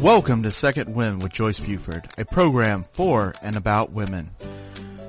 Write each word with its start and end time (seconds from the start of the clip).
Welcome 0.00 0.44
to 0.44 0.52
Second 0.52 0.94
Wind 0.94 1.24
with 1.24 1.32
Joyce 1.32 1.58
Buford, 1.58 2.08
a 2.16 2.24
program 2.24 2.84
for 2.92 3.34
and 3.42 3.56
about 3.56 3.90
women. 3.90 4.30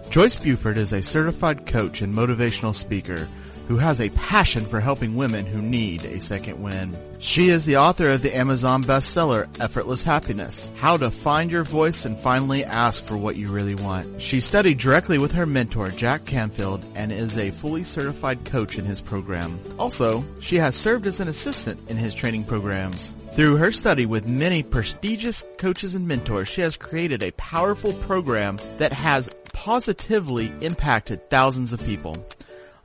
Joyce 0.09 0.35
Buford 0.35 0.77
is 0.77 0.93
a 0.93 1.03
certified 1.03 1.67
coach 1.67 2.01
and 2.01 2.11
motivational 2.11 2.73
speaker 2.73 3.27
who 3.67 3.77
has 3.77 4.01
a 4.01 4.09
passion 4.09 4.65
for 4.65 4.79
helping 4.79 5.15
women 5.15 5.45
who 5.45 5.61
need 5.61 6.03
a 6.05 6.19
second 6.19 6.59
wind. 6.59 6.97
She 7.19 7.49
is 7.49 7.65
the 7.65 7.77
author 7.77 8.09
of 8.09 8.23
the 8.23 8.35
Amazon 8.35 8.83
bestseller 8.83 9.47
Effortless 9.61 10.01
Happiness, 10.01 10.71
How 10.77 10.97
to 10.97 11.11
Find 11.11 11.51
Your 11.51 11.65
Voice 11.65 12.05
and 12.05 12.19
Finally 12.19 12.65
Ask 12.65 13.05
for 13.05 13.15
What 13.15 13.35
You 13.35 13.51
Really 13.51 13.75
Want. 13.75 14.19
She 14.19 14.39
studied 14.41 14.79
directly 14.79 15.19
with 15.19 15.33
her 15.33 15.45
mentor 15.45 15.89
Jack 15.89 16.25
Canfield 16.25 16.83
and 16.95 17.11
is 17.11 17.37
a 17.37 17.51
fully 17.51 17.83
certified 17.83 18.43
coach 18.43 18.75
in 18.79 18.85
his 18.85 19.01
program. 19.01 19.59
Also, 19.77 20.25
she 20.39 20.55
has 20.55 20.75
served 20.75 21.05
as 21.05 21.19
an 21.19 21.27
assistant 21.27 21.79
in 21.91 21.97
his 21.97 22.15
training 22.15 22.45
programs. 22.45 23.13
Through 23.33 23.57
her 23.57 23.71
study 23.71 24.05
with 24.05 24.27
many 24.27 24.63
prestigious 24.63 25.43
coaches 25.57 25.95
and 25.95 26.07
mentors, 26.07 26.47
she 26.49 26.61
has 26.61 26.75
created 26.75 27.23
a 27.23 27.31
powerful 27.31 27.93
program 27.93 28.57
that 28.79 28.91
has 28.91 29.33
positively 29.53 30.51
impacted 30.61 31.29
thousands 31.29 31.71
of 31.71 31.83
people. 31.85 32.15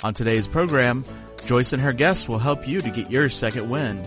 On 0.02 0.12
today's 0.14 0.46
program, 0.46 1.04
Joyce 1.46 1.72
and 1.72 1.82
her 1.82 1.92
guests 1.92 2.28
will 2.28 2.38
help 2.38 2.68
you 2.68 2.80
to 2.80 2.90
get 2.90 3.10
your 3.10 3.30
second 3.30 3.68
wind. 3.68 4.06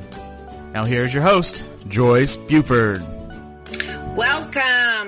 Now 0.74 0.84
here's 0.84 1.14
your 1.14 1.24
host, 1.24 1.64
Joyce 1.88 2.38
Buford. 2.38 3.02
Welcome, 4.16 4.62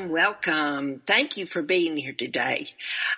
welcome. 0.07 0.99
Thank 1.05 1.37
you 1.37 1.45
for 1.45 1.61
being 1.61 1.97
here 1.97 2.13
today. 2.13 2.69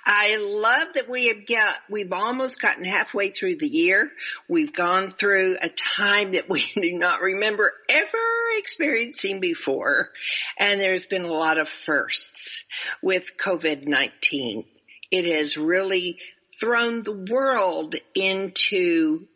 I 0.06 0.38
love 0.38 0.94
that 0.96 1.10
we 1.10 1.28
have 1.28 1.46
got, 1.46 1.76
we've 1.90 2.12
almost 2.12 2.62
gotten 2.62 2.86
halfway 2.86 3.30
through 3.30 3.58
the 3.58 3.68
year. 3.68 4.10
We've 4.48 4.74
gone 4.74 5.12
through 5.12 5.58
a 5.62 5.70
time 5.70 6.32
that 6.32 6.50
we 6.50 6.62
do 6.76 6.94
not 6.94 7.22
remember 7.22 7.72
ever 7.90 8.58
experiencing 8.58 9.40
before. 9.40 10.10
And 10.58 10.82
there's 10.82 11.06
been 11.06 11.26
a 11.26 11.32
lot 11.32 11.60
of 11.60 11.70
firsts 11.70 12.64
with 13.02 13.38
COVID-19. 13.38 14.66
It 15.12 15.38
has 15.38 15.58
really 15.58 16.18
thrown 16.60 17.04
the 17.04 17.26
world 17.30 17.96
into 18.16 19.28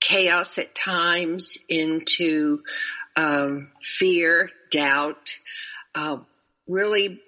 chaos 0.00 0.58
at 0.58 0.74
times, 0.74 1.56
into 1.68 2.62
um, 3.16 3.68
fear, 3.82 4.50
doubt, 4.70 5.38
uh, 5.94 6.18
really 6.66 7.20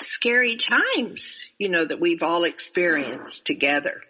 scary 0.00 0.56
times, 0.56 1.40
you 1.58 1.70
know, 1.70 1.84
that 1.84 2.00
we've 2.00 2.22
all 2.22 2.44
experienced 2.44 3.46
together. 3.46 4.02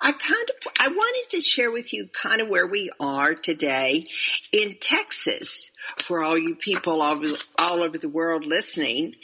I 0.00 0.12
kind 0.12 0.50
of, 0.50 0.72
I 0.80 0.88
wanted 0.88 1.36
to 1.36 1.40
share 1.40 1.70
with 1.70 1.92
you 1.92 2.08
kind 2.08 2.40
of 2.40 2.48
where 2.48 2.66
we 2.66 2.90
are 2.98 3.34
today 3.34 4.06
in 4.52 4.76
Texas 4.80 5.70
for 5.98 6.22
all 6.24 6.38
you 6.38 6.54
people 6.54 7.02
all 7.02 7.16
over, 7.16 7.36
all 7.58 7.82
over 7.82 7.98
the 7.98 8.08
world 8.08 8.46
listening. 8.46 9.14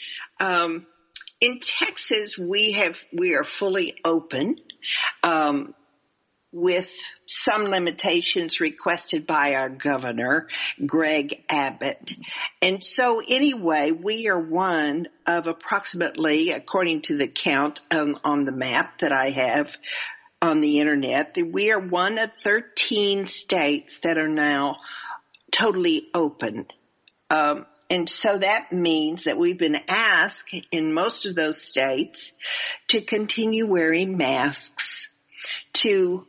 Um, 0.40 0.86
in 1.40 1.58
Texas, 1.60 2.36
we 2.36 2.72
have, 2.72 3.02
we 3.12 3.34
are 3.34 3.44
fully 3.44 3.94
open 4.04 4.56
um, 5.22 5.74
with 6.52 6.90
some 7.44 7.64
limitations 7.64 8.60
requested 8.60 9.26
by 9.26 9.54
our 9.54 9.68
governor, 9.68 10.48
Greg 10.84 11.42
Abbott. 11.48 12.14
And 12.60 12.82
so 12.82 13.20
anyway, 13.26 13.92
we 13.92 14.28
are 14.28 14.40
one 14.40 15.08
of 15.26 15.46
approximately, 15.46 16.50
according 16.50 17.02
to 17.02 17.16
the 17.16 17.28
count 17.28 17.80
on 17.90 18.44
the 18.44 18.52
map 18.52 18.98
that 18.98 19.12
I 19.12 19.30
have 19.30 19.76
on 20.42 20.60
the 20.60 20.80
internet, 20.80 21.34
that 21.34 21.50
we 21.50 21.70
are 21.70 21.80
one 21.80 22.18
of 22.18 22.30
13 22.42 23.26
states 23.26 24.00
that 24.00 24.18
are 24.18 24.28
now 24.28 24.76
totally 25.50 26.08
open. 26.14 26.66
Um, 27.30 27.66
and 27.90 28.08
so 28.08 28.38
that 28.38 28.72
means 28.72 29.24
that 29.24 29.36
we've 29.36 29.58
been 29.58 29.80
asked 29.88 30.54
in 30.70 30.92
most 30.92 31.26
of 31.26 31.34
those 31.34 31.60
states 31.60 32.34
to 32.88 33.00
continue 33.00 33.66
wearing 33.66 34.16
masks, 34.16 35.08
to 35.74 36.26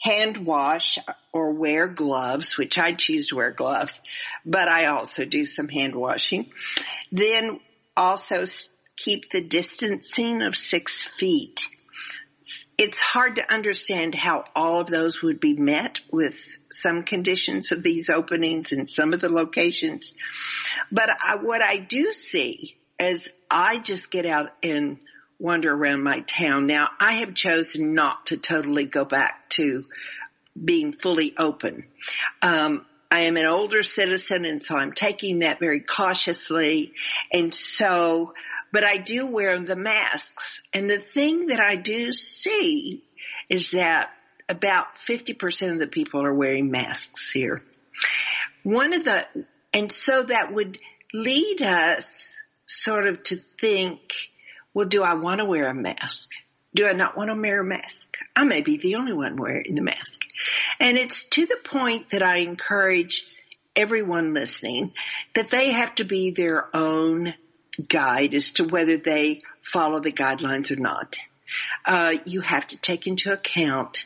hand 0.00 0.38
wash 0.38 0.98
or 1.32 1.52
wear 1.52 1.86
gloves, 1.86 2.56
which 2.56 2.78
I 2.78 2.92
choose 2.92 3.28
to 3.28 3.36
wear 3.36 3.50
gloves, 3.50 4.00
but 4.44 4.68
I 4.68 4.86
also 4.86 5.24
do 5.24 5.46
some 5.46 5.68
hand 5.68 5.94
washing. 5.94 6.50
Then 7.12 7.60
also 7.96 8.44
keep 8.96 9.30
the 9.30 9.42
distancing 9.42 10.42
of 10.42 10.54
six 10.54 11.02
feet. 11.02 11.66
It's 12.78 13.00
hard 13.00 13.36
to 13.36 13.52
understand 13.52 14.14
how 14.14 14.44
all 14.56 14.80
of 14.80 14.86
those 14.86 15.22
would 15.22 15.38
be 15.38 15.54
met 15.54 16.00
with 16.10 16.48
some 16.72 17.02
conditions 17.02 17.72
of 17.72 17.82
these 17.82 18.08
openings 18.08 18.72
in 18.72 18.86
some 18.86 19.12
of 19.12 19.20
the 19.20 19.28
locations. 19.28 20.14
But 20.90 21.10
I, 21.10 21.36
what 21.36 21.62
I 21.62 21.76
do 21.76 22.12
see 22.14 22.76
as 22.98 23.28
I 23.50 23.78
just 23.78 24.10
get 24.10 24.24
out 24.24 24.50
and 24.62 24.98
wander 25.40 25.72
around 25.72 26.02
my 26.02 26.20
town. 26.20 26.66
Now 26.66 26.90
I 27.00 27.14
have 27.14 27.34
chosen 27.34 27.94
not 27.94 28.26
to 28.26 28.36
totally 28.36 28.84
go 28.84 29.04
back 29.04 29.48
to 29.50 29.84
being 30.62 30.92
fully 30.92 31.34
open. 31.36 31.84
Um, 32.42 32.84
I 33.10 33.22
am 33.22 33.36
an 33.36 33.46
older 33.46 33.82
citizen 33.82 34.44
and 34.44 34.62
so 34.62 34.76
I'm 34.76 34.92
taking 34.92 35.40
that 35.40 35.58
very 35.58 35.80
cautiously. 35.80 36.92
And 37.32 37.52
so, 37.54 38.34
but 38.70 38.84
I 38.84 38.98
do 38.98 39.26
wear 39.26 39.58
the 39.58 39.76
masks. 39.76 40.62
And 40.72 40.88
the 40.88 40.98
thing 40.98 41.46
that 41.46 41.60
I 41.60 41.76
do 41.76 42.12
see 42.12 43.02
is 43.48 43.72
that 43.72 44.10
about 44.48 44.98
50% 44.98 45.72
of 45.72 45.78
the 45.78 45.86
people 45.86 46.22
are 46.24 46.34
wearing 46.34 46.70
masks 46.70 47.30
here. 47.30 47.64
One 48.62 48.92
of 48.92 49.04
the, 49.04 49.26
and 49.72 49.90
so 49.90 50.24
that 50.24 50.52
would 50.52 50.78
lead 51.12 51.62
us 51.62 52.36
sort 52.66 53.06
of 53.06 53.22
to 53.24 53.36
think, 53.60 54.00
well, 54.74 54.86
do 54.86 55.02
I 55.02 55.14
want 55.14 55.40
to 55.40 55.44
wear 55.44 55.68
a 55.68 55.74
mask? 55.74 56.30
Do 56.74 56.86
I 56.86 56.92
not 56.92 57.16
want 57.16 57.30
to 57.30 57.40
wear 57.40 57.60
a 57.60 57.64
mask? 57.64 58.16
I 58.36 58.44
may 58.44 58.62
be 58.62 58.76
the 58.76 58.96
only 58.96 59.12
one 59.12 59.36
wearing 59.36 59.74
the 59.74 59.82
mask. 59.82 60.22
And 60.78 60.96
it's 60.96 61.26
to 61.30 61.46
the 61.46 61.58
point 61.64 62.10
that 62.10 62.22
I 62.22 62.38
encourage 62.38 63.26
everyone 63.74 64.34
listening 64.34 64.92
that 65.34 65.50
they 65.50 65.72
have 65.72 65.94
to 65.96 66.04
be 66.04 66.30
their 66.30 66.74
own 66.74 67.34
guide 67.88 68.34
as 68.34 68.52
to 68.54 68.64
whether 68.64 68.96
they 68.96 69.42
follow 69.62 70.00
the 70.00 70.12
guidelines 70.12 70.70
or 70.70 70.76
not. 70.76 71.16
Uh, 71.84 72.14
you 72.24 72.40
have 72.40 72.66
to 72.68 72.76
take 72.76 73.06
into 73.06 73.32
account 73.32 74.04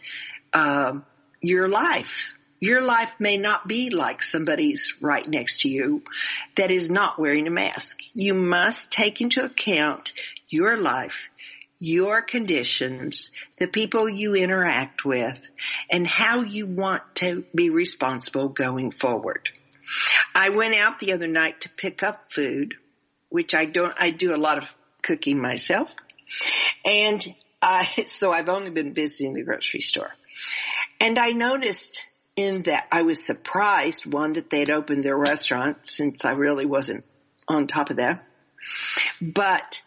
uh, 0.52 0.94
your 1.40 1.68
life. 1.68 2.33
Your 2.64 2.80
life 2.80 3.16
may 3.18 3.36
not 3.36 3.68
be 3.68 3.90
like 3.90 4.22
somebody's 4.22 4.94
right 5.02 5.28
next 5.28 5.60
to 5.60 5.68
you 5.68 6.02
that 6.56 6.70
is 6.70 6.90
not 6.90 7.18
wearing 7.18 7.46
a 7.46 7.50
mask. 7.50 7.98
You 8.14 8.32
must 8.32 8.90
take 8.90 9.20
into 9.20 9.44
account 9.44 10.14
your 10.48 10.78
life, 10.78 11.20
your 11.78 12.22
conditions, 12.22 13.32
the 13.58 13.66
people 13.66 14.08
you 14.08 14.34
interact 14.34 15.04
with, 15.04 15.46
and 15.90 16.06
how 16.06 16.40
you 16.40 16.64
want 16.64 17.02
to 17.16 17.44
be 17.54 17.68
responsible 17.68 18.48
going 18.48 18.92
forward. 18.92 19.50
I 20.34 20.48
went 20.48 20.74
out 20.74 21.00
the 21.00 21.12
other 21.12 21.28
night 21.28 21.60
to 21.60 21.68
pick 21.68 22.02
up 22.02 22.32
food, 22.32 22.76
which 23.28 23.54
I 23.54 23.66
don't, 23.66 23.92
I 23.98 24.08
do 24.08 24.34
a 24.34 24.40
lot 24.40 24.56
of 24.56 24.74
cooking 25.02 25.38
myself. 25.38 25.90
And 26.82 27.22
I, 27.60 27.84
so 28.06 28.32
I've 28.32 28.48
only 28.48 28.70
been 28.70 28.94
visiting 28.94 29.34
the 29.34 29.44
grocery 29.44 29.80
store. 29.80 30.14
And 30.98 31.18
I 31.18 31.32
noticed 31.32 32.02
in 32.36 32.62
that 32.62 32.86
I 32.90 33.02
was 33.02 33.24
surprised, 33.24 34.06
one, 34.06 34.34
that 34.34 34.50
they'd 34.50 34.70
opened 34.70 35.04
their 35.04 35.16
restaurant 35.16 35.86
since 35.86 36.24
I 36.24 36.32
really 36.32 36.66
wasn't 36.66 37.04
on 37.46 37.66
top 37.66 37.90
of 37.90 37.96
that. 37.96 38.24
But 39.20 39.82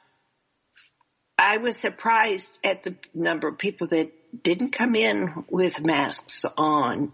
I 1.38 1.58
was 1.58 1.78
surprised 1.78 2.60
at 2.64 2.84
the 2.84 2.96
number 3.14 3.48
of 3.48 3.58
people 3.58 3.88
that 3.88 4.12
didn't 4.44 4.72
come 4.72 4.96
in 4.96 5.46
with 5.50 5.84
masks 5.84 6.46
on. 6.58 7.12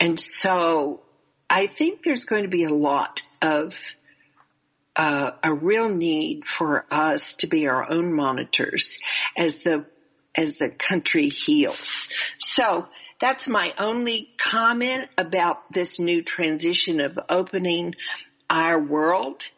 And 0.00 0.20
so 0.20 1.02
I 1.48 1.66
think 1.66 2.02
there's 2.02 2.24
going 2.24 2.42
to 2.42 2.48
be 2.48 2.64
a 2.64 2.74
lot 2.74 3.22
of 3.42 3.78
uh, 4.94 5.32
a 5.42 5.52
real 5.52 5.88
need 5.88 6.44
for 6.44 6.86
us 6.90 7.34
to 7.34 7.46
be 7.46 7.68
our 7.68 7.88
own 7.88 8.14
monitors 8.14 8.98
as 9.36 9.62
the 9.62 9.84
as 10.34 10.58
the 10.58 10.70
country 10.70 11.28
heals. 11.28 12.08
So 12.38 12.88
that's 13.18 13.48
my 13.48 13.72
only 13.78 14.30
comment 14.38 15.08
about 15.16 15.72
this 15.72 15.98
new 15.98 16.22
transition 16.22 17.00
of 17.00 17.18
opening 17.28 17.94
our 18.50 18.78
world 18.78 19.48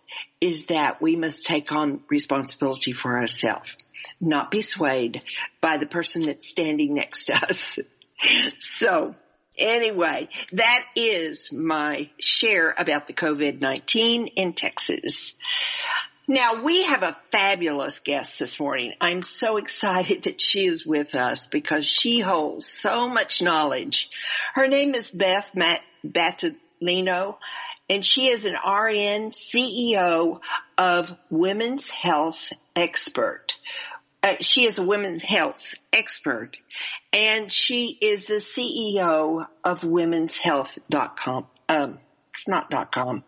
is 0.41 0.67
that 0.67 1.03
we 1.03 1.17
must 1.17 1.45
take 1.45 1.73
on 1.73 2.01
responsibility 2.09 2.93
for 2.93 3.19
ourselves, 3.19 3.77
not 4.21 4.51
be 4.51 4.63
swayed 4.63 5.23
by 5.61 5.77
the 5.77 5.87
person 5.87 6.23
that's 6.23 6.49
standing 6.49 6.95
next 6.95 7.27
to 7.27 7.35
us. 7.35 7.79
so 8.59 9.15
anyway, 9.59 10.29
that 10.53 10.85
is 10.97 11.53
my 11.53 12.09
share 12.19 12.75
about 12.77 13.07
the 13.07 13.13
COVID-19 13.13 14.33
in 14.37 14.53
Texas. 14.53 15.35
Now 16.31 16.63
we 16.63 16.83
have 16.83 17.03
a 17.03 17.17
fabulous 17.33 18.01
guest 18.01 18.39
this 18.39 18.61
morning. 18.61 18.93
I'm 19.01 19.23
so 19.23 19.57
excited 19.57 20.25
that 20.25 20.43
she 20.43 20.67
is 20.67 20.85
with 20.85 21.15
us 21.15 21.47
because 21.47 21.87
she 21.87 22.21
holds 22.21 22.67
so 22.71 23.09
much 23.09 23.41
knowledge. 23.41 24.11
Her 24.53 24.69
name 24.69 24.95
is 24.95 25.11
Beth 25.11 25.49
Matt 25.55 25.81
and 27.89 28.05
she 28.05 28.29
is 28.29 28.45
an 28.45 28.53
RN 28.53 29.31
CEO 29.31 30.41
of 30.77 31.17
Women's 31.31 31.89
Health 31.89 32.53
Expert. 32.77 33.55
Uh, 34.23 34.37
she 34.41 34.67
is 34.67 34.79
a 34.79 34.87
women's 34.87 35.23
health 35.23 35.77
expert 35.95 36.59
and 37.11 37.51
she 37.51 37.97
is 38.03 38.27
the 38.27 38.35
CEO 38.35 39.47
of 39.65 39.81
womenshealth.com. 39.81 41.47
Um, 41.71 41.99
it's 42.35 42.47
not 42.47 42.69
dot 42.69 42.93
.com 42.93 43.25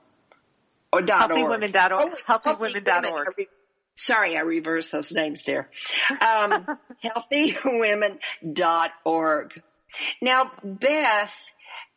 or 0.92 1.02
dot 1.02 1.30
Healthywomen.org. 1.30 1.92
Oh, 1.92 2.10
Healthywomen.org. 2.28 3.46
Sorry, 3.96 4.36
I 4.36 4.40
reversed 4.40 4.92
those 4.92 5.10
names 5.12 5.42
there. 5.42 5.68
Um, 6.10 6.66
healthywomen.org. 7.04 9.62
Now, 10.22 10.52
Beth 10.64 11.34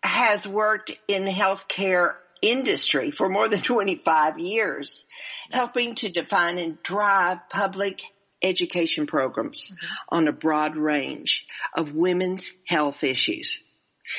has 0.02 0.48
worked 0.48 0.98
in 1.08 1.26
healthcare 1.26 2.16
industry 2.42 3.12
for 3.12 3.30
more 3.30 3.48
than 3.48 3.62
25 3.62 4.40
years, 4.40 5.06
helping 5.50 5.96
to 5.96 6.10
define 6.10 6.58
and 6.58 6.82
drive 6.84 7.38
public 7.50 8.02
education 8.42 9.08
programs 9.08 9.68
mm-hmm. 9.68 9.86
on 10.10 10.28
a 10.28 10.34
broad 10.34 10.76
range 10.76 11.48
of 11.74 11.96
women's 11.96 12.52
health 12.68 13.02
issues. 13.04 13.60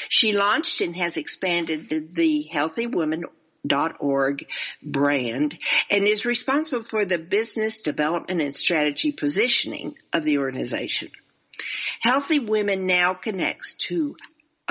She 0.08 0.32
launched 0.32 0.80
and 0.80 0.96
has 0.96 1.18
expanded 1.18 2.14
the 2.14 2.48
healthywomen.org 3.64 4.46
brand 4.82 5.58
and 5.90 6.06
is 6.06 6.24
responsible 6.24 6.84
for 6.84 7.04
the 7.04 7.18
business 7.18 7.80
development 7.80 8.40
and 8.40 8.54
strategy 8.54 9.12
positioning 9.12 9.94
of 10.12 10.24
the 10.24 10.38
organization. 10.38 11.10
Healthy 12.00 12.40
Women 12.40 12.86
now 12.86 13.14
connects 13.14 13.74
to 13.74 14.16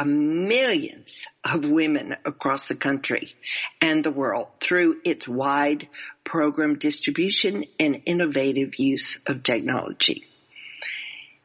millions 0.06 1.26
of 1.44 1.64
women 1.64 2.16
across 2.26 2.68
the 2.68 2.76
country 2.76 3.36
and 3.80 4.04
the 4.04 4.12
world 4.12 4.48
through 4.60 5.00
its 5.06 5.28
wide 5.28 5.88
program 6.24 6.80
distribution 6.80 7.66
and 7.80 8.02
innovative 8.06 8.80
use 8.80 9.20
of 9.28 9.44
technology. 9.44 10.26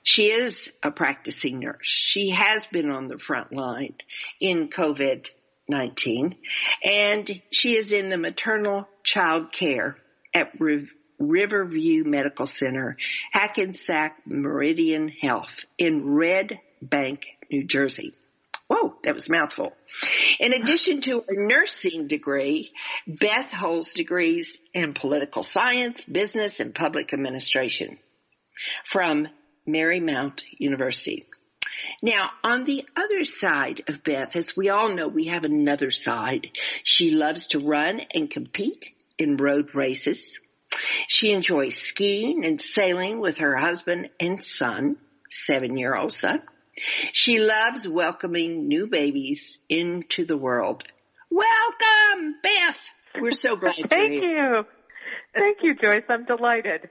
She 0.02 0.30
is 0.30 0.72
a 0.82 0.90
practicing 0.90 1.58
nurse. 1.58 1.86
She 1.86 2.30
has 2.30 2.64
been 2.64 2.90
on 2.90 3.08
the 3.08 3.18
front 3.18 3.52
line 3.52 3.94
in 4.40 4.68
COVID-19 5.70 6.36
and 6.84 7.42
she 7.50 7.76
is 7.76 7.92
in 7.92 8.08
the 8.08 8.18
maternal 8.18 8.88
child 9.02 9.52
care 9.52 9.96
at 10.34 10.52
Riverview 11.18 12.04
Medical 12.04 12.46
Center, 12.46 12.96
Hackensack 13.32 14.20
Meridian 14.26 15.08
Health 15.08 15.64
in 15.76 16.14
Red 16.14 16.60
Bank, 16.80 17.26
New 17.50 17.64
Jersey. 17.64 18.12
Whoa, 18.68 18.96
that 19.02 19.14
was 19.14 19.30
mouthful. 19.30 19.72
In 20.40 20.52
addition 20.52 21.00
to 21.02 21.24
a 21.26 21.32
nursing 21.32 22.06
degree, 22.06 22.70
Beth 23.06 23.50
holds 23.50 23.94
degrees 23.94 24.58
in 24.74 24.92
political 24.92 25.42
science, 25.42 26.04
business, 26.04 26.60
and 26.60 26.74
public 26.74 27.14
administration 27.14 27.98
from 28.84 29.28
Marymount 29.66 30.42
University. 30.58 31.24
Now, 32.02 32.30
on 32.44 32.64
the 32.64 32.86
other 32.96 33.24
side 33.24 33.82
of 33.88 34.04
Beth, 34.04 34.36
as 34.36 34.56
we 34.56 34.68
all 34.68 34.94
know, 34.94 35.08
we 35.08 35.24
have 35.24 35.44
another 35.44 35.90
side. 35.90 36.50
She 36.84 37.10
loves 37.10 37.48
to 37.48 37.58
run 37.58 38.00
and 38.14 38.30
compete 38.30 38.94
in 39.18 39.36
road 39.36 39.74
races. 39.74 40.38
She 41.08 41.32
enjoys 41.32 41.74
skiing 41.74 42.44
and 42.44 42.60
sailing 42.60 43.18
with 43.20 43.38
her 43.38 43.56
husband 43.56 44.10
and 44.20 44.42
son, 44.42 44.96
seven 45.28 45.76
year 45.76 45.96
old 45.96 46.12
son. 46.12 46.42
She 47.12 47.40
loves 47.40 47.88
welcoming 47.88 48.68
new 48.68 48.86
babies 48.86 49.58
into 49.68 50.24
the 50.24 50.36
world. 50.36 50.84
Welcome, 51.30 52.36
Beth. 52.42 52.80
We're 53.20 53.32
so 53.32 53.56
glad 53.56 53.74
to 53.74 53.88
be 53.88 53.96
here. 54.08 54.20
Thank 54.20 54.22
you. 54.22 54.64
Thank 55.34 55.62
you, 55.62 55.74
Joyce. 55.74 56.04
I'm 56.08 56.24
delighted. 56.26 56.88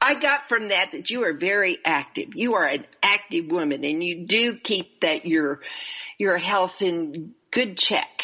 I 0.00 0.14
got 0.14 0.48
from 0.48 0.68
that 0.68 0.92
that 0.92 1.10
you 1.10 1.24
are 1.24 1.34
very 1.34 1.78
active. 1.84 2.34
You 2.34 2.54
are 2.54 2.64
an 2.64 2.86
active 3.02 3.46
woman 3.50 3.84
and 3.84 4.02
you 4.02 4.26
do 4.26 4.56
keep 4.58 5.00
that 5.00 5.26
your 5.26 5.60
your 6.18 6.38
health 6.38 6.82
in 6.82 7.34
good 7.50 7.76
check 7.76 8.22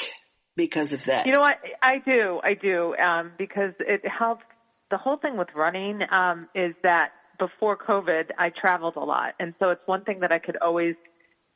because 0.56 0.93
of 0.93 1.05
that. 1.05 1.26
You 1.26 1.32
know 1.32 1.40
what? 1.40 1.58
I 1.82 1.99
do. 1.99 2.40
I 2.43 2.55
do. 2.55 2.96
Um, 2.96 3.32
because 3.38 3.73
it 3.81 4.02
helps 4.06 4.44
the 4.90 4.96
whole 4.96 5.17
thing 5.17 5.37
with 5.37 5.49
running 5.55 6.00
um, 6.11 6.49
is 6.55 6.75
that 6.82 7.11
before 7.38 7.76
COVID, 7.76 8.31
I 8.38 8.50
traveled 8.50 8.96
a 8.96 9.05
lot. 9.05 9.34
And 9.38 9.55
so 9.58 9.70
it's 9.70 9.81
one 9.87 10.05
thing 10.05 10.20
that 10.20 10.32
I 10.32 10.38
could 10.38 10.56
always 10.56 10.94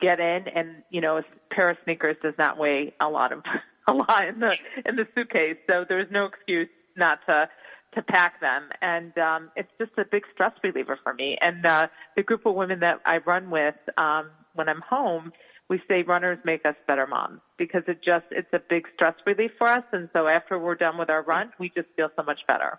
get 0.01 0.21
in 0.21 0.49
and, 0.55 0.83
you 0.91 1.01
know, 1.01 1.19
a 1.19 1.23
pair 1.55 1.71
of 1.71 1.77
sneakers 1.85 2.17
does 2.23 2.35
not 2.39 2.59
weigh 2.59 2.95
a 3.01 3.09
lot 3.09 3.33
of, 3.33 3.43
a 3.89 3.95
lot 3.95 4.29
in 4.29 4.41
the, 4.41 4.57
in 4.85 4.97
the 4.97 5.07
suitcase. 5.15 5.57
So 5.67 5.85
there's 5.89 6.11
no 6.11 6.27
excuse 6.27 6.69
not 6.97 7.21
to, 7.27 7.49
to 7.95 8.03
pack 8.03 8.41
them. 8.41 8.69
And, 8.81 9.17
um, 9.19 9.51
it's 9.57 9.71
just 9.79 9.93
a 9.99 10.05
big 10.11 10.23
stress 10.33 10.53
reliever 10.63 10.99
for 11.03 11.15
me. 11.15 11.37
And, 11.41 11.65
uh, 11.65 11.89
the 12.17 12.23
group 12.23 12.47
of 12.47 12.55
women 12.55 12.81
that 12.81 13.01
I 13.05 13.19
run 13.19 13.51
with, 13.51 13.75
um, 13.97 14.31
when 14.55 14.69
I'm 14.69 14.83
home, 14.89 15.33
we 15.69 15.81
say 15.89 16.03
runners 16.03 16.39
make 16.45 16.67
us 16.67 16.75
better 16.87 17.07
moms 17.07 17.41
because 17.57 17.83
it 17.87 17.99
just, 18.05 18.27
it's 18.31 18.53
a 18.53 18.59
big 18.69 18.87
stress 18.95 19.15
relief 19.25 19.53
for 19.59 19.69
us. 19.69 19.85
And 19.93 20.09
so 20.13 20.27
after 20.27 20.59
we're 20.59 20.75
done 20.75 20.99
with 20.99 21.11
our 21.11 21.23
run, 21.23 21.53
we 21.61 21.69
just 21.69 21.89
feel 21.97 22.09
so 22.17 22.25
much 22.25 22.41
better. 22.47 22.79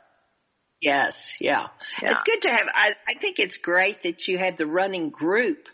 Yes, 0.81 1.35
yeah. 1.39 1.67
yeah. 2.01 2.11
It's 2.11 2.23
good 2.23 2.41
to 2.41 2.49
have, 2.49 2.67
I, 2.73 2.95
I 3.07 3.13
think 3.13 3.39
it's 3.39 3.57
great 3.57 4.03
that 4.03 4.27
you 4.27 4.37
have 4.37 4.57
the 4.57 4.65
running 4.65 5.09
group 5.09 5.69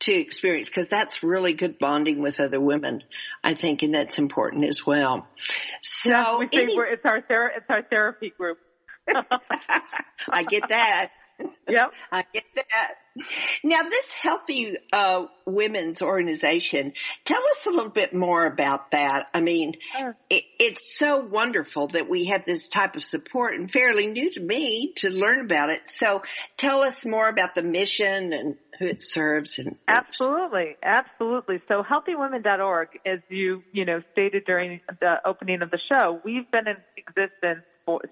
to 0.00 0.12
experience 0.12 0.68
because 0.68 0.88
that's 0.88 1.22
really 1.22 1.54
good 1.54 1.78
bonding 1.78 2.20
with 2.20 2.40
other 2.40 2.60
women, 2.60 3.02
I 3.42 3.54
think, 3.54 3.82
and 3.82 3.94
that's 3.94 4.18
important 4.18 4.64
as 4.64 4.86
well. 4.86 5.26
So 5.82 6.38
we 6.40 6.48
any, 6.52 6.74
it's 6.74 7.04
our 7.04 7.20
ther- 7.22 7.52
it's 7.56 7.66
our 7.68 7.82
therapy 7.82 8.32
group. 8.36 8.58
I 10.30 10.42
get 10.44 10.68
that. 10.68 11.10
Yep. 11.68 11.92
I 12.12 12.24
get 12.32 12.44
that. 12.54 12.94
Now, 13.64 13.82
this 13.82 14.12
Healthy 14.12 14.76
uh, 14.92 15.26
Women's 15.44 16.02
Organization, 16.02 16.92
tell 17.24 17.42
us 17.50 17.66
a 17.66 17.70
little 17.70 17.90
bit 17.90 18.14
more 18.14 18.46
about 18.46 18.92
that. 18.92 19.28
I 19.34 19.40
mean, 19.40 19.74
sure. 19.96 20.16
it, 20.30 20.44
it's 20.60 20.96
so 20.96 21.20
wonderful 21.20 21.88
that 21.88 22.08
we 22.08 22.26
have 22.26 22.44
this 22.44 22.68
type 22.68 22.96
of 22.96 23.02
support 23.02 23.54
and 23.54 23.70
fairly 23.70 24.06
new 24.06 24.30
to 24.32 24.40
me 24.40 24.92
to 24.96 25.10
learn 25.10 25.40
about 25.40 25.70
it. 25.70 25.88
So 25.88 26.22
tell 26.56 26.82
us 26.82 27.04
more 27.04 27.28
about 27.28 27.54
the 27.54 27.62
mission 27.62 28.32
and 28.32 28.56
who 28.78 28.86
it 28.86 29.02
serves 29.02 29.58
and 29.58 29.76
absolutely 29.88 30.76
absolutely 30.84 31.60
so 31.66 31.82
healthywomen.org 31.82 32.88
as 33.04 33.18
you 33.28 33.60
you 33.72 33.84
know 33.84 34.00
stated 34.12 34.44
during 34.44 34.80
the 35.00 35.16
opening 35.24 35.62
of 35.62 35.70
the 35.72 35.80
show 35.88 36.20
we've 36.24 36.48
been 36.52 36.68
in 36.68 36.76
existence 36.96 37.64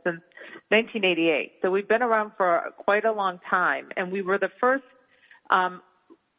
since 0.04 0.21
1988 0.68 1.52
so 1.62 1.71
we've 1.71 1.88
been 1.88 2.02
around 2.02 2.33
for 2.37 2.73
quite 2.78 3.04
a 3.04 3.12
long 3.12 3.38
time 3.49 3.88
and 3.97 4.11
we 4.11 4.23
were 4.23 4.38
the 4.38 4.50
first 4.61 4.85
um, 5.50 5.80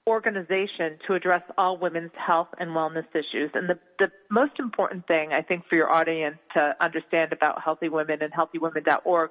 organization 0.08 0.98
to 1.06 1.14
address 1.14 1.44
all 1.58 1.78
women's 1.78 2.12
health 2.16 2.48
and 2.60 2.72
wellness 2.72 3.06
issues. 3.14 3.52
And 3.54 3.70
the, 3.70 3.78
the 4.00 4.08
most 4.32 4.54
important 4.58 5.06
thing 5.06 5.32
I 5.34 5.42
think 5.42 5.66
for 5.70 5.76
your 5.76 5.94
audience 5.94 6.38
to 6.54 6.74
understand 6.80 7.34
about 7.34 7.62
Healthy 7.62 7.90
Women 7.90 8.20
and 8.22 8.32
healthywomen.org 8.34 9.30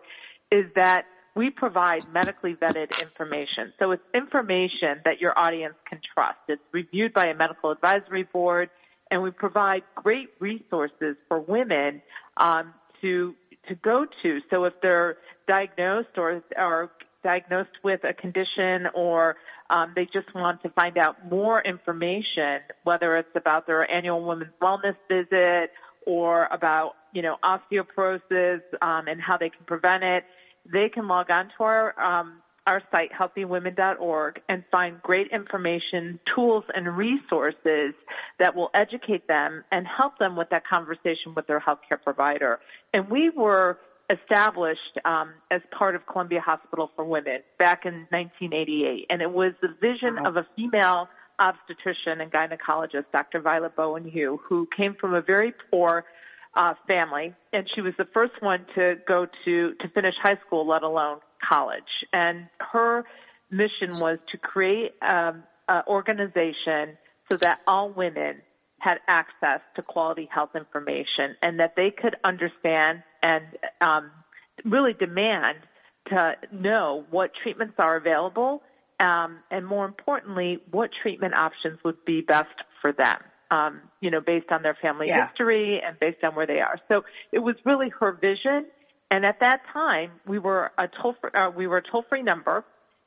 is 0.53 0.67
that 0.77 1.07
we 1.35 1.51
provide 1.51 2.07
medically 2.13 2.55
vetted 2.55 3.01
information. 3.03 3.73
So 3.79 3.91
it's 3.91 4.03
information 4.15 5.01
that 5.05 5.21
your 5.21 5.39
audience 5.39 5.75
can 5.89 6.01
trust. 6.15 6.39
It's 6.49 6.63
reviewed 6.73 7.13
by 7.13 7.27
a 7.27 7.35
medical 7.35 7.71
advisory 7.71 8.25
board, 8.25 8.71
and 9.11 9.23
we 9.23 9.31
provide 9.31 9.83
great 9.95 10.29
resources 10.41 11.17
for 11.29 11.41
women 11.41 12.03
um, 12.37 12.75
to 13.01 13.35
to 13.69 13.75
go 13.77 14.07
to. 14.23 14.41
So 14.51 14.65
if 14.65 14.75
they're 14.83 15.17
diagnosed 15.49 16.17
or 16.17 16.43
are 16.57 16.91
diagnosed 17.23 17.71
with 17.83 18.01
a 18.05 18.13
condition 18.13 18.87
or 18.95 19.37
um, 19.71 19.93
they 19.97 20.05
just 20.05 20.33
want 20.35 20.63
to 20.63 20.71
find 20.71 20.97
out 20.97 21.17
more 21.29 21.61
information, 21.63 22.61
whether 22.85 23.17
it's 23.17 23.35
about 23.35 23.67
their 23.67 23.91
annual 23.91 24.25
women's 24.25 24.53
wellness 24.63 24.97
visit 25.11 25.71
or 26.07 26.47
about, 26.53 26.93
you 27.13 27.23
know, 27.23 27.37
osteoporosis 27.43 28.61
um, 28.81 29.09
and 29.09 29.21
how 29.21 29.37
they 29.37 29.51
can 29.51 29.65
prevent 29.67 30.05
it, 30.05 30.25
they 30.73 30.89
can 30.89 31.09
log 31.09 31.31
on 31.31 31.49
to 31.57 31.65
our 31.65 32.01
um, 32.01 32.41
our 32.67 32.83
site, 32.91 33.11
healthywomen.org, 33.13 34.41
and 34.49 34.65
find 34.71 35.01
great 35.03 35.29
information, 35.33 36.19
tools, 36.35 36.65
and 36.75 36.97
resources 36.97 37.95
that 38.39 38.55
will 38.55 38.71
educate 38.75 39.29
them 39.29 39.65
and 39.71 39.87
help 39.87 40.19
them 40.19 40.37
with 40.37 40.51
that 40.51 40.67
conversation 40.67 41.35
with 41.35 41.47
their 41.47 41.61
healthcare 41.61 42.03
provider. 42.03 42.59
And 42.93 43.09
we 43.09 43.31
were 43.31 43.79
established 44.11 44.99
um, 45.05 45.35
as 45.51 45.61
part 45.77 45.95
of 45.95 46.07
Columbia 46.07 46.41
Hospital 46.41 46.91
for 46.95 47.05
Women 47.05 47.41
back 47.59 47.87
in 47.87 48.07
1988, 48.11 49.07
and 49.11 49.23
it 49.23 49.31
was 49.31 49.53
the 49.63 49.75
vision 49.81 50.19
of 50.25 50.37
a 50.37 50.47
female 50.55 51.09
obstetrician 51.39 52.21
and 52.21 52.33
gynecologist, 52.33 53.05
Dr. 53.13 53.41
Violet 53.41 53.77
Bowen 53.77 54.09
Hugh, 54.09 54.41
who 54.49 54.69
came 54.77 54.97
from 55.01 55.15
a 55.15 55.21
very 55.21 55.53
poor 55.71 56.05
uh, 56.57 56.75
family, 56.87 57.35
and 57.53 57.69
she 57.75 57.81
was 57.81 57.93
the 57.99 58.07
first 58.13 58.33
one 58.41 58.67
to 58.75 58.95
go 59.07 59.27
to 59.45 59.75
to 59.81 59.89
finish 59.95 60.15
high 60.23 60.39
school, 60.47 60.67
let 60.67 60.83
alone 60.83 61.19
college. 61.47 61.83
And 62.13 62.49
her 62.73 63.05
mission 63.51 63.99
was 63.99 64.19
to 64.33 64.39
create 64.39 64.93
um, 65.03 65.45
an 65.69 65.83
organization 65.87 66.97
so 67.29 67.37
that 67.43 67.61
all 67.67 67.91
women 67.91 68.43
had 68.79 68.99
access 69.09 69.61
to 69.75 69.83
quality 69.83 70.29
health 70.33 70.51
information 70.55 71.37
and 71.43 71.61
that 71.61 71.75
they 71.77 71.91
could 71.91 72.17
understand 72.25 73.03
and 73.23 73.45
um, 73.81 74.11
really 74.65 74.93
demand 74.93 75.59
to 76.09 76.35
know 76.53 77.05
what 77.11 77.31
treatments 77.43 77.75
are 77.79 77.97
available 77.97 78.63
um, 79.01 79.41
and 79.51 79.67
more 79.67 79.85
importantly, 79.85 80.59
what 80.71 80.91
treatment 81.03 81.35
options 81.35 81.79
would 81.85 82.03
be 82.05 82.23
best 82.23 82.49
for 82.81 82.93
them. 82.93 83.19
Um, 83.51 83.83
you 84.01 84.11
know, 84.11 84.21
based 84.21 84.51
on 84.51 84.63
their 84.63 84.77
family 84.83 85.07
yeah. 85.07 85.29
history 85.29 85.81
and 85.87 85.97
based 86.01 86.25
on 86.25 86.35
where 86.35 86.47
they 86.47 86.59
are. 86.59 86.81
So 86.89 87.05
it 87.31 87.39
was 87.39 87.55
really 87.65 87.91
her 88.01 88.13
vision. 88.13 88.67
And 89.11 89.25
at 89.25 89.39
that 89.41 89.61
time, 89.73 90.11
we 90.27 90.41
were 90.41 90.73
a 90.79 90.89
toll 91.01 91.15
free, 91.21 91.31
uh, 91.33 91.51
we 91.51 91.69
were 91.69 91.77
a 91.77 91.83
toll 91.83 92.05
free 92.09 92.23
number, 92.23 92.65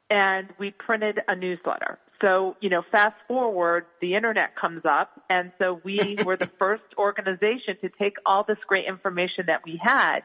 and 0.10 0.48
we 0.58 0.72
printed 0.72 1.20
a 1.28 1.36
newsletter. 1.36 2.00
So 2.22 2.56
you 2.62 2.70
know, 2.70 2.84
fast 2.90 3.16
forward, 3.28 3.86
the 4.02 4.16
internet 4.16 4.56
comes 4.56 4.84
up, 4.86 5.22
and 5.30 5.52
so 5.60 5.82
we 5.84 6.18
were 6.26 6.38
the 6.38 6.50
first 6.58 6.84
organization 6.98 7.76
to 7.82 7.90
take 8.00 8.14
all 8.26 8.46
this 8.48 8.58
great 8.68 8.86
information 8.88 9.46
that 9.48 9.62
we 9.66 9.80
had 9.82 10.20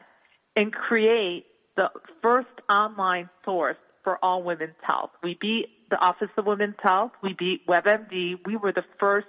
and 0.55 0.73
create 0.73 1.45
the 1.75 1.89
first 2.21 2.47
online 2.69 3.29
source 3.43 3.77
for 4.03 4.23
all 4.23 4.43
women's 4.43 4.75
health. 4.81 5.09
We 5.23 5.37
beat 5.39 5.67
the 5.89 5.97
Office 5.97 6.29
of 6.37 6.45
Women's 6.45 6.75
Health. 6.81 7.11
We 7.21 7.35
beat 7.37 7.67
WebMD. 7.67 8.35
We 8.45 8.55
were 8.55 8.71
the 8.71 8.85
first 8.99 9.27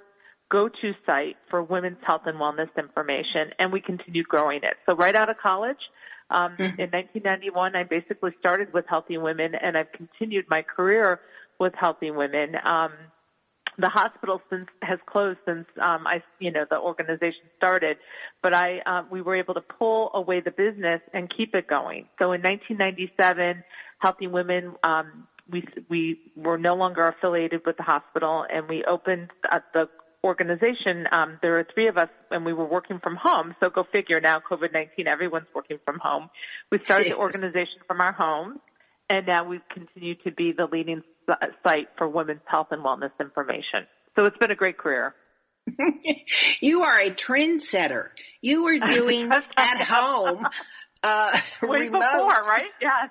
go-to 0.51 0.93
site 1.05 1.37
for 1.51 1.63
women's 1.63 1.99
health 2.07 2.23
and 2.27 2.39
wellness 2.39 2.69
information, 2.79 3.51
and 3.59 3.73
we 3.73 3.81
continued 3.81 4.29
growing 4.29 4.59
it. 4.59 4.75
So 4.87 4.95
right 4.95 5.15
out 5.15 5.29
of 5.29 5.37
college, 5.43 5.79
um, 6.31 6.53
mm-hmm. 6.53 6.81
in 6.81 6.91
1991, 6.91 7.77
I 7.77 7.85
basically 7.85 8.33
started 8.39 8.73
with 8.73 8.85
Healthy 8.89 9.19
Women, 9.19 9.53
and 9.55 9.77
I've 9.77 9.93
continued 9.93 10.47
my 10.49 10.63
career 10.63 11.21
with 11.59 11.73
Healthy 11.79 12.11
Women. 12.11 12.55
Um, 12.65 12.93
the 13.79 13.89
hospital 13.89 14.41
since 14.49 14.67
has 14.83 14.99
closed 15.07 15.39
since 15.47 15.67
um, 15.83 16.07
I, 16.07 16.23
you 16.39 16.51
know, 16.51 16.65
the 16.69 16.79
organization 16.79 17.43
started, 17.57 17.99
but 18.43 18.55
I, 18.55 18.79
uh, 18.87 19.03
we 19.11 19.21
were 19.21 19.37
able 19.37 19.55
to 19.55 19.61
pull 19.61 20.11
away 20.15 20.41
the 20.41 20.51
business 20.51 21.01
and 21.13 21.31
keep 21.35 21.55
it 21.55 21.69
going. 21.69 22.07
So 22.19 22.33
in 22.33 22.43
1997, 22.43 23.63
Healthy 23.99 24.29
Women, 24.29 24.75
um, 24.83 25.27
we 25.51 25.65
we 25.89 26.19
were 26.35 26.59
no 26.59 26.75
longer 26.75 27.07
affiliated 27.07 27.61
with 27.65 27.77
the 27.77 27.83
hospital, 27.83 28.45
and 28.53 28.69
we 28.69 28.83
opened 28.85 29.31
the 29.75 29.89
organization. 30.27 31.07
Um, 31.11 31.39
there 31.41 31.59
are 31.59 31.67
three 31.73 31.89
of 31.89 31.97
us, 31.97 32.09
and 32.31 32.45
we 32.45 32.53
were 32.53 32.67
working 32.67 32.99
from 33.03 33.17
home. 33.17 33.55
So 33.61 33.71
go 33.71 33.85
figure. 33.91 34.21
Now 34.21 34.41
COVID 34.41 34.73
nineteen, 34.73 35.07
everyone's 35.07 35.47
working 35.55 35.79
from 35.85 35.99
home. 36.03 36.29
We 36.71 36.79
started 36.81 37.13
the 37.13 37.17
organization 37.17 37.81
from 37.87 38.01
our 38.01 38.13
homes, 38.13 38.59
and 39.09 39.27
now 39.27 39.49
we've 39.49 39.67
continued 39.73 40.19
to 40.25 40.33
be 40.33 40.53
the 40.53 40.67
leading 40.71 41.03
site 41.67 41.89
for 41.97 42.09
women's 42.09 42.43
health 42.47 42.69
and 42.73 42.85
wellness 42.85 43.13
information. 43.21 43.87
So 44.19 44.27
it's 44.27 44.37
been 44.39 44.51
a 44.51 44.57
great 44.57 44.79
career. 44.79 45.15
you 46.61 46.83
are 46.83 47.01
a 47.01 47.11
trendsetter. 47.11 48.09
You 48.41 48.65
were 48.65 48.79
doing 48.89 49.31
at 49.57 49.83
home 49.83 50.47
uh, 51.03 51.39
Way 51.63 51.87
remote. 51.87 52.01
before, 52.01 52.41
right? 52.43 52.71
Yes. 52.81 53.11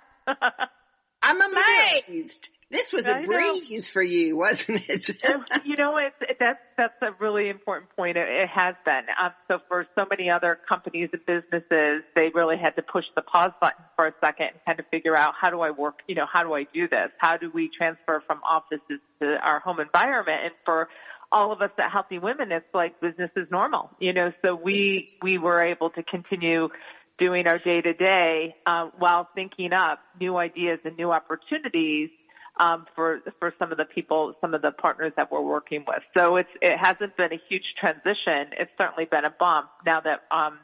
I'm 1.24 1.42
amazed. 1.42 2.50
This 2.72 2.92
was 2.92 3.08
a 3.08 3.22
breeze 3.22 3.90
for 3.90 4.02
you, 4.02 4.38
wasn't 4.46 4.82
it? 4.88 5.08
you 5.66 5.76
know, 5.76 5.98
it's 5.98 6.16
it, 6.22 6.38
that's 6.40 6.60
that's 6.78 6.96
a 7.02 7.12
really 7.20 7.50
important 7.50 7.96
point. 7.96 8.18
It, 8.18 8.28
it 8.28 8.50
has 8.50 8.76
been. 8.84 9.06
Um, 9.22 9.32
so 9.48 9.60
for 9.68 9.86
so 9.96 10.06
many 10.10 10.30
other 10.32 10.58
companies 10.68 11.10
and 11.14 11.24
businesses, 11.26 12.04
they 12.16 12.30
really 12.34 12.58
had 12.58 12.76
to 12.78 12.82
push 12.82 13.06
the 13.16 13.22
pause 13.22 13.52
button 13.62 13.86
for 13.96 14.08
a 14.08 14.14
second 14.20 14.48
and 14.48 14.66
kind 14.66 14.80
of 14.80 14.86
figure 14.90 15.16
out 15.16 15.34
how 15.40 15.52
do 15.52 15.62
I 15.62 15.72
work. 15.72 16.00
You 16.08 16.16
know, 16.16 16.26
how 16.32 16.44
do 16.44 16.54
I 16.54 16.66
do 16.74 16.88
this? 16.88 17.12
How 17.20 17.38
do 17.38 17.52
we 17.54 17.70
transfer 17.78 18.24
from 18.26 18.42
offices 18.44 19.00
to 19.22 19.38
our 19.44 19.60
home 19.60 19.80
environment? 19.80 20.42
And 20.46 20.54
for 20.66 20.90
all 21.32 21.52
of 21.52 21.62
us 21.62 21.72
at 21.78 21.92
Healthy 21.92 22.18
Women, 22.18 22.52
it's 22.52 22.66
like 22.74 23.00
business 23.00 23.30
is 23.36 23.48
normal. 23.52 23.92
You 24.00 24.14
know, 24.14 24.32
so 24.44 24.56
we 24.56 25.08
we 25.22 25.38
were 25.38 25.62
able 25.62 25.92
to 25.92 26.02
continue 26.02 26.70
doing 27.20 27.46
our 27.46 27.60
day 27.60 27.80
to 27.80 27.94
day 27.94 28.56
while 28.98 29.30
thinking 29.36 29.72
up 29.72 30.00
new 30.20 30.36
ideas 30.36 30.80
and 30.84 30.98
new 30.98 31.12
opportunities 31.12 32.10
um, 32.60 32.86
for 32.96 33.20
for 33.40 33.54
some 33.60 33.72
of 33.72 33.78
the 33.78 33.86
people, 33.86 34.34
some 34.42 34.54
of 34.54 34.62
the 34.62 34.72
partners 34.72 35.14
that 35.18 35.32
we're 35.32 35.42
working 35.42 35.84
with. 35.88 36.02
So 36.18 36.38
it's 36.38 36.50
it 36.62 36.78
hasn't 36.78 37.18
been 37.18 37.34
a 37.34 37.40
huge 37.50 37.64
transition. 37.80 38.54
It's 38.58 38.72
certainly 38.78 39.06
been 39.06 39.26
a 39.26 39.34
bump 39.38 39.68
now 39.86 40.02
that 40.02 40.24
um, 40.36 40.60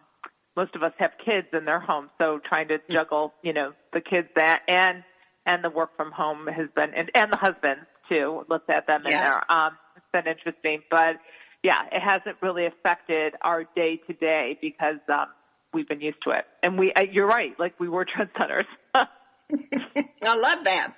most 0.55 0.75
of 0.75 0.83
us 0.83 0.93
have 0.99 1.11
kids 1.23 1.47
in 1.53 1.65
their 1.65 1.79
homes. 1.79 2.09
So 2.17 2.39
trying 2.47 2.69
to 2.69 2.79
juggle, 2.89 3.33
you 3.43 3.53
know, 3.53 3.73
the 3.93 4.01
kids 4.01 4.27
that 4.35 4.61
and 4.67 5.03
and 5.45 5.63
the 5.63 5.69
work 5.69 5.95
from 5.97 6.11
home 6.11 6.47
has 6.47 6.67
been 6.75 6.93
and, 6.95 7.11
and 7.15 7.31
the 7.31 7.37
husbands 7.37 7.85
too. 8.09 8.45
Let's 8.49 8.63
add 8.69 8.83
them 8.87 9.01
yes. 9.05 9.13
in 9.13 9.19
there. 9.19 9.51
Um, 9.51 9.77
it's 9.95 10.05
been 10.13 10.27
interesting, 10.27 10.83
but 10.89 11.15
yeah, 11.63 11.83
it 11.91 11.99
hasn't 11.99 12.37
really 12.41 12.65
affected 12.65 13.33
our 13.41 13.63
day 13.75 13.99
to 14.07 14.13
day 14.13 14.57
because 14.61 14.97
um, 15.09 15.27
we've 15.73 15.87
been 15.87 16.01
used 16.01 16.17
to 16.23 16.31
it. 16.31 16.45
And 16.63 16.77
we, 16.77 16.91
uh, 16.93 17.01
you're 17.01 17.27
right, 17.27 17.57
like 17.59 17.79
we 17.79 17.87
were 17.87 18.05
trendsetters. 18.17 18.65
I 18.95 20.35
love 20.35 20.63
that. 20.63 20.93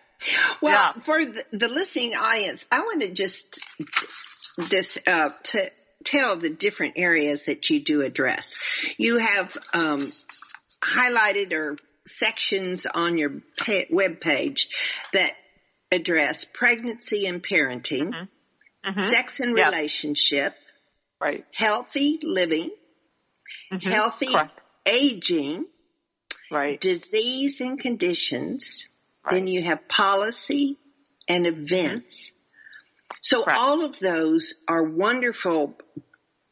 Well, 0.61 0.93
yeah. 0.95 1.01
for 1.03 1.25
the, 1.25 1.43
the, 1.51 1.67
listening 1.67 2.15
audience, 2.15 2.65
I 2.71 2.79
want 2.81 3.01
to 3.01 3.11
just 3.11 3.59
this 4.69 4.99
uh, 5.07 5.29
to 5.43 5.71
tell 6.03 6.35
the 6.35 6.49
different 6.49 6.93
areas 6.97 7.45
that 7.45 7.69
you 7.69 7.79
do 7.81 8.01
address. 8.01 8.55
You 8.97 9.17
have 9.17 9.55
um, 9.73 10.13
highlighted 10.81 11.53
or 11.53 11.77
sections 12.05 12.85
on 12.85 13.17
your 13.17 13.41
web 13.89 14.19
page 14.19 14.69
that 15.13 15.33
address 15.91 16.45
pregnancy 16.45 17.25
and 17.27 17.41
parenting, 17.43 18.09
mm-hmm. 18.09 18.89
Mm-hmm. 18.89 19.09
sex 19.09 19.39
and 19.39 19.57
yep. 19.57 19.71
relationship, 19.71 20.55
right, 21.21 21.45
healthy 21.53 22.19
living, 22.21 22.71
mm-hmm. 23.71 23.89
healthy 23.89 24.27
Correct. 24.27 24.59
aging, 24.85 25.65
right, 26.51 26.79
disease 26.79 27.61
and 27.61 27.79
conditions, 27.79 28.85
Right. 29.25 29.33
Then 29.33 29.47
you 29.47 29.61
have 29.63 29.87
policy 29.87 30.77
and 31.27 31.47
events. 31.47 32.29
Mm-hmm. 32.29 33.15
So 33.21 33.43
Correct. 33.43 33.57
all 33.57 33.85
of 33.85 33.99
those 33.99 34.53
are 34.67 34.83
wonderful. 34.83 35.77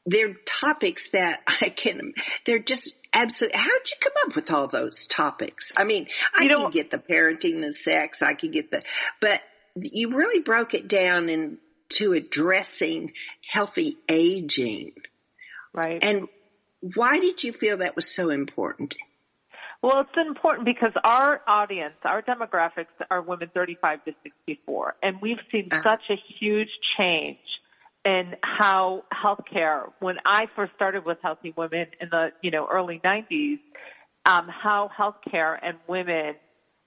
They're 0.06 0.36
topics 0.46 1.10
that 1.12 1.42
I 1.62 1.70
can, 1.70 2.13
they're 2.46 2.60
just 2.60 2.96
absolutely, 3.13 3.60
how'd 3.60 3.68
you 3.68 3.98
come 4.00 4.13
up 4.25 4.36
with 4.36 4.51
all 4.51 4.68
those 4.68 5.06
topics? 5.08 5.72
I 5.75 5.84
mean, 5.84 6.08
I 6.34 6.44
you 6.44 6.50
can 6.50 6.72
get 6.72 6.92
the 6.92 6.98
parenting, 6.98 7.62
the 7.62 7.74
sex, 7.74 8.22
I 8.22 8.34
can 8.34 8.51
get 8.51 8.72
the, 8.72 8.84
but 9.20 9.42
you 9.75 10.16
really 10.16 10.42
broke 10.42 10.74
it 10.74 10.88
down 10.88 11.30
into 11.30 12.13
addressing 12.13 13.13
healthy 13.48 13.98
aging. 14.10 14.94
Right. 15.74 16.01
And 16.01 16.28
why 16.96 17.20
did 17.20 17.44
you 17.44 17.54
feel 17.54 17.78
that 17.78 17.96
was 17.96 18.08
so 18.08 18.30
important? 18.30 18.96
Well, 19.81 20.01
it's 20.01 20.27
important 20.27 20.65
because 20.65 20.91
our 21.03 21.41
audience, 21.47 21.95
our 22.03 22.21
demographics 22.21 22.93
are 23.09 23.21
women 23.21 23.50
35 23.53 24.05
to 24.05 24.11
64, 24.23 24.95
and 25.01 25.17
we've 25.21 25.39
seen 25.51 25.69
uh-huh. 25.71 25.81
such 25.83 26.01
a 26.11 26.15
huge 26.39 26.69
change 26.97 27.39
in 28.05 28.35
how 28.43 29.03
healthcare. 29.11 29.91
When 30.00 30.17
I 30.23 30.45
first 30.55 30.73
started 30.75 31.03
with 31.03 31.17
Healthy 31.23 31.53
Women 31.57 31.88
in 32.00 32.09
the 32.11 32.29
you 32.43 32.51
know 32.51 32.67
early 32.71 33.01
90s, 33.03 33.59
um, 34.25 34.47
how 34.47 34.89
healthcare 34.95 35.57
and 35.61 35.77
women 35.88 36.35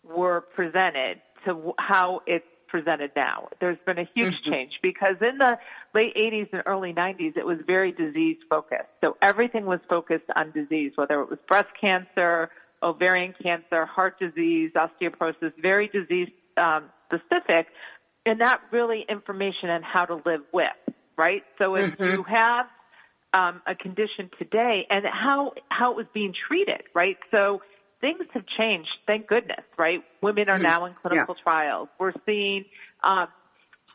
were 0.05 0.43
presented 0.55 1.21
to 1.47 1.73
how 1.79 2.21
it's 2.27 2.45
presented 2.69 3.11
now. 3.15 3.49
There's 3.61 3.79
been 3.87 3.99
a 3.99 4.09
huge 4.15 4.35
mm-hmm. 4.35 4.53
change 4.53 4.73
because 4.83 5.17
in 5.21 5.39
the 5.39 5.59
late 5.95 6.15
80s 6.17 6.49
and 6.53 6.63
early 6.67 6.93
90s, 6.93 7.37
it 7.37 7.47
was 7.47 7.59
very 7.67 7.93
disease 7.93 8.37
focused. 8.51 8.91
So 9.01 9.17
everything 9.23 9.65
was 9.65 9.79
focused 9.89 10.25
on 10.35 10.51
disease, 10.51 10.93
whether 10.97 11.21
it 11.21 11.31
was 11.31 11.39
breast 11.47 11.69
cancer 11.81 12.51
ovarian 12.83 13.35
cancer, 13.43 13.87
heart 13.87 14.19
disease, 14.19 14.73
osteoporosis, 14.75 15.53
very 15.61 15.89
disease 15.89 16.29
um, 16.57 16.91
specific, 17.07 17.67
and 18.27 18.39
not 18.39 18.61
really 18.71 19.05
information 19.09 19.71
on 19.71 19.83
how 19.83 20.05
to 20.05 20.15
live 20.27 20.43
with, 20.53 20.73
right? 21.17 21.43
So 21.59 21.75
if 21.77 21.93
mm-hmm. 21.93 22.05
you 22.05 22.23
have 22.25 22.67
um, 23.33 23.63
a 23.67 23.75
condition 23.75 24.31
today 24.39 24.87
and 24.89 25.05
how 25.07 25.53
how 25.69 25.93
it 25.93 25.97
was 25.97 26.07
being 26.15 26.35
treated, 26.49 26.83
right? 26.95 27.17
So 27.31 27.63
things 28.01 28.21
have 28.33 28.45
changed, 28.59 28.91
thank 29.07 29.27
goodness, 29.27 29.65
right? 29.79 30.03
Women 30.23 30.49
are 30.49 30.55
mm-hmm. 30.55 30.63
now 30.63 30.85
in 30.87 30.95
clinical 31.01 31.35
yeah. 31.37 31.43
trials. 31.43 31.89
We're 31.99 32.13
seeing 32.27 32.65
um, 33.03 33.29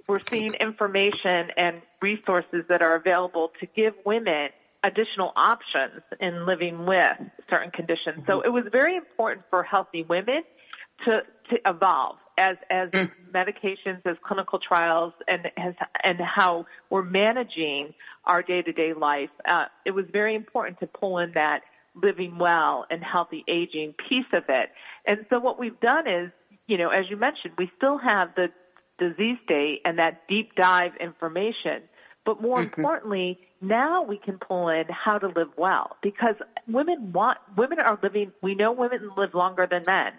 we're 0.07 0.19
seeing 0.29 0.53
information 0.53 1.51
and 1.57 1.81
resources 2.01 2.63
that 2.69 2.81
are 2.81 2.95
available 2.95 3.51
to 3.59 3.65
give 3.65 3.93
women 4.05 4.49
additional 4.83 5.31
options 5.35 6.01
in 6.19 6.45
living 6.45 6.85
with 6.85 7.17
certain 7.49 7.71
conditions. 7.71 8.19
Mm-hmm. 8.19 8.31
So 8.31 8.41
it 8.41 8.49
was 8.49 8.63
very 8.71 8.95
important 8.95 9.45
for 9.49 9.63
healthy 9.63 10.03
women 10.07 10.43
to 11.05 11.21
to 11.49 11.57
evolve 11.65 12.17
as 12.37 12.55
as 12.69 12.89
mm. 12.89 13.09
medications, 13.33 14.05
as 14.05 14.15
clinical 14.25 14.59
trials, 14.59 15.13
and 15.27 15.47
as, 15.57 15.73
and 16.03 16.19
how 16.19 16.65
we're 16.89 17.03
managing 17.03 17.93
our 18.25 18.41
day 18.41 18.61
to 18.61 18.71
day 18.71 18.93
life. 18.93 19.29
Uh, 19.49 19.65
it 19.85 19.91
was 19.91 20.05
very 20.11 20.35
important 20.35 20.79
to 20.79 20.87
pull 20.87 21.19
in 21.19 21.31
that 21.33 21.61
living 21.95 22.37
well 22.37 22.85
and 22.89 23.03
healthy 23.03 23.43
aging 23.47 23.93
piece 24.07 24.31
of 24.33 24.43
it. 24.47 24.69
And 25.05 25.25
so 25.29 25.39
what 25.39 25.59
we've 25.59 25.79
done 25.79 26.07
is, 26.07 26.31
you 26.67 26.77
know, 26.77 26.89
as 26.89 27.05
you 27.09 27.17
mentioned, 27.17 27.53
we 27.57 27.69
still 27.77 27.97
have 27.97 28.29
the 28.35 28.47
disease 28.99 29.37
state 29.43 29.81
and 29.85 29.97
that 29.99 30.27
deep 30.27 30.55
dive 30.55 30.91
information 30.99 31.83
But 32.29 32.43
more 32.43 32.59
mm-hmm. 32.59 32.79
importantly, 32.79 33.39
now 33.59 34.03
we 34.03 34.19
can 34.19 34.37
pull 34.37 34.69
in 34.69 34.83
how 34.87 35.17
to 35.17 35.29
live 35.29 35.47
well 35.57 35.97
because 36.03 36.35
women 36.67 37.11
want, 37.11 37.39
women 37.57 37.79
are 37.79 37.97
living, 38.03 38.31
we 38.43 38.53
know 38.53 38.71
women 38.71 39.09
live 39.17 39.33
longer 39.33 39.65
than 39.65 39.81
men. 39.87 40.11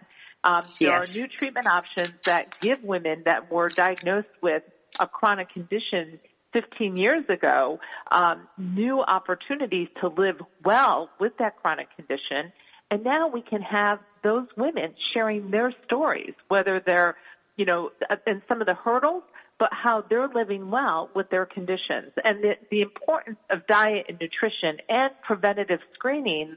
Um, 0.42 0.62
there 0.80 0.88
yes. 0.88 1.08
are 1.14 1.20
new 1.20 1.28
treatment 1.28 1.68
options 1.68 2.14
that 2.24 2.60
give 2.60 2.82
women 2.82 3.22
that 3.26 3.48
were 3.52 3.68
diagnosed 3.68 4.26
with 4.42 4.64
a 4.98 5.06
chronic 5.06 5.50
condition 5.50 6.18
15 6.52 6.96
years 6.96 7.22
ago 7.28 7.78
um, 8.10 8.48
new 8.58 9.02
opportunities 9.02 9.86
to 10.00 10.08
live 10.08 10.42
well 10.64 11.10
with 11.20 11.34
that 11.38 11.62
chronic 11.62 11.94
condition. 11.94 12.52
And 12.90 13.04
now 13.04 13.28
we 13.28 13.40
can 13.40 13.62
have 13.62 14.00
those 14.24 14.48
women 14.56 14.96
sharing 15.14 15.52
their 15.52 15.72
stories, 15.84 16.34
whether 16.48 16.82
they're, 16.84 17.14
you 17.56 17.66
know, 17.66 17.90
and 18.26 18.42
some 18.48 18.60
of 18.60 18.66
the 18.66 18.74
hurdles, 18.74 19.22
but 19.60 19.68
how 19.72 20.02
they're 20.08 20.30
living 20.34 20.70
well 20.70 21.10
with 21.14 21.28
their 21.28 21.44
conditions 21.44 22.12
and 22.24 22.42
the, 22.42 22.52
the 22.70 22.80
importance 22.80 23.38
of 23.50 23.64
diet 23.68 24.06
and 24.08 24.18
nutrition 24.18 24.78
and 24.88 25.10
preventative 25.22 25.80
screenings 25.94 26.56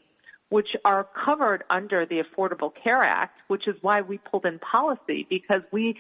which 0.50 0.70
are 0.86 1.08
covered 1.26 1.64
under 1.70 2.06
the 2.06 2.22
Affordable 2.22 2.72
Care 2.84 3.02
Act, 3.02 3.40
which 3.48 3.68
is 3.68 3.76
why 3.82 4.02
we 4.02 4.20
pulled 4.20 4.46
in 4.46 4.60
policy 4.60 5.28
because 5.30 5.62
we 5.72 5.96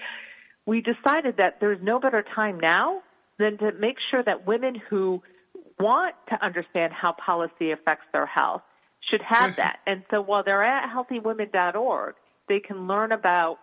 we 0.66 0.82
decided 0.82 1.38
that 1.38 1.58
there's 1.60 1.80
no 1.82 2.00
better 2.00 2.24
time 2.36 2.60
now 2.60 3.02
than 3.38 3.58
to 3.58 3.72
make 3.74 3.98
sure 4.10 4.24
that 4.24 4.48
women 4.48 4.82
who 4.90 5.22
want 5.80 6.16
to 6.30 6.46
understand 6.46 6.94
how 6.94 7.14
policy 7.14 7.72
affects 7.72 8.06
their 8.14 8.26
health 8.26 8.62
should 9.12 9.22
have 9.22 9.52
mm-hmm. 9.52 9.62
that. 9.62 9.80
And 9.86 10.04
so 10.10 10.22
while 10.22 10.44
they're 10.44 10.64
at 10.64 10.88
healthywomen.org, 10.90 12.16
they 12.48 12.60
can 12.60 12.88
learn 12.88 13.12
about 13.12 13.58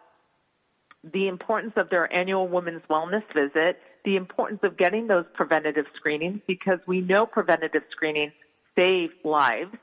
the 1.05 1.29
importance 1.29 1.73
of 1.77 1.89
their 1.91 2.13
annual 2.13 2.49
women's 2.49 2.83
wellness 2.91 3.23
visit, 3.35 3.79
the 4.05 4.17
importance 4.17 4.61
of 4.63 4.77
getting 4.77 5.07
those 5.07 5.25
preventative 5.35 5.87
screenings 5.97 6.41
because 6.47 6.79
we 6.87 7.01
know 7.01 7.27
preventative 7.27 7.83
screenings 7.91 8.33
save 8.77 9.11
lives. 9.25 9.75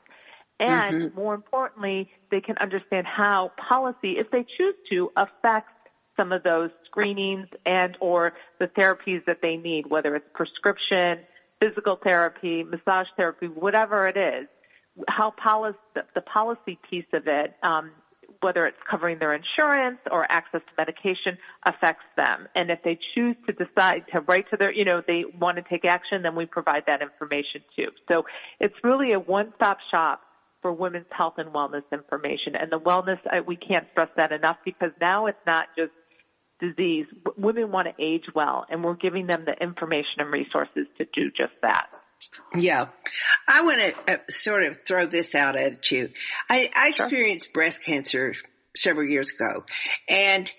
And 0.60 1.02
mm-hmm. 1.02 1.16
more 1.16 1.34
importantly, 1.34 2.10
they 2.30 2.40
can 2.40 2.56
understand 2.58 3.06
how 3.06 3.52
policy, 3.68 4.16
if 4.18 4.30
they 4.30 4.44
choose 4.56 4.74
to, 4.90 5.10
affects 5.16 5.72
some 6.16 6.32
of 6.32 6.42
those 6.42 6.70
screenings 6.86 7.46
and 7.64 7.96
or 8.00 8.32
the 8.58 8.66
therapies 8.66 9.24
that 9.26 9.38
they 9.40 9.56
need, 9.56 9.88
whether 9.88 10.16
it's 10.16 10.26
prescription, 10.34 11.20
physical 11.60 11.98
therapy, 12.02 12.64
massage 12.64 13.06
therapy, 13.16 13.46
whatever 13.46 14.08
it 14.08 14.16
is, 14.16 14.48
how 15.08 15.32
policy, 15.42 15.78
the 16.14 16.20
policy 16.22 16.78
piece 16.90 17.06
of 17.12 17.28
it, 17.28 17.54
um, 17.62 17.92
whether 18.40 18.66
it's 18.66 18.76
covering 18.88 19.18
their 19.18 19.34
insurance 19.34 19.98
or 20.10 20.30
access 20.30 20.60
to 20.60 20.72
medication 20.78 21.36
affects 21.66 22.04
them. 22.16 22.46
And 22.54 22.70
if 22.70 22.80
they 22.84 22.98
choose 23.14 23.36
to 23.46 23.52
decide 23.52 24.04
to 24.12 24.20
write 24.20 24.48
to 24.50 24.56
their, 24.56 24.72
you 24.72 24.84
know, 24.84 25.02
they 25.06 25.24
want 25.40 25.56
to 25.56 25.64
take 25.68 25.84
action, 25.84 26.22
then 26.22 26.36
we 26.36 26.46
provide 26.46 26.84
that 26.86 27.02
information 27.02 27.62
too. 27.74 27.88
So 28.06 28.24
it's 28.60 28.74
really 28.84 29.12
a 29.12 29.18
one-stop 29.18 29.78
shop 29.90 30.20
for 30.62 30.72
women's 30.72 31.06
health 31.10 31.34
and 31.38 31.50
wellness 31.50 31.82
information. 31.92 32.54
And 32.56 32.70
the 32.70 32.80
wellness, 32.80 33.18
uh, 33.26 33.42
we 33.46 33.56
can't 33.56 33.86
stress 33.92 34.08
that 34.16 34.32
enough 34.32 34.56
because 34.64 34.90
now 35.00 35.26
it's 35.26 35.38
not 35.46 35.66
just 35.76 35.92
disease. 36.60 37.06
Women 37.36 37.70
want 37.70 37.88
to 37.88 37.94
age 38.02 38.24
well, 38.34 38.66
and 38.68 38.82
we're 38.82 38.94
giving 38.94 39.26
them 39.26 39.44
the 39.46 39.52
information 39.62 40.18
and 40.18 40.30
resources 40.32 40.86
to 40.98 41.04
do 41.14 41.30
just 41.30 41.52
that. 41.62 41.86
Yeah. 42.56 42.86
I 43.46 43.62
want 43.62 43.78
to 43.78 44.12
uh, 44.14 44.16
sort 44.28 44.64
of 44.64 44.84
throw 44.86 45.06
this 45.06 45.34
out 45.34 45.56
at 45.56 45.90
you. 45.90 46.10
I, 46.50 46.70
I 46.74 46.92
sure. 46.92 47.06
experienced 47.06 47.52
breast 47.52 47.84
cancer 47.84 48.34
several 48.76 49.06
years 49.06 49.30
ago, 49.32 49.64
and 50.08 50.50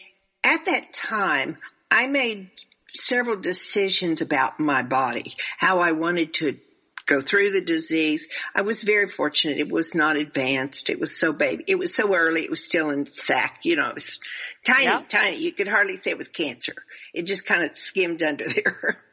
at 0.44 0.66
that 0.66 0.94
time, 0.94 1.58
I 1.92 2.08
made 2.08 2.50
several 2.94 3.38
decisions 3.38 4.22
about 4.22 4.60
my 4.60 4.84
body, 4.84 5.34
how 5.58 5.80
I 5.80 5.92
wanted 5.94 6.34
to 6.36 6.58
go 7.06 7.22
through 7.22 7.52
the 7.52 7.62
disease. 7.62 8.30
I 8.56 8.62
was 8.62 8.84
very 8.84 9.10
fortunate. 9.10 9.58
It 9.58 9.70
was 9.70 9.96
not 9.96 10.16
advanced. 10.16 10.90
It 10.90 11.00
was 11.00 11.18
so 11.18 11.34
baby. 11.34 11.64
It 11.68 11.80
was 11.80 11.94
so 11.94 12.14
early. 12.14 12.44
It 12.44 12.52
was 12.52 12.64
still 12.64 12.92
in 12.92 13.08
sac. 13.08 13.62
You 13.64 13.78
know, 13.78 13.90
it 13.90 13.96
was 13.96 14.20
tiny, 14.64 14.86
yep. 14.86 15.10
tiny. 15.10 15.38
You 15.38 15.52
could 15.52 15.68
hardly 15.68 15.98
say 15.98 16.12
it 16.12 16.18
was 16.18 16.28
cancer. 16.28 16.76
It 17.14 17.24
just 17.24 17.46
kind 17.46 17.64
of 17.64 17.76
skimmed 17.76 18.22
under 18.22 18.46
there. 18.56 19.04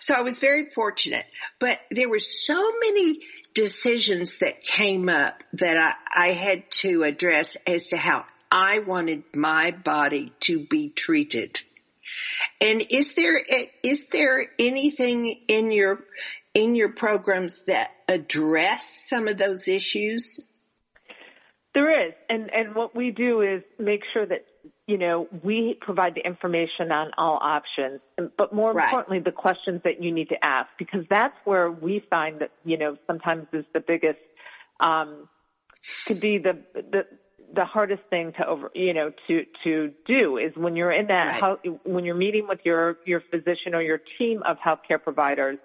So 0.00 0.14
I 0.14 0.22
was 0.22 0.38
very 0.38 0.70
fortunate, 0.70 1.24
but 1.58 1.80
there 1.90 2.08
were 2.08 2.18
so 2.18 2.72
many 2.80 3.20
decisions 3.54 4.38
that 4.38 4.62
came 4.62 5.08
up 5.08 5.42
that 5.54 5.76
I, 5.76 6.28
I 6.28 6.32
had 6.32 6.70
to 6.82 7.02
address 7.04 7.56
as 7.66 7.88
to 7.88 7.96
how 7.96 8.24
I 8.50 8.80
wanted 8.80 9.24
my 9.34 9.70
body 9.70 10.32
to 10.40 10.66
be 10.66 10.90
treated. 10.90 11.60
And 12.60 12.84
is 12.90 13.14
there 13.14 13.40
is 13.82 14.06
there 14.08 14.46
anything 14.58 15.42
in 15.48 15.72
your 15.72 16.04
in 16.54 16.74
your 16.74 16.90
programs 16.90 17.62
that 17.62 17.90
address 18.08 19.08
some 19.08 19.28
of 19.28 19.36
those 19.36 19.68
issues? 19.68 20.44
There 21.74 22.08
is, 22.08 22.14
and 22.28 22.50
and 22.52 22.74
what 22.74 22.94
we 22.94 23.10
do 23.10 23.40
is 23.40 23.62
make 23.78 24.02
sure 24.12 24.26
that 24.26 24.44
you 24.92 24.98
know 24.98 25.26
we 25.42 25.78
provide 25.80 26.14
the 26.14 26.20
information 26.20 26.92
on 26.92 27.12
all 27.16 27.38
options, 27.40 28.00
but 28.36 28.52
more 28.52 28.74
right. 28.74 28.84
importantly, 28.84 29.20
the 29.20 29.32
questions 29.32 29.80
that 29.84 30.02
you 30.02 30.12
need 30.12 30.28
to 30.28 30.44
ask 30.44 30.68
because 30.78 31.00
that's 31.08 31.34
where 31.46 31.70
we 31.70 32.04
find 32.10 32.40
that 32.40 32.50
you 32.62 32.76
know 32.76 32.98
sometimes 33.06 33.46
is 33.54 33.64
the 33.72 33.80
biggest 33.80 34.18
um, 34.80 35.30
could 36.06 36.20
be 36.20 36.36
the 36.36 36.58
the 36.74 37.06
the 37.54 37.64
hardest 37.64 38.02
thing 38.10 38.34
to 38.36 38.46
over 38.46 38.70
you 38.74 38.92
know 38.92 39.10
to 39.28 39.46
to 39.64 39.92
do 40.06 40.36
is 40.36 40.52
when 40.56 40.76
you're 40.76 40.92
in 40.92 41.06
that 41.06 41.40
right. 41.40 41.86
when 41.86 42.04
you're 42.04 42.14
meeting 42.14 42.46
with 42.46 42.60
your 42.64 42.98
your 43.06 43.22
physician 43.30 43.74
or 43.74 43.80
your 43.80 44.00
team 44.18 44.42
of 44.46 44.58
healthcare 44.58 45.02
providers 45.02 45.58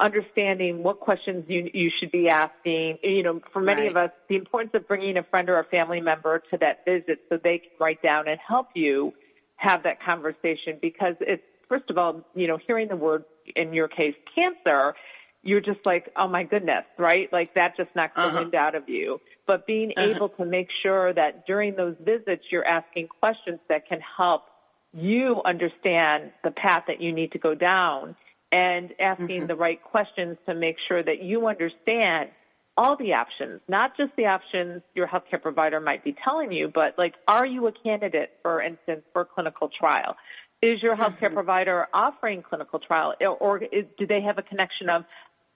understanding 0.00 0.82
what 0.82 1.00
questions 1.00 1.44
you 1.48 1.70
you 1.72 1.90
should 2.00 2.10
be 2.10 2.28
asking. 2.28 2.98
You 3.02 3.22
know, 3.22 3.40
for 3.52 3.60
many 3.60 3.82
right. 3.82 3.90
of 3.90 3.96
us, 3.96 4.10
the 4.28 4.36
importance 4.36 4.72
of 4.74 4.86
bringing 4.88 5.16
a 5.16 5.22
friend 5.24 5.48
or 5.48 5.58
a 5.58 5.64
family 5.64 6.00
member 6.00 6.42
to 6.50 6.58
that 6.58 6.84
visit 6.84 7.20
so 7.28 7.38
they 7.42 7.58
can 7.58 7.70
write 7.80 8.02
down 8.02 8.28
and 8.28 8.38
help 8.46 8.68
you 8.74 9.12
have 9.56 9.84
that 9.84 10.02
conversation 10.02 10.78
because 10.80 11.14
it's 11.20 11.42
first 11.68 11.88
of 11.90 11.98
all, 11.98 12.22
you 12.34 12.46
know, 12.46 12.58
hearing 12.66 12.88
the 12.88 12.96
word 12.96 13.24
in 13.56 13.72
your 13.72 13.88
case 13.88 14.14
cancer, 14.34 14.94
you're 15.42 15.60
just 15.60 15.80
like, 15.84 16.10
oh 16.16 16.26
my 16.26 16.42
goodness, 16.42 16.84
right? 16.98 17.32
Like 17.32 17.54
that 17.54 17.76
just 17.76 17.90
knocks 17.94 18.14
uh-huh. 18.16 18.30
the 18.30 18.40
wind 18.40 18.54
out 18.54 18.74
of 18.74 18.88
you. 18.88 19.20
But 19.46 19.66
being 19.66 19.92
uh-huh. 19.96 20.14
able 20.14 20.28
to 20.30 20.44
make 20.44 20.68
sure 20.82 21.12
that 21.12 21.46
during 21.46 21.76
those 21.76 21.96
visits 22.00 22.44
you're 22.50 22.66
asking 22.66 23.08
questions 23.08 23.60
that 23.68 23.86
can 23.88 24.00
help 24.16 24.44
you 24.92 25.42
understand 25.44 26.30
the 26.42 26.50
path 26.50 26.84
that 26.86 27.00
you 27.00 27.12
need 27.12 27.32
to 27.32 27.38
go 27.38 27.54
down 27.54 28.14
and 28.52 28.92
asking 29.00 29.26
mm-hmm. 29.28 29.46
the 29.46 29.56
right 29.56 29.82
questions 29.82 30.36
to 30.46 30.54
make 30.54 30.76
sure 30.88 31.02
that 31.02 31.22
you 31.22 31.46
understand 31.46 32.30
all 32.76 32.96
the 32.96 33.12
options, 33.12 33.60
not 33.68 33.96
just 33.96 34.10
the 34.16 34.26
options 34.26 34.82
your 34.94 35.06
healthcare 35.06 35.40
provider 35.40 35.80
might 35.80 36.02
be 36.02 36.14
telling 36.24 36.50
you, 36.50 36.70
but 36.72 36.98
like, 36.98 37.14
are 37.28 37.46
you 37.46 37.66
a 37.68 37.72
candidate, 37.72 38.30
for 38.42 38.60
instance, 38.60 39.02
for 39.12 39.24
clinical 39.24 39.70
trial? 39.78 40.16
Is 40.60 40.82
your 40.82 40.96
healthcare 40.96 41.24
mm-hmm. 41.24 41.34
provider 41.34 41.86
offering 41.92 42.42
clinical 42.42 42.78
trial, 42.78 43.14
or 43.40 43.58
is, 43.58 43.84
do 43.98 44.06
they 44.06 44.22
have 44.22 44.38
a 44.38 44.42
connection 44.42 44.88
of, 44.88 45.04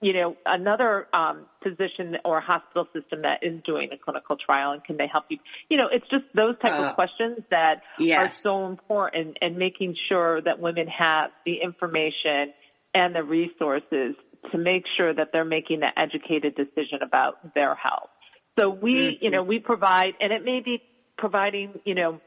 you 0.01 0.13
know, 0.13 0.37
another 0.45 1.07
um, 1.13 1.45
physician 1.61 2.15
or 2.23 2.39
hospital 2.39 2.85
system 2.93 3.23
that 3.23 3.39
is 3.41 3.59
doing 3.65 3.89
a 3.91 3.97
clinical 3.97 4.37
trial, 4.37 4.71
and 4.71 4.83
can 4.83 4.95
they 4.95 5.07
help 5.11 5.25
you? 5.29 5.39
You 5.67 5.77
know, 5.77 5.87
it's 5.91 6.07
just 6.09 6.23
those 6.35 6.55
type 6.63 6.79
uh, 6.79 6.83
of 6.83 6.95
questions 6.95 7.39
that 7.49 7.81
yes. 7.97 8.17
are 8.17 8.31
so 8.33 8.65
important, 8.67 9.37
and 9.41 9.57
making 9.57 9.95
sure 10.07 10.41
that 10.41 10.59
women 10.59 10.87
have 10.87 11.31
the 11.45 11.55
information 11.61 12.53
and 12.93 13.15
the 13.15 13.23
resources 13.23 14.15
to 14.51 14.57
make 14.57 14.83
sure 14.97 15.13
that 15.13 15.29
they're 15.31 15.45
making 15.45 15.81
the 15.81 15.89
educated 15.97 16.55
decision 16.55 16.99
about 17.01 17.53
their 17.53 17.75
health. 17.75 18.09
So 18.57 18.69
we, 18.69 18.93
mm-hmm. 18.93 19.25
you 19.25 19.31
know, 19.31 19.43
we 19.43 19.59
provide, 19.59 20.13
and 20.19 20.31
it 20.31 20.43
may 20.43 20.61
be 20.63 20.81
providing, 21.17 21.79
you 21.85 21.95
know, 21.95 22.19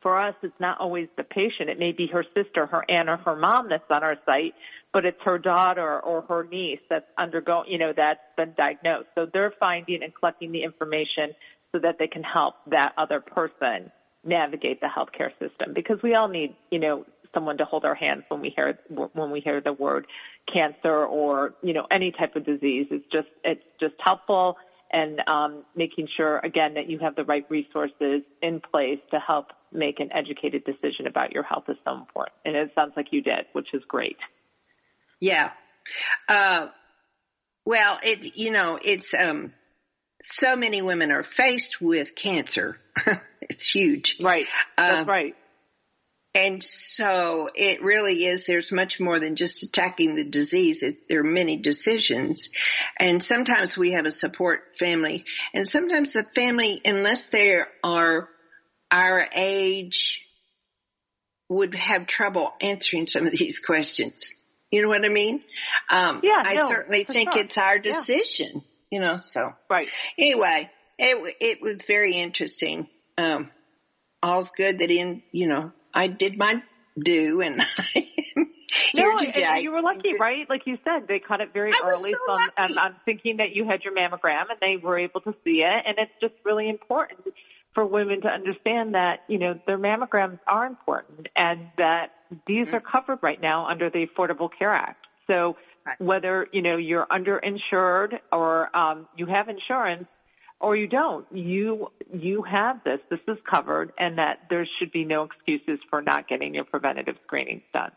for 0.00 0.18
us, 0.18 0.34
it's 0.42 0.58
not 0.58 0.80
always 0.80 1.08
the 1.16 1.22
patient. 1.22 1.70
It 1.70 1.78
may 1.78 1.92
be 1.92 2.08
her 2.12 2.24
sister, 2.34 2.66
her 2.66 2.84
aunt, 2.90 3.08
or 3.08 3.18
her 3.18 3.36
mom 3.36 3.68
that's 3.68 3.84
on 3.90 4.02
our 4.02 4.16
site, 4.26 4.54
but 4.92 5.04
it's 5.04 5.18
her 5.24 5.38
daughter 5.38 6.00
or 6.00 6.22
her 6.22 6.44
niece 6.50 6.80
that's 6.90 7.06
undergoing, 7.16 7.70
you 7.70 7.78
know, 7.78 7.92
that's 7.96 8.20
been 8.36 8.52
diagnosed. 8.56 9.08
So 9.14 9.26
they're 9.32 9.54
finding 9.60 10.02
and 10.02 10.12
collecting 10.14 10.50
the 10.50 10.64
information 10.64 11.34
so 11.70 11.78
that 11.80 11.96
they 11.98 12.08
can 12.08 12.22
help 12.22 12.54
that 12.70 12.92
other 12.98 13.20
person 13.20 13.92
navigate 14.24 14.80
the 14.80 14.88
healthcare 14.88 15.30
system 15.38 15.72
because 15.74 15.98
we 16.02 16.14
all 16.14 16.28
need, 16.28 16.54
you 16.70 16.78
know, 16.78 17.04
someone 17.34 17.58
to 17.58 17.64
hold 17.64 17.84
our 17.84 17.94
hands 17.94 18.24
when 18.28 18.40
we 18.40 18.52
hear 18.54 18.78
when 19.14 19.30
we 19.30 19.40
hear 19.40 19.60
the 19.60 19.72
word 19.72 20.06
cancer 20.52 21.04
or 21.04 21.54
you 21.62 21.72
know 21.72 21.86
any 21.90 22.12
type 22.12 22.36
of 22.36 22.44
disease. 22.44 22.86
It's 22.90 23.04
just 23.12 23.28
it's 23.44 23.62
just 23.80 23.94
helpful 24.02 24.56
and 24.90 25.20
um, 25.26 25.64
making 25.74 26.08
sure 26.16 26.38
again 26.38 26.74
that 26.74 26.88
you 26.88 26.98
have 26.98 27.16
the 27.16 27.24
right 27.24 27.44
resources 27.48 28.22
in 28.42 28.60
place 28.60 28.98
to 29.10 29.18
help 29.18 29.46
make 29.72 30.00
an 30.00 30.10
educated 30.12 30.64
decision 30.64 31.06
about 31.06 31.32
your 31.32 31.42
health 31.42 31.64
is 31.68 31.76
so 31.84 31.94
important. 31.94 32.36
And 32.44 32.56
it 32.56 32.70
sounds 32.74 32.92
like 32.96 33.06
you 33.10 33.22
did, 33.22 33.46
which 33.52 33.68
is 33.72 33.82
great. 33.88 34.18
Yeah. 35.18 35.52
Uh, 36.28 36.68
well, 37.64 37.98
it 38.02 38.36
you 38.36 38.50
know 38.50 38.78
it's 38.82 39.14
um, 39.14 39.52
so 40.24 40.56
many 40.56 40.82
women 40.82 41.10
are 41.10 41.22
faced 41.22 41.80
with 41.80 42.14
cancer. 42.14 42.78
it's 43.40 43.68
huge. 43.68 44.18
Right. 44.20 44.46
That's 44.76 45.08
uh, 45.08 45.10
right 45.10 45.34
And 46.34 46.62
so 46.62 47.50
it 47.54 47.82
really 47.82 48.24
is, 48.24 48.46
there's 48.46 48.72
much 48.72 48.98
more 48.98 49.18
than 49.18 49.36
just 49.36 49.62
attacking 49.62 50.14
the 50.14 50.24
disease. 50.24 50.82
It, 50.82 51.08
there 51.08 51.20
are 51.20 51.24
many 51.24 51.58
decisions. 51.58 52.48
And 52.98 53.22
sometimes 53.22 53.76
we 53.76 53.92
have 53.92 54.06
a 54.06 54.12
support 54.12 54.78
family 54.78 55.26
and 55.52 55.68
sometimes 55.68 56.14
the 56.14 56.24
family, 56.34 56.80
unless 56.86 57.26
they 57.26 57.58
are 57.84 58.28
our 58.90 59.28
age, 59.34 60.22
would 61.50 61.74
have 61.74 62.06
trouble 62.06 62.52
answering 62.62 63.06
some 63.06 63.26
of 63.26 63.32
these 63.32 63.60
questions. 63.60 64.32
You 64.70 64.80
know 64.80 64.88
what 64.88 65.04
I 65.04 65.10
mean? 65.10 65.42
Um, 65.90 66.20
yeah, 66.22 66.40
I 66.42 66.54
no, 66.54 66.68
certainly 66.68 67.04
think 67.04 67.34
sure. 67.34 67.42
it's 67.42 67.58
our 67.58 67.78
decision, 67.78 68.50
yeah. 68.54 68.60
you 68.90 69.00
know, 69.00 69.18
so. 69.18 69.52
Right. 69.68 69.88
Anyway, 70.16 70.70
it, 70.98 71.36
it 71.42 71.58
was 71.60 71.84
very 71.84 72.14
interesting. 72.14 72.88
Um, 73.18 73.50
all's 74.22 74.50
good 74.56 74.78
that 74.78 74.90
in, 74.90 75.22
you 75.30 75.46
know, 75.46 75.72
I 75.94 76.06
did 76.08 76.38
my 76.38 76.62
due 76.98 77.40
and 77.40 77.60
I 77.78 78.08
am 78.36 78.46
no. 78.94 79.16
And 79.18 79.62
you 79.62 79.72
were 79.72 79.82
lucky, 79.82 80.16
right? 80.18 80.48
Like 80.48 80.62
you 80.66 80.78
said, 80.84 81.08
they 81.08 81.18
caught 81.18 81.40
it 81.40 81.52
very 81.52 81.72
I 81.72 81.80
early. 81.84 82.12
so 82.12 82.18
so 82.26 82.32
I'm, 82.32 82.38
lucky. 82.40 82.52
I'm, 82.58 82.78
I'm 82.78 82.96
thinking 83.04 83.36
that 83.38 83.54
you 83.54 83.66
had 83.66 83.82
your 83.84 83.94
mammogram 83.94 84.44
and 84.50 84.58
they 84.60 84.76
were 84.82 84.98
able 84.98 85.20
to 85.22 85.34
see 85.44 85.62
it. 85.62 85.84
And 85.86 85.96
it's 85.98 86.12
just 86.20 86.34
really 86.44 86.68
important 86.68 87.20
for 87.74 87.86
women 87.86 88.20
to 88.22 88.28
understand 88.28 88.94
that, 88.94 89.20
you 89.28 89.38
know, 89.38 89.58
their 89.66 89.78
mammograms 89.78 90.38
are 90.46 90.66
important 90.66 91.28
and 91.36 91.68
that 91.78 92.08
these 92.46 92.66
Mm-hmm. 92.66 92.74
are 92.74 92.80
covered 92.80 93.18
right 93.22 93.40
now 93.40 93.66
under 93.66 93.90
the 93.90 94.06
Affordable 94.06 94.48
Care 94.56 94.72
Act. 94.74 95.06
So 95.26 95.56
whether, 95.98 96.46
you 96.52 96.62
know, 96.62 96.76
you're 96.76 97.06
underinsured 97.06 98.18
or 98.30 98.74
um, 98.76 99.08
you 99.16 99.26
have 99.26 99.48
insurance 99.48 100.06
or 100.62 100.76
you 100.76 100.86
don't, 100.86 101.26
you 101.32 101.88
you 102.14 102.42
have 102.42 102.82
this. 102.84 103.00
This 103.10 103.20
is 103.28 103.36
covered 103.50 103.92
and 103.98 104.18
that 104.18 104.44
there 104.48 104.66
should 104.78 104.92
be 104.92 105.04
no 105.04 105.24
excuses 105.24 105.80
for 105.90 106.00
not 106.00 106.28
getting 106.28 106.54
your 106.54 106.64
preventative 106.64 107.16
screenings 107.26 107.62
done. 107.74 107.90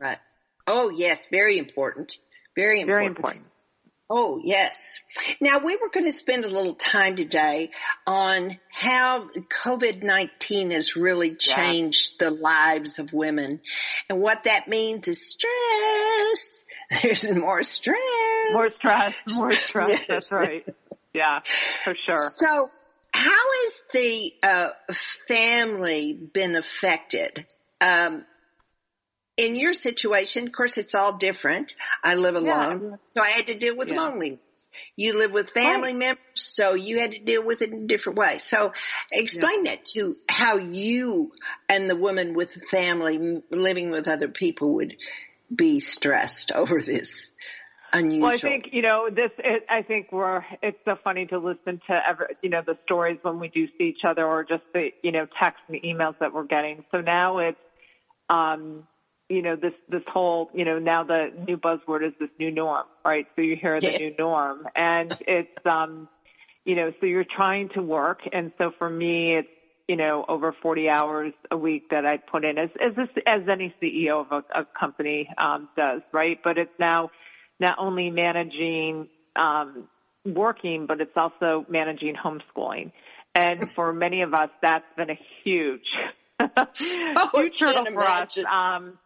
Right. 0.00 0.18
Oh 0.66 0.90
yes, 0.90 1.18
very 1.30 1.58
important. 1.58 2.16
Very 2.56 2.80
important. 2.80 2.98
Very 2.98 3.06
important. 3.06 3.44
Oh 4.10 4.40
yes. 4.42 5.00
Now 5.40 5.58
we 5.58 5.76
were 5.76 5.90
going 5.90 6.06
to 6.06 6.12
spend 6.12 6.44
a 6.44 6.48
little 6.48 6.74
time 6.74 7.14
today 7.14 7.70
on 8.06 8.58
how 8.70 9.28
COVID-19 9.28 10.72
has 10.72 10.96
really 10.96 11.36
Yeah. 11.46 11.56
changed 11.56 12.18
the 12.18 12.30
lives 12.30 12.98
of 12.98 13.12
women. 13.12 13.60
And 14.08 14.20
what 14.20 14.44
that 14.44 14.66
means 14.66 15.08
is 15.08 15.28
stress. 15.30 16.64
There's 17.02 17.30
more 17.34 17.62
stress. 17.62 17.98
More 18.52 18.68
stress, 18.70 19.14
more 19.36 19.56
stress. 19.58 19.90
Yes. 19.90 20.06
That's 20.06 20.32
right. 20.32 20.66
Yeah, 21.18 21.40
for 21.84 21.94
sure. 22.06 22.18
So 22.18 22.70
how 23.12 23.44
has 23.62 23.82
the 23.92 24.32
uh, 24.44 24.68
family 25.26 26.12
been 26.32 26.54
affected? 26.54 27.44
Um, 27.80 28.24
in 29.36 29.56
your 29.56 29.72
situation, 29.72 30.46
of 30.46 30.52
course, 30.52 30.78
it's 30.78 30.94
all 30.94 31.14
different. 31.14 31.74
I 32.04 32.14
live 32.14 32.36
alone, 32.36 32.82
Yeah. 32.82 32.96
so 33.06 33.20
I 33.20 33.30
had 33.30 33.48
to 33.48 33.58
deal 33.58 33.76
with 33.76 33.88
Yeah. 33.88 33.96
loneliness. 33.96 34.38
You 34.94 35.14
live 35.14 35.32
with 35.32 35.50
family 35.50 35.92
Right. 35.92 35.98
members, 35.98 36.22
so 36.34 36.74
you 36.74 37.00
had 37.00 37.12
to 37.12 37.18
deal 37.18 37.42
with 37.42 37.62
it 37.62 37.70
in 37.70 37.84
a 37.84 37.86
different 37.86 38.18
way. 38.18 38.38
So 38.38 38.72
explain 39.10 39.64
that 39.64 39.86
to 39.96 40.14
how 40.28 40.56
you 40.58 41.32
and 41.68 41.90
the 41.90 41.96
woman 41.96 42.34
with 42.34 42.54
the 42.54 42.60
family 42.60 43.42
living 43.50 43.90
with 43.90 44.06
other 44.06 44.28
people 44.28 44.74
would 44.74 44.96
be 45.52 45.80
stressed 45.80 46.52
over 46.54 46.80
this 46.80 47.32
unusual. 47.92 48.28
Well, 48.28 48.34
I 48.34 48.38
think 48.38 48.64
you 48.72 48.82
know 48.82 49.08
this. 49.10 49.30
It, 49.38 49.64
I 49.68 49.82
think 49.82 50.12
we're. 50.12 50.42
It's 50.62 50.78
so 50.84 50.96
funny 51.04 51.26
to 51.26 51.38
listen 51.38 51.80
to 51.88 52.00
ever. 52.08 52.28
You 52.42 52.50
know 52.50 52.62
the 52.66 52.76
stories 52.84 53.18
when 53.22 53.38
we 53.38 53.48
do 53.48 53.66
see 53.78 53.84
each 53.84 54.04
other, 54.06 54.26
or 54.26 54.44
just 54.44 54.64
the 54.74 54.90
you 55.02 55.12
know 55.12 55.26
texts 55.40 55.64
and 55.68 55.80
emails 55.82 56.14
that 56.20 56.32
we're 56.32 56.44
getting. 56.44 56.84
So 56.90 57.00
now 57.00 57.38
it's, 57.38 57.58
um, 58.28 58.84
you 59.28 59.42
know 59.42 59.56
this 59.56 59.72
this 59.88 60.02
whole 60.08 60.50
you 60.54 60.64
know 60.64 60.78
now 60.78 61.04
the 61.04 61.28
new 61.46 61.56
buzzword 61.58 62.06
is 62.06 62.12
this 62.18 62.30
new 62.38 62.50
norm, 62.50 62.86
right? 63.04 63.26
So 63.36 63.42
you 63.42 63.56
hear 63.60 63.80
the 63.80 63.92
Yeah. 63.92 63.98
new 63.98 64.14
norm, 64.18 64.66
and 64.74 65.16
it's 65.26 65.50
um, 65.70 66.08
you 66.64 66.74
know 66.76 66.92
so 67.00 67.06
you're 67.06 67.24
trying 67.24 67.68
to 67.70 67.82
work, 67.82 68.20
and 68.32 68.52
so 68.58 68.72
for 68.78 68.88
me 68.90 69.36
it's 69.36 69.48
you 69.88 69.96
know 69.96 70.24
over 70.28 70.54
40 70.62 70.88
hours 70.88 71.32
a 71.50 71.56
week 71.56 71.84
that 71.90 72.04
I 72.06 72.18
put 72.30 72.44
in 72.44 72.58
as 72.58 72.70
as 72.80 72.94
this, 72.96 73.08
as 73.26 73.42
any 73.50 73.74
CEO 73.82 74.20
of 74.20 74.32
a, 74.32 74.60
a 74.60 74.66
company 74.78 75.28
um, 75.38 75.68
does, 75.76 76.02
right? 76.12 76.38
But 76.42 76.58
it's 76.58 76.72
now 76.78 77.10
not 77.60 77.78
only 77.78 78.10
managing 78.10 79.08
um, 79.36 79.88
working, 80.24 80.86
but 80.86 81.00
it's 81.00 81.16
also 81.16 81.66
managing 81.68 82.14
homeschooling. 82.14 82.92
And 83.34 83.70
for 83.70 83.92
many 83.92 84.22
of 84.22 84.34
us, 84.34 84.50
that's 84.62 84.84
been 84.96 85.10
a 85.10 85.18
huge, 85.44 85.86
I 86.40 87.28
huge 87.34 87.60
hurdle 87.60 87.84
for 87.86 88.02
us. 88.02 88.38
Um, 88.38 88.98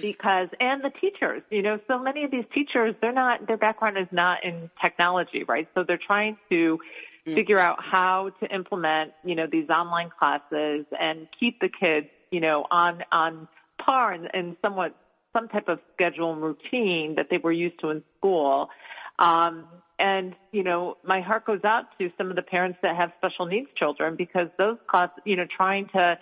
because 0.00 0.48
and 0.58 0.82
the 0.82 0.90
teachers, 1.00 1.42
you 1.50 1.62
know, 1.62 1.78
so 1.86 1.98
many 1.98 2.24
of 2.24 2.30
these 2.30 2.44
teachers, 2.54 2.94
they're 3.00 3.12
not 3.12 3.46
their 3.46 3.58
background 3.58 3.98
is 3.98 4.08
not 4.10 4.38
in 4.42 4.70
technology, 4.82 5.44
right? 5.46 5.68
So 5.74 5.84
they're 5.86 6.00
trying 6.04 6.38
to 6.50 6.78
figure 7.24 7.58
out 7.58 7.78
how 7.82 8.30
to 8.40 8.54
implement, 8.54 9.12
you 9.24 9.34
know, 9.34 9.46
these 9.50 9.68
online 9.68 10.10
classes 10.16 10.86
and 10.98 11.26
keep 11.38 11.60
the 11.60 11.68
kids, 11.68 12.06
you 12.30 12.40
know, 12.40 12.64
on 12.70 13.02
on 13.12 13.48
par 13.84 14.12
and, 14.12 14.28
and 14.32 14.56
somewhat 14.62 14.94
some 15.36 15.48
type 15.48 15.68
of 15.68 15.78
schedule 15.94 16.32
and 16.32 16.42
routine 16.42 17.14
that 17.16 17.26
they 17.30 17.38
were 17.38 17.52
used 17.52 17.78
to 17.80 17.90
in 17.90 18.02
school. 18.18 18.68
Um, 19.18 19.64
and 19.98 20.34
you 20.52 20.62
know, 20.62 20.96
my 21.04 21.20
heart 21.20 21.46
goes 21.46 21.64
out 21.64 21.84
to 21.98 22.10
some 22.18 22.30
of 22.30 22.36
the 22.36 22.42
parents 22.42 22.78
that 22.82 22.96
have 22.96 23.10
special 23.18 23.46
needs 23.46 23.68
children 23.76 24.14
because 24.16 24.48
those 24.58 24.76
classes, 24.88 25.22
you 25.24 25.36
know, 25.36 25.46
trying 25.56 25.88
to 25.94 26.18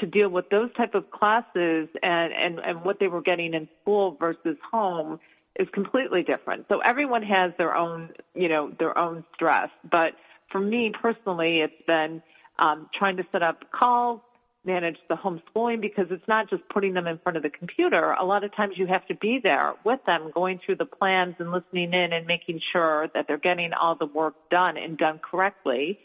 to 0.00 0.06
deal 0.06 0.28
with 0.28 0.48
those 0.50 0.72
type 0.74 0.94
of 0.94 1.10
classes 1.10 1.88
and, 2.02 2.32
and, 2.32 2.58
and 2.58 2.84
what 2.84 2.98
they 2.98 3.06
were 3.06 3.22
getting 3.22 3.54
in 3.54 3.68
school 3.80 4.16
versus 4.18 4.56
home 4.72 5.20
is 5.58 5.68
completely 5.72 6.22
different. 6.22 6.66
So 6.68 6.80
everyone 6.80 7.22
has 7.22 7.52
their 7.58 7.76
own, 7.76 8.10
you 8.34 8.48
know, 8.48 8.72
their 8.76 8.98
own 8.98 9.24
stress. 9.34 9.68
But 9.88 10.14
for 10.50 10.60
me 10.60 10.92
personally, 11.00 11.60
it's 11.60 11.86
been 11.86 12.22
um, 12.58 12.88
trying 12.92 13.16
to 13.18 13.24
set 13.30 13.42
up 13.42 13.70
calls, 13.70 14.20
manage 14.64 14.96
the 15.08 15.14
homeschooling 15.14 15.80
because 15.80 16.06
it's 16.10 16.26
not 16.26 16.48
just 16.48 16.62
putting 16.68 16.94
them 16.94 17.06
in 17.06 17.18
front 17.18 17.36
of 17.36 17.42
the 17.42 17.50
computer. 17.50 18.12
A 18.12 18.24
lot 18.24 18.44
of 18.44 18.54
times 18.54 18.74
you 18.76 18.86
have 18.86 19.06
to 19.08 19.14
be 19.14 19.40
there 19.42 19.74
with 19.84 20.00
them, 20.06 20.30
going 20.34 20.60
through 20.64 20.76
the 20.76 20.86
plans 20.86 21.34
and 21.38 21.52
listening 21.52 21.92
in 21.92 22.12
and 22.12 22.26
making 22.26 22.60
sure 22.72 23.08
that 23.14 23.26
they're 23.28 23.38
getting 23.38 23.72
all 23.72 23.94
the 23.94 24.06
work 24.06 24.34
done 24.50 24.76
and 24.76 24.96
done 24.96 25.20
correctly. 25.30 25.98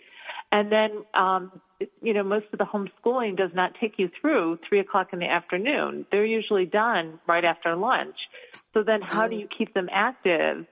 And 0.52 0.72
then, 0.72 1.06
um, 1.14 1.62
you 2.02 2.14
know, 2.14 2.24
most 2.24 2.48
of 2.52 2.60
the 2.60 2.66
homeschooling 2.66 3.38
does 3.38 3.52
not 3.54 3.76
take 3.80 3.94
you 3.98 4.10
through 4.20 4.60
three 4.68 4.80
o'clock 4.80 5.10
in 5.14 5.20
the 5.20 5.30
afternoon. 5.30 6.06
They're 6.12 6.26
usually 6.26 6.66
done 6.66 7.20
right 7.28 7.46
after 7.46 7.76
lunch. 7.76 8.16
So 8.74 8.84
then 8.84 9.02
how 9.02 9.28
do 9.28 9.36
you 9.36 9.48
keep 9.48 9.74
them 9.74 9.90
active, 9.92 10.66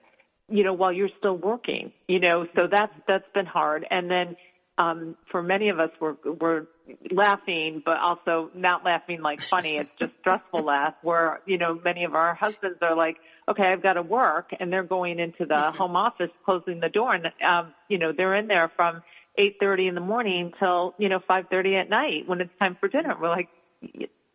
you 0.50 0.64
know, 0.64 0.74
while 0.74 0.92
you're 0.92 1.10
still 1.20 1.38
working? 1.38 1.94
You 2.08 2.20
know, 2.20 2.48
so 2.56 2.68
that's, 2.70 2.94
that's 3.08 3.26
been 3.34 3.46
hard. 3.46 3.86
And 3.90 4.10
then, 4.10 4.36
um, 4.78 5.16
for 5.32 5.42
many 5.42 5.70
of 5.70 5.80
us, 5.80 5.90
we're, 6.00 6.16
we're 6.40 6.68
laughing, 7.12 7.82
but 7.84 7.98
also 7.98 8.52
not 8.54 8.86
laughing 8.86 9.22
like 9.22 9.42
funny. 9.42 9.78
It's 9.78 9.92
just 10.00 10.14
stressful 10.20 10.64
laugh 10.64 10.94
where, 11.02 11.40
you 11.46 11.58
know, 11.58 11.80
many 11.84 12.04
of 12.04 12.14
our 12.14 12.36
husbands 12.36 12.78
are 12.82 12.96
like, 12.96 13.18
okay, 13.50 13.64
I've 13.64 13.82
got 13.82 13.94
to 13.94 14.04
work 14.04 14.50
and 14.60 14.72
they're 14.72 14.84
going 14.84 15.20
into 15.20 15.46
the 15.46 15.72
home 15.76 15.96
office, 15.96 16.30
closing 16.46 16.80
the 16.80 16.90
door 16.90 17.16
and, 17.16 17.26
um, 17.48 17.74
you 17.88 17.98
know, 17.98 18.12
they're 18.16 18.36
in 18.36 18.48
there 18.48 18.72
from 18.76 19.02
8.30 19.40 19.90
in 19.90 19.96
the 19.96 20.02
morning 20.02 20.52
till, 20.60 20.94
you 20.98 21.10
know, 21.10 21.20
5.30 21.30 21.82
at 21.82 21.90
night 21.90 22.28
when 22.28 22.42
it's 22.42 22.54
time 22.60 22.78
for 22.80 22.88
dinner. 22.88 23.16
We're 23.20 23.30
like, 23.30 23.50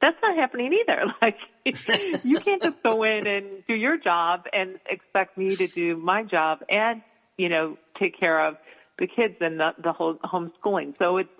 that's 0.00 0.16
not 0.22 0.36
happening 0.36 0.72
either. 0.82 1.04
Like, 1.22 1.36
you 2.24 2.40
can't 2.40 2.60
just 2.60 2.82
go 2.82 3.04
in 3.04 3.26
and 3.28 3.64
do 3.68 3.74
your 3.74 3.96
job 3.96 4.42
and 4.52 4.76
expect 4.90 5.38
me 5.38 5.54
to 5.54 5.68
do 5.68 5.96
my 5.96 6.24
job 6.24 6.58
and, 6.68 7.02
you 7.36 7.48
know, 7.48 7.78
take 8.00 8.18
care 8.18 8.48
of 8.48 8.56
the 8.98 9.06
kids 9.06 9.34
and 9.40 9.58
the, 9.58 9.70
the 9.82 9.92
whole 9.92 10.16
homeschooling. 10.16 10.94
So 10.98 11.18
it's, 11.18 11.30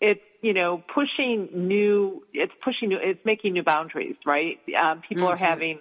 it's, 0.00 0.20
you 0.42 0.52
know, 0.52 0.82
pushing 0.94 1.48
new, 1.52 2.22
it's 2.32 2.52
pushing 2.62 2.90
new, 2.90 2.98
it's 3.00 3.20
making 3.24 3.54
new 3.54 3.62
boundaries, 3.62 4.16
right? 4.26 4.58
Um, 4.80 5.02
people 5.08 5.26
are 5.26 5.36
having 5.36 5.78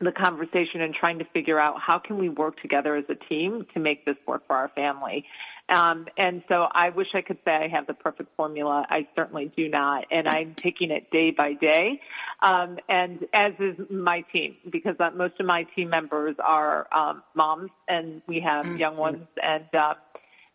the 0.00 0.12
conversation 0.12 0.80
and 0.80 0.94
trying 0.94 1.18
to 1.18 1.24
figure 1.32 1.58
out 1.58 1.76
how 1.84 1.98
can 1.98 2.18
we 2.18 2.28
work 2.28 2.60
together 2.60 2.96
as 2.96 3.04
a 3.08 3.14
team 3.14 3.66
to 3.74 3.80
make 3.80 4.04
this 4.04 4.16
work 4.26 4.46
for 4.46 4.56
our 4.56 4.68
family. 4.68 5.24
Um, 5.68 6.06
and 6.16 6.42
so 6.48 6.66
I 6.70 6.90
wish 6.90 7.08
I 7.14 7.20
could 7.20 7.38
say 7.44 7.50
I 7.50 7.68
have 7.68 7.86
the 7.86 7.94
perfect 7.94 8.30
formula. 8.36 8.86
I 8.88 9.06
certainly 9.14 9.52
do 9.54 9.68
not, 9.68 10.06
and 10.10 10.26
I'm 10.26 10.54
taking 10.54 10.90
it 10.90 11.10
day 11.10 11.30
by 11.30 11.54
day. 11.54 12.00
Um, 12.42 12.78
and 12.88 13.26
as 13.34 13.52
is 13.58 13.76
my 13.90 14.22
team, 14.32 14.56
because 14.70 14.96
uh, 14.98 15.10
most 15.14 15.34
of 15.40 15.46
my 15.46 15.64
team 15.76 15.90
members 15.90 16.36
are 16.42 16.86
um, 16.94 17.22
moms, 17.34 17.70
and 17.86 18.22
we 18.26 18.40
have 18.40 18.78
young 18.78 18.96
ones, 18.96 19.26
and 19.42 19.66
uh, 19.74 19.94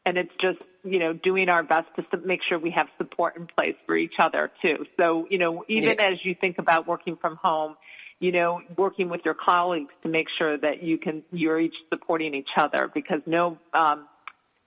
and 0.05 0.17
it's 0.17 0.33
just 0.41 0.59
you 0.83 0.99
know 0.99 1.13
doing 1.13 1.49
our 1.49 1.63
best 1.63 1.87
to 1.95 2.01
s- 2.01 2.21
make 2.25 2.41
sure 2.47 2.59
we 2.59 2.71
have 2.71 2.87
support 2.97 3.35
in 3.37 3.47
place 3.47 3.75
for 3.85 3.95
each 3.95 4.15
other 4.19 4.51
too. 4.61 4.85
So 4.97 5.27
you 5.29 5.37
know 5.37 5.63
even 5.67 5.99
Yeah. 5.99 6.11
as 6.11 6.17
you 6.23 6.35
think 6.39 6.57
about 6.59 6.87
working 6.87 7.17
from 7.17 7.37
home 7.37 7.75
you 8.19 8.31
know, 8.31 8.61
working 8.77 9.09
with 9.09 9.19
your 9.25 9.33
colleagues 9.33 9.93
to 10.01 10.07
make 10.07 10.27
sure 10.37 10.57
that 10.57 10.81
you 10.81 10.97
can, 10.97 11.23
you're 11.33 11.59
each 11.59 11.75
supporting 11.89 12.33
each 12.33 12.47
other 12.55 12.89
because 12.93 13.19
no, 13.25 13.57
um, 13.73 14.07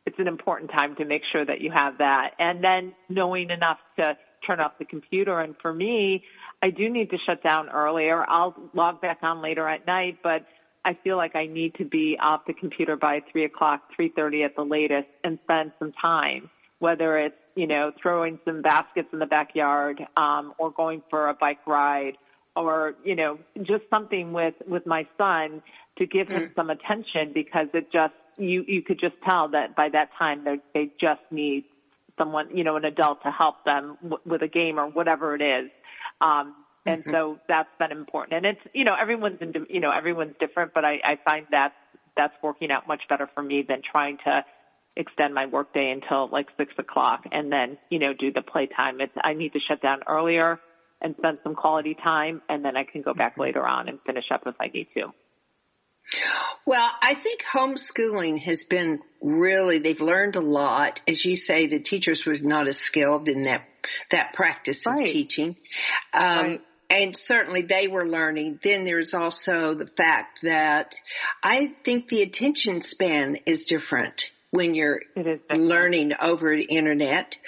it's 0.04 0.18
an 0.18 0.28
important 0.28 0.70
time 0.70 0.94
to 0.96 1.06
make 1.06 1.22
sure 1.32 1.44
that 1.44 1.62
you 1.62 1.70
have 1.72 1.98
that. 1.98 2.32
And 2.38 2.62
then 2.62 2.92
knowing 3.08 3.48
enough 3.48 3.78
to 3.98 4.14
turn 4.46 4.60
off 4.60 4.72
the 4.78 4.84
computer. 4.84 5.40
And 5.40 5.54
for 5.62 5.72
me, 5.72 6.22
I 6.62 6.68
do 6.68 6.90
need 6.90 7.10
to 7.10 7.16
shut 7.26 7.42
down 7.42 7.70
earlier. 7.70 8.24
I'll 8.28 8.54
log 8.74 9.00
back 9.00 9.18
on 9.22 9.40
later 9.40 9.66
at 9.66 9.86
night, 9.86 10.18
but 10.22 10.44
I 10.86 10.96
feel 11.02 11.16
like 11.16 11.34
I 11.34 11.46
need 11.46 11.74
to 11.74 11.84
be 11.84 12.16
off 12.22 12.42
the 12.46 12.54
computer 12.54 12.96
by 12.96 13.20
three 13.32 13.44
o'clock, 13.44 13.82
three 13.94 14.08
thirty 14.08 14.44
at 14.44 14.54
the 14.54 14.62
latest, 14.62 15.08
and 15.24 15.38
spend 15.42 15.72
some 15.80 15.92
time. 16.00 16.48
Whether 16.78 17.18
it's 17.18 17.34
you 17.56 17.66
know 17.66 17.90
throwing 18.00 18.38
some 18.44 18.62
baskets 18.62 19.08
in 19.12 19.18
the 19.18 19.26
backyard, 19.26 20.00
um, 20.16 20.54
or 20.58 20.70
going 20.70 21.02
for 21.10 21.28
a 21.28 21.34
bike 21.34 21.66
ride, 21.66 22.16
or 22.54 22.94
you 23.04 23.16
know 23.16 23.38
just 23.58 23.82
something 23.90 24.32
with 24.32 24.54
with 24.68 24.86
my 24.86 25.08
son 25.18 25.60
to 25.98 26.06
give 26.06 26.28
him 26.28 26.42
mm. 26.42 26.54
some 26.54 26.70
attention 26.70 27.32
because 27.34 27.66
it 27.74 27.90
just 27.92 28.14
you 28.38 28.64
you 28.68 28.80
could 28.80 29.00
just 29.00 29.16
tell 29.28 29.48
that 29.48 29.74
by 29.74 29.88
that 29.88 30.10
time 30.16 30.44
they 30.44 30.60
they 30.72 30.92
just 31.00 31.22
need 31.32 31.64
someone 32.16 32.56
you 32.56 32.62
know 32.62 32.76
an 32.76 32.84
adult 32.84 33.22
to 33.24 33.30
help 33.32 33.64
them 33.64 33.98
w- 34.02 34.22
with 34.24 34.42
a 34.42 34.48
game 34.48 34.78
or 34.78 34.86
whatever 34.86 35.34
it 35.34 35.42
is 35.42 35.70
um 36.20 36.54
and 36.86 37.02
mm-hmm. 37.02 37.12
so 37.12 37.38
that's 37.48 37.68
been 37.78 37.92
important 37.92 38.34
and 38.36 38.46
it's 38.46 38.60
you 38.72 38.84
know 38.84 38.94
everyone's 39.00 39.38
in, 39.40 39.52
you 39.68 39.80
know 39.80 39.90
everyone's 39.90 40.34
different 40.40 40.72
but 40.74 40.84
i 40.84 40.94
i 41.04 41.18
find 41.24 41.46
that 41.50 41.72
that's 42.16 42.34
working 42.42 42.70
out 42.70 42.86
much 42.88 43.02
better 43.08 43.28
for 43.34 43.42
me 43.42 43.64
than 43.66 43.82
trying 43.90 44.16
to 44.24 44.44
extend 44.96 45.34
my 45.34 45.46
workday 45.46 45.90
until 45.90 46.28
like 46.30 46.46
six 46.56 46.72
o'clock 46.78 47.24
and 47.30 47.52
then 47.52 47.76
you 47.90 47.98
know 47.98 48.12
do 48.18 48.32
the 48.32 48.42
playtime 48.42 49.00
it's 49.00 49.12
i 49.22 49.34
need 49.34 49.52
to 49.52 49.58
shut 49.68 49.80
down 49.82 50.00
earlier 50.08 50.58
and 51.02 51.14
spend 51.18 51.38
some 51.42 51.54
quality 51.54 51.94
time 51.94 52.40
and 52.48 52.64
then 52.64 52.76
i 52.76 52.84
can 52.84 53.02
go 53.02 53.12
back 53.12 53.32
mm-hmm. 53.32 53.42
later 53.42 53.66
on 53.66 53.88
and 53.88 53.98
finish 54.06 54.24
up 54.32 54.42
if 54.46 54.54
i 54.60 54.68
need 54.68 54.86
to 54.94 55.12
well, 56.66 56.90
I 57.00 57.14
think 57.14 57.42
homeschooling 57.44 58.40
has 58.42 58.64
been 58.64 59.00
really, 59.22 59.78
they've 59.78 60.00
learned 60.00 60.36
a 60.36 60.40
lot. 60.40 61.00
As 61.06 61.24
you 61.24 61.36
say, 61.36 61.68
the 61.68 61.78
teachers 61.78 62.26
were 62.26 62.38
not 62.38 62.68
as 62.68 62.78
skilled 62.78 63.28
in 63.28 63.44
that, 63.44 63.64
that 64.10 64.32
practice 64.32 64.84
right. 64.86 65.02
of 65.02 65.06
teaching. 65.06 65.56
Um, 66.12 66.38
right. 66.38 66.60
And 66.88 67.16
certainly 67.16 67.62
they 67.62 67.88
were 67.88 68.06
learning. 68.06 68.60
Then 68.62 68.84
there's 68.84 69.14
also 69.14 69.74
the 69.74 69.86
fact 69.88 70.42
that 70.42 70.94
I 71.42 71.74
think 71.84 72.08
the 72.08 72.22
attention 72.22 72.80
span 72.80 73.38
is 73.46 73.64
different 73.64 74.30
when 74.50 74.74
you're 74.74 75.00
learning 75.54 76.12
over 76.20 76.56
the 76.56 76.64
internet. 76.64 77.38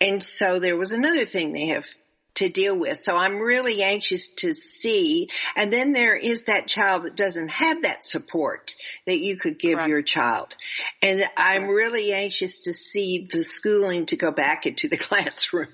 And 0.00 0.22
so 0.22 0.58
there 0.58 0.76
was 0.76 0.92
another 0.92 1.24
thing 1.24 1.52
they 1.52 1.68
have 1.68 1.86
to 2.34 2.48
deal 2.48 2.76
with. 2.78 2.98
So 2.98 3.16
I'm 3.16 3.38
really 3.38 3.82
anxious 3.82 4.30
to 4.30 4.52
see. 4.54 5.28
And 5.56 5.72
then 5.72 5.92
there 5.92 6.16
is 6.16 6.44
that 6.44 6.66
child 6.66 7.04
that 7.04 7.16
doesn't 7.16 7.50
have 7.50 7.82
that 7.82 8.04
support 8.04 8.74
that 9.06 9.18
you 9.18 9.36
could 9.36 9.58
give 9.58 9.78
right. 9.78 9.88
your 9.88 10.02
child. 10.02 10.54
And 11.02 11.24
I'm 11.36 11.68
really 11.68 12.12
anxious 12.12 12.62
to 12.62 12.72
see 12.72 13.28
the 13.30 13.42
schooling 13.42 14.06
to 14.06 14.16
go 14.16 14.32
back 14.32 14.66
into 14.66 14.88
the 14.88 14.96
classroom. 14.98 15.68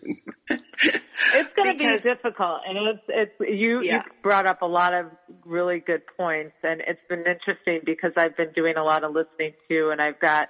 it's 0.49 1.55
going 1.57 1.73
to 1.73 1.79
be 1.79 1.99
difficult. 1.99 2.61
And 2.67 2.79
it's, 2.89 3.05
it's, 3.09 3.35
you, 3.41 3.81
yeah. 3.83 3.97
you 3.97 4.03
brought 4.23 4.47
up 4.47 4.63
a 4.63 4.67
lot 4.67 4.95
of 4.95 5.07
really 5.45 5.79
good 5.79 6.03
points 6.17 6.55
and 6.63 6.81
it's 6.81 7.01
been 7.09 7.25
interesting 7.27 7.81
because 7.85 8.13
I've 8.17 8.37
been 8.37 8.53
doing 8.53 8.77
a 8.77 8.85
lot 8.85 9.05
of 9.05 9.13
listening 9.13 9.53
too 9.69 9.91
and 9.93 10.01
I've 10.01 10.19
got, 10.19 10.49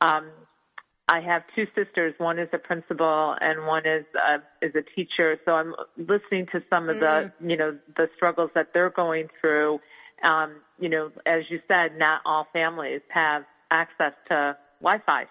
um, 0.00 0.30
I 1.08 1.20
have 1.20 1.42
two 1.54 1.66
sisters. 1.76 2.14
One 2.18 2.38
is 2.38 2.48
a 2.52 2.58
principal, 2.58 3.36
and 3.40 3.66
one 3.66 3.86
is 3.86 4.04
a, 4.16 4.64
is 4.64 4.74
a 4.74 4.82
teacher. 4.82 5.38
So 5.44 5.52
I'm 5.52 5.74
listening 5.96 6.46
to 6.52 6.62
some 6.68 6.88
of 6.88 6.96
the, 6.96 7.32
mm. 7.42 7.50
you 7.50 7.56
know, 7.56 7.78
the 7.96 8.08
struggles 8.16 8.50
that 8.54 8.70
they're 8.74 8.90
going 8.90 9.28
through. 9.40 9.78
Um, 10.24 10.56
you 10.80 10.88
know, 10.88 11.12
as 11.24 11.42
you 11.48 11.60
said, 11.68 11.96
not 11.96 12.22
all 12.24 12.48
families 12.52 13.02
have 13.10 13.44
access 13.70 14.14
to 14.28 14.56
Wi-Fi 14.80 15.26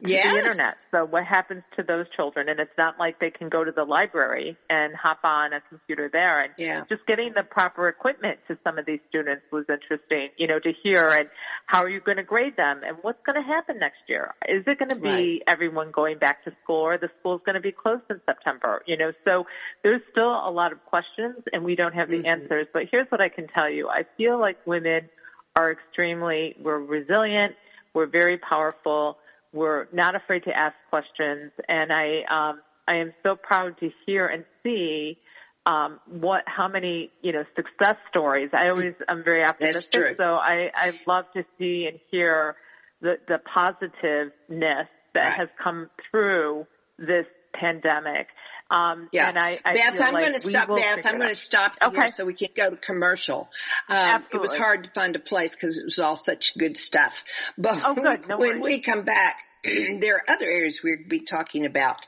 yes. 0.00 0.26
the 0.26 0.38
internet. 0.38 0.74
So 0.90 1.04
what 1.04 1.24
happens 1.24 1.62
to 1.76 1.82
those 1.82 2.06
children? 2.16 2.48
And 2.48 2.58
it's 2.60 2.76
not 2.76 2.98
like 2.98 3.20
they 3.20 3.30
can 3.30 3.48
go 3.48 3.64
to 3.64 3.72
the 3.72 3.84
library 3.84 4.56
and 4.68 4.94
hop 4.94 5.20
on 5.24 5.52
a 5.52 5.60
computer 5.68 6.08
there. 6.12 6.42
And 6.42 6.52
yeah. 6.58 6.84
just 6.88 7.06
getting 7.06 7.32
the 7.34 7.42
proper 7.42 7.88
equipment 7.88 8.38
to 8.48 8.58
some 8.64 8.78
of 8.78 8.86
these 8.86 9.00
students 9.08 9.42
was 9.52 9.64
interesting, 9.68 10.30
you 10.36 10.46
know, 10.46 10.58
to 10.58 10.72
hear. 10.82 11.08
And 11.08 11.28
how 11.66 11.82
are 11.82 11.88
you 11.88 12.00
going 12.00 12.16
to 12.16 12.22
grade 12.22 12.56
them? 12.56 12.80
And 12.86 12.96
what's 13.02 13.20
going 13.24 13.40
to 13.40 13.46
happen 13.46 13.78
next 13.78 14.00
year? 14.08 14.34
Is 14.48 14.64
it 14.66 14.78
going 14.78 14.90
to 14.90 14.96
be 14.96 15.08
right. 15.08 15.42
everyone 15.46 15.90
going 15.90 16.18
back 16.18 16.44
to 16.44 16.52
school 16.62 16.82
or 16.82 16.98
the 16.98 17.10
school's 17.20 17.42
going 17.44 17.54
to 17.54 17.60
be 17.60 17.72
closed 17.72 18.04
in 18.10 18.20
September? 18.26 18.82
You 18.86 18.96
know, 18.96 19.12
so 19.24 19.46
there's 19.82 20.02
still 20.10 20.30
a 20.30 20.50
lot 20.50 20.72
of 20.72 20.84
questions 20.84 21.36
and 21.52 21.64
we 21.64 21.76
don't 21.76 21.94
have 21.94 22.08
the 22.08 22.18
mm-hmm. 22.18 22.26
answers. 22.26 22.66
But 22.72 22.84
here's 22.90 23.10
what 23.10 23.20
I 23.20 23.28
can 23.28 23.48
tell 23.48 23.70
you. 23.70 23.88
I 23.88 24.04
feel 24.16 24.38
like 24.38 24.58
women 24.66 25.08
are 25.56 25.70
extremely, 25.70 26.56
we're 26.60 26.78
resilient. 26.78 27.54
We're 27.94 28.06
very 28.06 28.38
powerful 28.38 29.18
we're 29.54 29.86
not 29.92 30.16
afraid 30.16 30.44
to 30.44 30.56
ask 30.56 30.74
questions, 30.90 31.52
and 31.68 31.92
I 31.92 32.22
um, 32.28 32.60
I 32.86 32.96
am 32.96 33.14
so 33.22 33.36
proud 33.36 33.78
to 33.78 33.90
hear 34.04 34.26
and 34.26 34.44
see 34.62 35.16
um, 35.64 36.00
what 36.06 36.42
how 36.46 36.68
many 36.68 37.10
you 37.22 37.32
know 37.32 37.44
success 37.54 37.96
stories. 38.10 38.50
I 38.52 38.68
always 38.68 38.94
I'm 39.08 39.22
very 39.22 39.44
optimistic, 39.44 40.16
so 40.16 40.34
I 40.34 40.70
I 40.74 40.92
love 41.06 41.26
to 41.34 41.44
see 41.58 41.86
and 41.88 42.00
hear 42.10 42.56
the 43.00 43.14
the 43.28 43.38
positiveness 43.38 44.88
that 45.14 45.20
right. 45.20 45.34
has 45.36 45.48
come 45.62 45.88
through 46.10 46.66
this 46.98 47.26
pandemic. 47.54 48.26
Um, 48.70 49.08
yeah. 49.12 49.28
And 49.28 49.38
I, 49.38 49.60
I 49.64 49.74
Beth, 49.74 50.00
I'm 50.00 50.14
like 50.14 50.22
going 50.22 50.34
to 50.34 50.40
stop. 50.40 50.68
Beth, 50.68 51.06
I'm 51.06 51.18
going 51.18 51.30
to 51.30 51.36
stop 51.36 51.72
okay. 51.82 51.96
here 51.96 52.08
so 52.08 52.24
we 52.24 52.34
can 52.34 52.48
go 52.54 52.70
to 52.70 52.76
commercial. 52.76 53.48
Um, 53.88 54.24
it 54.32 54.40
was 54.40 54.56
hard 54.56 54.84
to 54.84 54.90
find 54.90 55.14
a 55.16 55.20
place 55.20 55.54
because 55.54 55.78
it 55.78 55.84
was 55.84 55.98
all 55.98 56.16
such 56.16 56.56
good 56.56 56.76
stuff. 56.76 57.14
But 57.58 57.80
oh, 57.84 57.94
good. 57.94 58.28
No 58.28 58.38
when 58.38 58.60
we 58.60 58.80
come 58.80 59.02
back, 59.02 59.36
there 59.64 60.16
are 60.16 60.22
other 60.28 60.46
areas 60.46 60.80
we'll 60.82 60.96
be 61.08 61.20
talking 61.20 61.66
about 61.66 62.06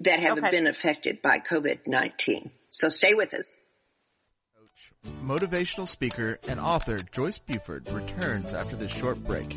that 0.00 0.20
have 0.20 0.38
okay. 0.38 0.50
been 0.50 0.66
affected 0.66 1.22
by 1.22 1.38
COVID-19. 1.38 2.50
So 2.70 2.88
stay 2.88 3.14
with 3.14 3.34
us. 3.34 3.60
Motivational 5.24 5.86
speaker 5.86 6.38
and 6.48 6.58
author 6.58 6.98
Joyce 6.98 7.38
Buford 7.38 7.90
returns 7.90 8.52
after 8.52 8.76
this 8.76 8.92
short 8.92 9.22
break. 9.24 9.56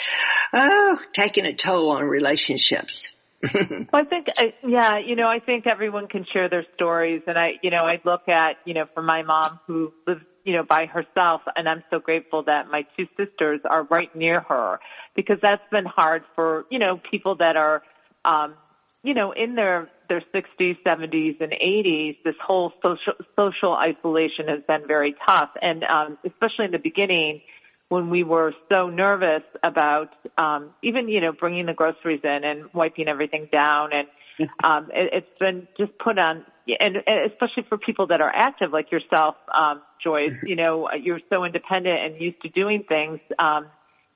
oh, 0.53 0.99
taken 1.13 1.45
a 1.45 1.53
toll 1.53 1.91
on 1.91 2.03
relationships. 2.03 3.15
well, 3.53 3.85
I 3.93 4.03
think, 4.03 4.27
yeah, 4.67 4.99
you 4.99 5.15
know, 5.15 5.27
I 5.27 5.39
think 5.39 5.65
everyone 5.65 6.07
can 6.07 6.25
share 6.33 6.49
their 6.49 6.65
stories, 6.75 7.21
and 7.25 7.37
I, 7.37 7.51
you 7.61 7.71
know, 7.71 7.85
I 7.85 8.01
look 8.03 8.27
at, 8.27 8.57
you 8.65 8.73
know, 8.73 8.85
for 8.93 9.01
my 9.01 9.23
mom 9.23 9.61
who 9.65 9.93
lives, 10.05 10.21
you 10.43 10.57
know, 10.57 10.63
by 10.63 10.85
herself, 10.85 11.41
and 11.55 11.69
I'm 11.69 11.83
so 11.89 11.99
grateful 11.99 12.43
that 12.43 12.67
my 12.69 12.85
two 12.97 13.05
sisters 13.15 13.61
are 13.69 13.83
right 13.83 14.13
near 14.13 14.41
her 14.41 14.79
because 15.15 15.37
that's 15.41 15.63
been 15.71 15.85
hard 15.85 16.23
for, 16.35 16.65
you 16.69 16.79
know, 16.79 16.99
people 17.09 17.37
that 17.37 17.55
are, 17.55 17.81
um, 18.25 18.55
you 19.03 19.13
know, 19.13 19.31
in 19.31 19.55
their 19.55 19.89
their 20.09 20.23
60s, 20.33 20.77
70s, 20.85 21.39
and 21.39 21.53
80s, 21.53 22.17
this 22.23 22.35
whole 22.45 22.73
social 22.81 23.13
social 23.35 23.73
isolation 23.73 24.47
has 24.47 24.59
been 24.67 24.87
very 24.87 25.15
tough, 25.25 25.49
and 25.61 25.83
um, 25.83 26.17
especially 26.25 26.65
in 26.65 26.71
the 26.71 26.79
beginning 26.79 27.41
when 27.89 28.09
we 28.09 28.23
were 28.23 28.53
so 28.71 28.89
nervous 28.89 29.43
about 29.63 30.09
um, 30.37 30.71
even 30.83 31.07
you 31.07 31.21
know 31.21 31.31
bringing 31.31 31.65
the 31.65 31.73
groceries 31.73 32.21
in 32.23 32.43
and 32.43 32.65
wiping 32.73 33.07
everything 33.07 33.47
down 33.51 33.89
and 33.93 34.07
um, 34.63 34.89
it, 34.93 35.09
it's 35.13 35.39
been 35.39 35.67
just 35.77 35.91
put 35.97 36.17
on 36.19 36.45
and, 36.67 36.97
and 37.07 37.31
especially 37.31 37.63
for 37.67 37.77
people 37.77 38.07
that 38.07 38.21
are 38.21 38.31
active 38.33 38.71
like 38.71 38.91
yourself 38.91 39.35
um, 39.57 39.81
joyce 40.03 40.35
you 40.43 40.55
know 40.55 40.87
you're 41.01 41.19
so 41.29 41.43
independent 41.43 41.99
and 41.99 42.21
used 42.21 42.39
to 42.41 42.49
doing 42.49 42.83
things 42.87 43.19
um, 43.39 43.65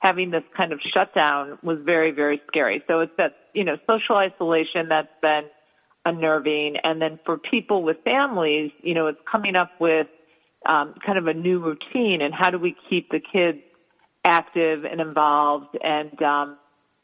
having 0.04 0.30
this 0.30 0.42
kind 0.54 0.72
of 0.72 0.80
shutdown 0.92 1.58
was 1.62 1.78
very 1.82 2.10
very 2.12 2.40
scary. 2.46 2.84
So 2.86 3.00
it's 3.00 3.12
that 3.16 3.32
you 3.54 3.64
know 3.64 3.76
social 3.88 4.16
isolation 4.16 4.88
that's 4.90 5.08
been 5.22 5.44
unnerving 6.04 6.76
and 6.82 7.00
then 7.00 7.18
for 7.24 7.38
people 7.38 7.82
with 7.82 7.96
families 8.04 8.70
you 8.82 8.94
know 8.94 9.06
it's 9.06 9.20
coming 9.30 9.56
up 9.56 9.70
with 9.80 10.06
um, 10.66 10.94
kind 11.04 11.18
of 11.18 11.26
a 11.26 11.34
new 11.34 11.60
routine 11.60 12.22
and 12.22 12.34
how 12.34 12.50
do 12.50 12.58
we 12.58 12.74
keep 12.88 13.10
the 13.10 13.20
kids 13.20 13.58
active 14.24 14.84
and 14.84 15.00
involved 15.00 15.76
and 15.82 16.20
um, 16.22 16.56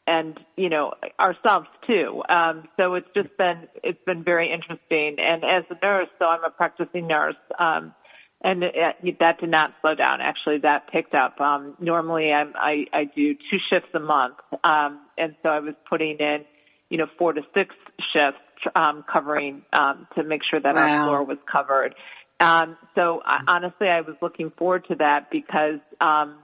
and 0.07 0.39
you 0.57 0.69
know 0.69 0.93
ourselves 1.19 1.69
too. 1.87 2.23
Um, 2.29 2.65
so 2.77 2.95
it's 2.95 3.09
just 3.15 3.37
been 3.37 3.69
it's 3.83 4.03
been 4.05 4.25
very 4.25 4.53
interesting. 4.53 5.17
And 5.19 5.45
as 5.45 5.65
a 5.71 5.77
nurse, 5.85 6.09
so 6.19 6.27
I'm 6.27 6.45
a 6.45 6.51
practicing 6.51 7.07
nurse. 7.07 7.37
Um, 7.59 7.95
and 8.43 8.65
it, 8.65 9.19
that 9.21 9.39
did 9.39 9.51
not 9.51 9.75
slow 9.83 9.95
down. 9.95 10.23
Actually, 10.23 10.59
that 10.63 10.91
picked 10.91 11.15
up. 11.15 11.39
Um, 11.41 11.77
normally, 11.79 12.33
I'm, 12.33 12.55
I 12.57 12.87
I 12.93 13.05
do 13.05 13.35
two 13.35 13.59
shifts 13.71 13.91
a 13.95 14.01
month, 14.01 14.37
um, 14.65 15.01
and 15.19 15.35
so 15.43 15.51
I 15.51 15.61
was 15.61 15.75
putting 15.89 16.17
in, 16.19 16.45
you 16.91 16.99
know, 16.99 17.07
four 17.19 17.33
to 17.33 17.41
six 17.55 17.75
shifts 18.13 18.41
um, 18.75 19.05
covering 19.11 19.63
um, 19.73 20.07
to 20.17 20.23
make 20.23 20.43
sure 20.51 20.61
that 20.61 20.75
wow. 20.75 20.83
our 20.83 21.05
floor 21.07 21.25
was 21.25 21.39
covered. 21.51 21.95
Um, 22.41 22.77
so 22.95 23.23
I, 23.25 23.39
honestly, 23.47 23.89
I 23.89 24.01
was 24.01 24.17
looking 24.21 24.51
forward 24.59 24.87
to 24.89 24.97
that 24.97 25.31
because, 25.31 25.81
um, 26.01 26.37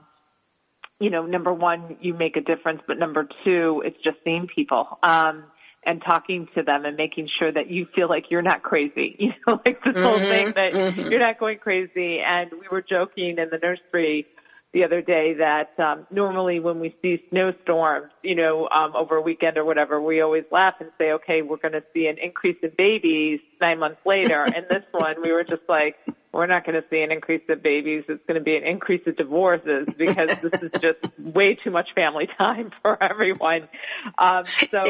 you 0.99 1.09
know, 1.09 1.25
number 1.25 1.53
one, 1.53 1.97
you 2.01 2.13
make 2.13 2.37
a 2.37 2.41
difference, 2.41 2.81
but 2.87 2.97
number 2.97 3.27
two, 3.43 3.83
it's 3.85 3.97
just 4.03 4.17
seeing 4.23 4.47
people. 4.53 4.87
Um, 5.03 5.45
and 5.85 6.01
talking 6.05 6.49
to 6.53 6.63
them 6.63 6.83
and 6.83 6.97
making 6.97 7.29
sure 7.39 7.51
that 7.51 7.71
you 7.71 7.87
feel 7.95 8.09
like 8.09 8.25
you're 8.29 8.41
not 8.41 8.61
crazy. 8.61 9.15
You 9.19 9.31
know, 9.47 9.59
like 9.65 9.81
this 9.83 9.93
mm-hmm, 9.93 10.03
whole 10.03 10.19
thing 10.19 10.51
that 10.55 10.73
mm-hmm. 10.73 11.11
you're 11.11 11.19
not 11.19 11.39
going 11.39 11.59
crazy. 11.59 12.19
And 12.19 12.51
we 12.51 12.67
were 12.69 12.81
joking 12.81 13.37
in 13.37 13.49
the 13.49 13.57
nursery 13.57 14.27
the 14.73 14.83
other 14.83 15.01
day 15.01 15.35
that 15.39 15.79
um, 15.81 16.05
normally 16.11 16.59
when 16.59 16.79
we 16.79 16.95
see 17.01 17.23
snowstorms, 17.29 18.11
you 18.21 18.35
know, 18.35 18.67
um, 18.67 18.95
over 18.95 19.15
a 19.15 19.21
weekend 19.21 19.57
or 19.57 19.63
whatever, 19.63 20.01
we 20.01 20.21
always 20.21 20.43
laugh 20.51 20.75
and 20.79 20.89
say, 20.97 21.11
okay, 21.13 21.41
we're 21.41 21.57
going 21.57 21.73
to 21.73 21.83
see 21.93 22.07
an 22.07 22.17
increase 22.21 22.57
in 22.61 22.71
babies 22.77 23.39
nine 23.61 23.79
months 23.79 24.01
later. 24.05 24.43
and 24.43 24.65
this 24.69 24.83
one, 24.91 25.15
we 25.23 25.31
were 25.31 25.45
just 25.45 25.61
like, 25.69 25.95
we're 26.33 26.47
not 26.47 26.65
going 26.65 26.79
to 26.79 26.87
see 26.89 26.99
an 26.99 27.11
increase 27.11 27.41
of 27.49 27.63
babies. 27.63 28.03
It's 28.09 28.21
going 28.27 28.37
to 28.39 28.43
be 28.43 28.57
an 28.57 28.63
increase 28.63 29.01
of 29.07 29.15
divorces 29.15 29.87
because 29.97 30.41
this 30.41 30.61
is 30.61 30.71
just 30.81 31.17
way 31.17 31.55
too 31.55 31.71
much 31.71 31.87
family 31.95 32.27
time 32.37 32.71
for 32.81 33.01
everyone. 33.01 33.69
Um, 34.17 34.43
so 34.69 34.83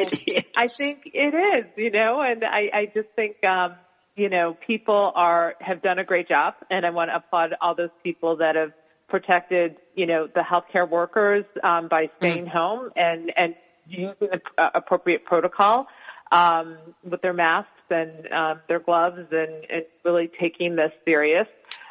I 0.57 0.67
think 0.67 1.03
it 1.05 1.35
is, 1.35 1.71
you 1.77 1.91
know, 1.91 2.19
and 2.19 2.43
I, 2.43 2.69
I 2.73 2.85
just 2.93 3.09
think, 3.15 3.43
um, 3.43 3.75
you 4.15 4.29
know, 4.29 4.57
people 4.65 5.11
are, 5.15 5.53
have 5.61 5.83
done 5.83 5.99
a 5.99 6.03
great 6.03 6.27
job 6.27 6.55
and 6.71 6.83
I 6.85 6.89
want 6.89 7.11
to 7.11 7.15
applaud 7.17 7.51
all 7.61 7.75
those 7.75 7.91
people 8.03 8.37
that 8.37 8.55
have 8.55 8.71
protected, 9.07 9.77
you 9.95 10.05
know, 10.05 10.27
the 10.27 10.41
healthcare 10.41 10.89
workers 10.89 11.45
um, 11.63 11.87
by 11.87 12.09
staying 12.17 12.45
mm. 12.45 12.49
home 12.49 12.89
and 12.95 13.31
and 13.35 13.55
using 13.87 14.15
the 14.19 14.39
uh, 14.57 14.69
appropriate 14.75 15.23
protocol 15.25 15.87
um, 16.31 16.77
with 17.09 17.21
their 17.21 17.33
masks 17.33 17.71
and 17.89 18.31
um, 18.31 18.59
their 18.67 18.79
gloves 18.79 19.17
and, 19.31 19.63
and 19.69 19.85
really 20.03 20.29
taking 20.39 20.75
this 20.75 20.91
serious. 21.05 21.47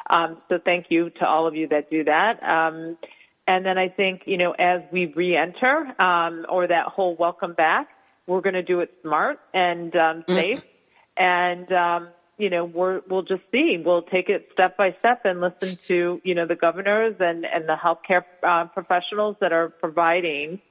Um, 0.09 0.37
so 0.47 0.59
thank 0.63 0.85
you 0.89 1.09
to 1.09 1.25
all 1.25 1.47
of 1.47 1.55
you 1.55 1.67
that 1.69 1.89
do 1.89 2.03
that. 2.03 2.41
Um, 2.43 2.97
and 3.47 3.65
then 3.65 3.77
I 3.77 3.89
think, 3.89 4.23
you 4.25 4.37
know, 4.37 4.51
as 4.51 4.81
we 4.91 5.07
re-enter 5.07 5.99
um, 6.01 6.45
or 6.49 6.67
that 6.67 6.85
whole 6.87 7.15
welcome 7.15 7.53
back, 7.53 7.87
we're 8.27 8.41
going 8.41 8.55
to 8.55 8.63
do 8.63 8.81
it 8.81 8.91
smart 9.01 9.39
and 9.53 9.95
um, 9.95 10.23
mm. 10.27 10.35
safe. 10.35 10.59
Mm. 10.59 10.63
And 11.19 11.71
um, 11.71 12.09
you 12.37 12.49
know, 12.49 12.65
we're, 12.65 13.01
we'll 13.09 13.23
just 13.23 13.41
see. 13.51 13.81
We'll 13.83 14.03
take 14.03 14.29
it 14.29 14.49
step 14.53 14.77
by 14.77 14.95
step 14.99 15.21
and 15.25 15.41
listen 15.41 15.79
to, 15.87 16.21
you 16.23 16.35
know, 16.35 16.45
the 16.45 16.55
governors 16.55 17.15
and, 17.19 17.45
and 17.45 17.67
the 17.67 17.75
healthcare 17.75 18.23
uh, 18.47 18.65
professionals 18.65 19.37
that 19.41 19.51
are 19.51 19.69
providing 19.69 20.61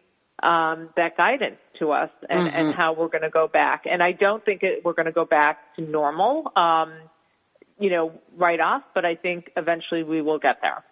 um, 0.42 0.90
that 0.96 1.16
guidance 1.16 1.58
to 1.78 1.92
us 1.92 2.10
and, 2.28 2.48
mm-hmm. 2.48 2.56
and 2.56 2.74
how 2.74 2.94
we're 2.94 3.08
going 3.08 3.22
to 3.22 3.30
go 3.30 3.48
back. 3.48 3.84
And 3.90 4.02
I 4.02 4.12
don't 4.12 4.44
think 4.44 4.62
it, 4.62 4.84
we're 4.84 4.92
going 4.92 5.06
to 5.06 5.12
go 5.12 5.24
back 5.24 5.74
to 5.76 5.82
normal, 5.82 6.52
um, 6.56 6.92
you 7.78 7.90
know, 7.90 8.12
right 8.36 8.60
off, 8.60 8.82
but 8.94 9.04
I 9.04 9.16
think 9.16 9.50
eventually 9.56 10.02
we 10.02 10.22
will 10.22 10.38
get 10.38 10.58
there. 10.62 10.84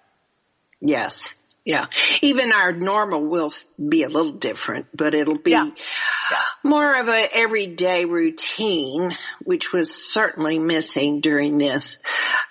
Yes. 0.80 1.34
Yeah. 1.64 1.86
Even 2.20 2.52
our 2.52 2.72
normal 2.72 3.24
will 3.24 3.50
be 3.78 4.02
a 4.02 4.08
little 4.08 4.32
different, 4.32 4.86
but 4.94 5.14
it'll 5.14 5.38
be 5.38 5.52
yeah. 5.52 5.64
Yeah. 5.64 6.42
more 6.62 7.00
of 7.00 7.08
a 7.08 7.28
everyday 7.34 8.04
routine, 8.04 9.16
which 9.42 9.72
was 9.72 9.94
certainly 10.12 10.58
missing 10.58 11.20
during 11.20 11.56
this. 11.56 11.98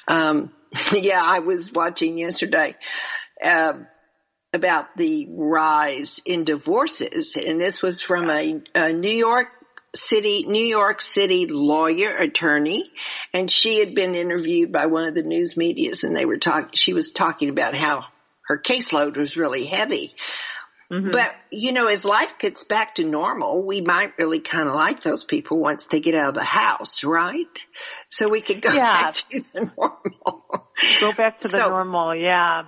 Um, 0.08 0.52
yeah, 0.93 1.21
I 1.23 1.39
was 1.39 1.71
watching 1.71 2.17
yesterday, 2.17 2.76
uh, 3.41 3.73
about 4.52 4.95
the 4.97 5.28
rise 5.32 6.19
in 6.26 6.43
divorces 6.43 7.36
and 7.36 7.60
this 7.60 7.82
was 7.82 7.99
from 7.99 8.30
a, 8.30 8.62
a 8.76 8.93
New 8.93 9.10
York 9.10 9.47
City, 9.95 10.45
New 10.47 10.63
York 10.63 11.02
City 11.02 11.45
lawyer 11.47 12.10
attorney, 12.15 12.91
and 13.32 13.49
she 13.49 13.78
had 13.78 13.93
been 13.93 14.15
interviewed 14.15 14.71
by 14.71 14.88
one 14.88 15.06
of 15.06 15.13
the 15.13 15.21
news 15.21 15.56
medias, 15.56 16.04
and 16.04 16.15
they 16.15 16.26
were 16.26 16.39
talking. 16.39 16.71
She 16.73 16.93
was 16.93 17.12
talking 17.12 17.49
about 17.49 17.76
how 17.76 18.06
her 18.47 18.58
caseload 18.58 19.17
was 19.17 19.38
really 19.38 19.65
heavy. 19.65 20.15
Mm-hmm. 20.91 21.12
But, 21.12 21.34
you 21.49 21.71
know, 21.71 21.88
as 21.88 22.06
life 22.06 22.38
gets 22.38 22.65
back 22.65 22.95
to 22.95 23.03
normal, 23.03 23.65
we 23.65 23.82
might 23.82 24.17
really 24.19 24.41
kind 24.41 24.67
of 24.67 24.75
like 24.75 25.01
those 25.01 25.23
people 25.23 25.60
once 25.60 25.88
they 25.89 26.01
get 26.01 26.13
out 26.13 26.29
of 26.29 26.36
the 26.36 26.43
house, 26.43 27.03
right? 27.03 27.47
So 28.10 28.29
we 28.29 28.41
could 28.41 28.62
go 28.62 28.71
yeah. 28.71 28.91
back 28.91 29.15
to 29.15 29.41
the 29.53 29.71
normal. 29.75 30.69
Go 30.99 31.13
back 31.13 31.39
to 31.39 31.47
the 31.47 31.58
so, 31.58 31.69
normal, 31.69 32.13
yeah. 32.15 32.63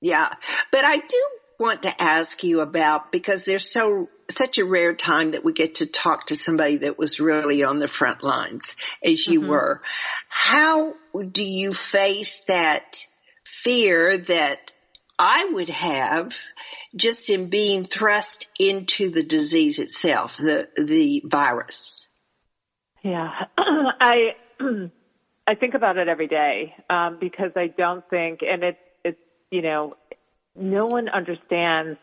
Yeah. 0.00 0.30
But 0.72 0.84
I 0.84 0.96
do 0.96 1.22
want 1.60 1.82
to 1.82 2.02
ask 2.02 2.42
you 2.42 2.62
about, 2.62 3.12
because 3.12 3.44
there's 3.44 3.70
so, 3.70 4.08
such 4.30 4.58
a 4.58 4.64
rare 4.64 4.94
time 4.94 5.32
that 5.32 5.44
we 5.44 5.52
get 5.52 5.76
to 5.76 5.86
talk 5.86 6.28
to 6.28 6.36
somebody 6.36 6.78
that 6.78 6.98
was 6.98 7.20
really 7.20 7.62
on 7.62 7.78
the 7.78 7.86
front 7.86 8.24
lines 8.24 8.74
as 9.04 9.24
you 9.26 9.40
mm-hmm. 9.40 9.50
were. 9.50 9.82
How 10.28 10.94
do 11.30 11.44
you 11.44 11.72
face 11.72 12.42
that 12.48 13.04
fear 13.62 14.18
that 14.18 14.72
I 15.18 15.50
would 15.52 15.68
have 15.68 16.34
just 16.94 17.28
in 17.28 17.50
being 17.50 17.86
thrust 17.86 18.48
into 18.58 19.10
the 19.10 19.22
disease 19.22 19.78
itself, 19.78 20.36
the 20.36 20.68
the 20.76 21.22
virus. 21.24 22.06
Yeah, 23.02 23.30
I 23.58 24.34
I 25.46 25.54
think 25.54 25.74
about 25.74 25.98
it 25.98 26.08
every 26.08 26.26
day 26.26 26.74
um, 26.88 27.18
because 27.20 27.52
I 27.56 27.68
don't 27.68 28.08
think, 28.08 28.40
and 28.42 28.62
it's 28.62 28.78
it's 29.04 29.18
you 29.50 29.62
know, 29.62 29.94
no 30.56 30.86
one 30.86 31.08
understands. 31.08 31.98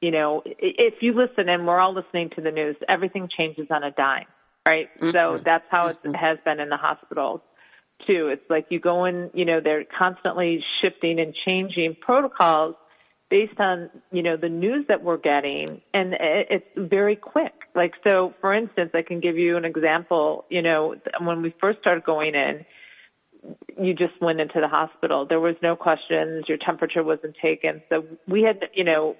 You 0.00 0.12
know, 0.12 0.42
if 0.44 0.94
you 1.02 1.12
listen, 1.12 1.50
and 1.50 1.66
we're 1.66 1.78
all 1.78 1.94
listening 1.94 2.30
to 2.36 2.40
the 2.40 2.50
news, 2.50 2.76
everything 2.88 3.28
changes 3.36 3.66
on 3.70 3.84
a 3.84 3.90
dime, 3.90 4.24
right? 4.66 4.88
Mm-hmm. 4.96 5.10
So 5.10 5.42
that's 5.44 5.64
how 5.70 5.88
it 5.88 5.98
mm-hmm. 6.02 6.14
has 6.14 6.38
been 6.44 6.58
in 6.58 6.70
the 6.70 6.78
hospitals 6.78 7.42
too. 8.06 8.28
It's 8.28 8.48
like 8.50 8.66
you 8.70 8.80
go 8.80 9.04
in, 9.04 9.30
you 9.34 9.44
know, 9.44 9.60
they're 9.62 9.84
constantly 9.98 10.62
shifting 10.80 11.18
and 11.20 11.34
changing 11.44 11.96
protocols 12.00 12.76
based 13.30 13.58
on, 13.60 13.90
you 14.10 14.22
know, 14.22 14.36
the 14.36 14.48
news 14.48 14.86
that 14.88 15.02
we're 15.04 15.16
getting 15.16 15.80
and 15.94 16.14
it's 16.18 16.66
very 16.76 17.16
quick. 17.16 17.52
Like, 17.74 17.92
so 18.06 18.34
for 18.40 18.52
instance, 18.54 18.90
I 18.94 19.02
can 19.02 19.20
give 19.20 19.36
you 19.36 19.56
an 19.56 19.64
example, 19.64 20.44
you 20.50 20.62
know, 20.62 20.96
when 21.20 21.42
we 21.42 21.54
first 21.60 21.78
started 21.80 22.04
going 22.04 22.34
in, 22.34 22.66
you 23.80 23.94
just 23.94 24.20
went 24.20 24.40
into 24.40 24.60
the 24.60 24.68
hospital. 24.68 25.26
There 25.26 25.40
was 25.40 25.54
no 25.62 25.76
questions. 25.76 26.44
Your 26.48 26.58
temperature 26.58 27.02
wasn't 27.02 27.36
taken. 27.40 27.82
So 27.88 28.04
we 28.28 28.42
had, 28.42 28.68
you 28.74 28.84
know, 28.84 29.16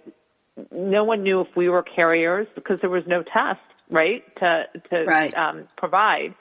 no 0.71 1.05
one 1.05 1.23
knew 1.23 1.41
if 1.41 1.49
we 1.57 1.69
were 1.69 1.83
carriers 1.83 2.47
because 2.55 2.81
there 2.81 2.91
was 2.91 3.05
no 3.07 3.23
test, 3.23 3.61
right, 3.89 4.23
to, 4.37 4.65
to, 4.91 5.05
right. 5.05 5.33
Um, 5.35 5.69
provide. 5.79 6.35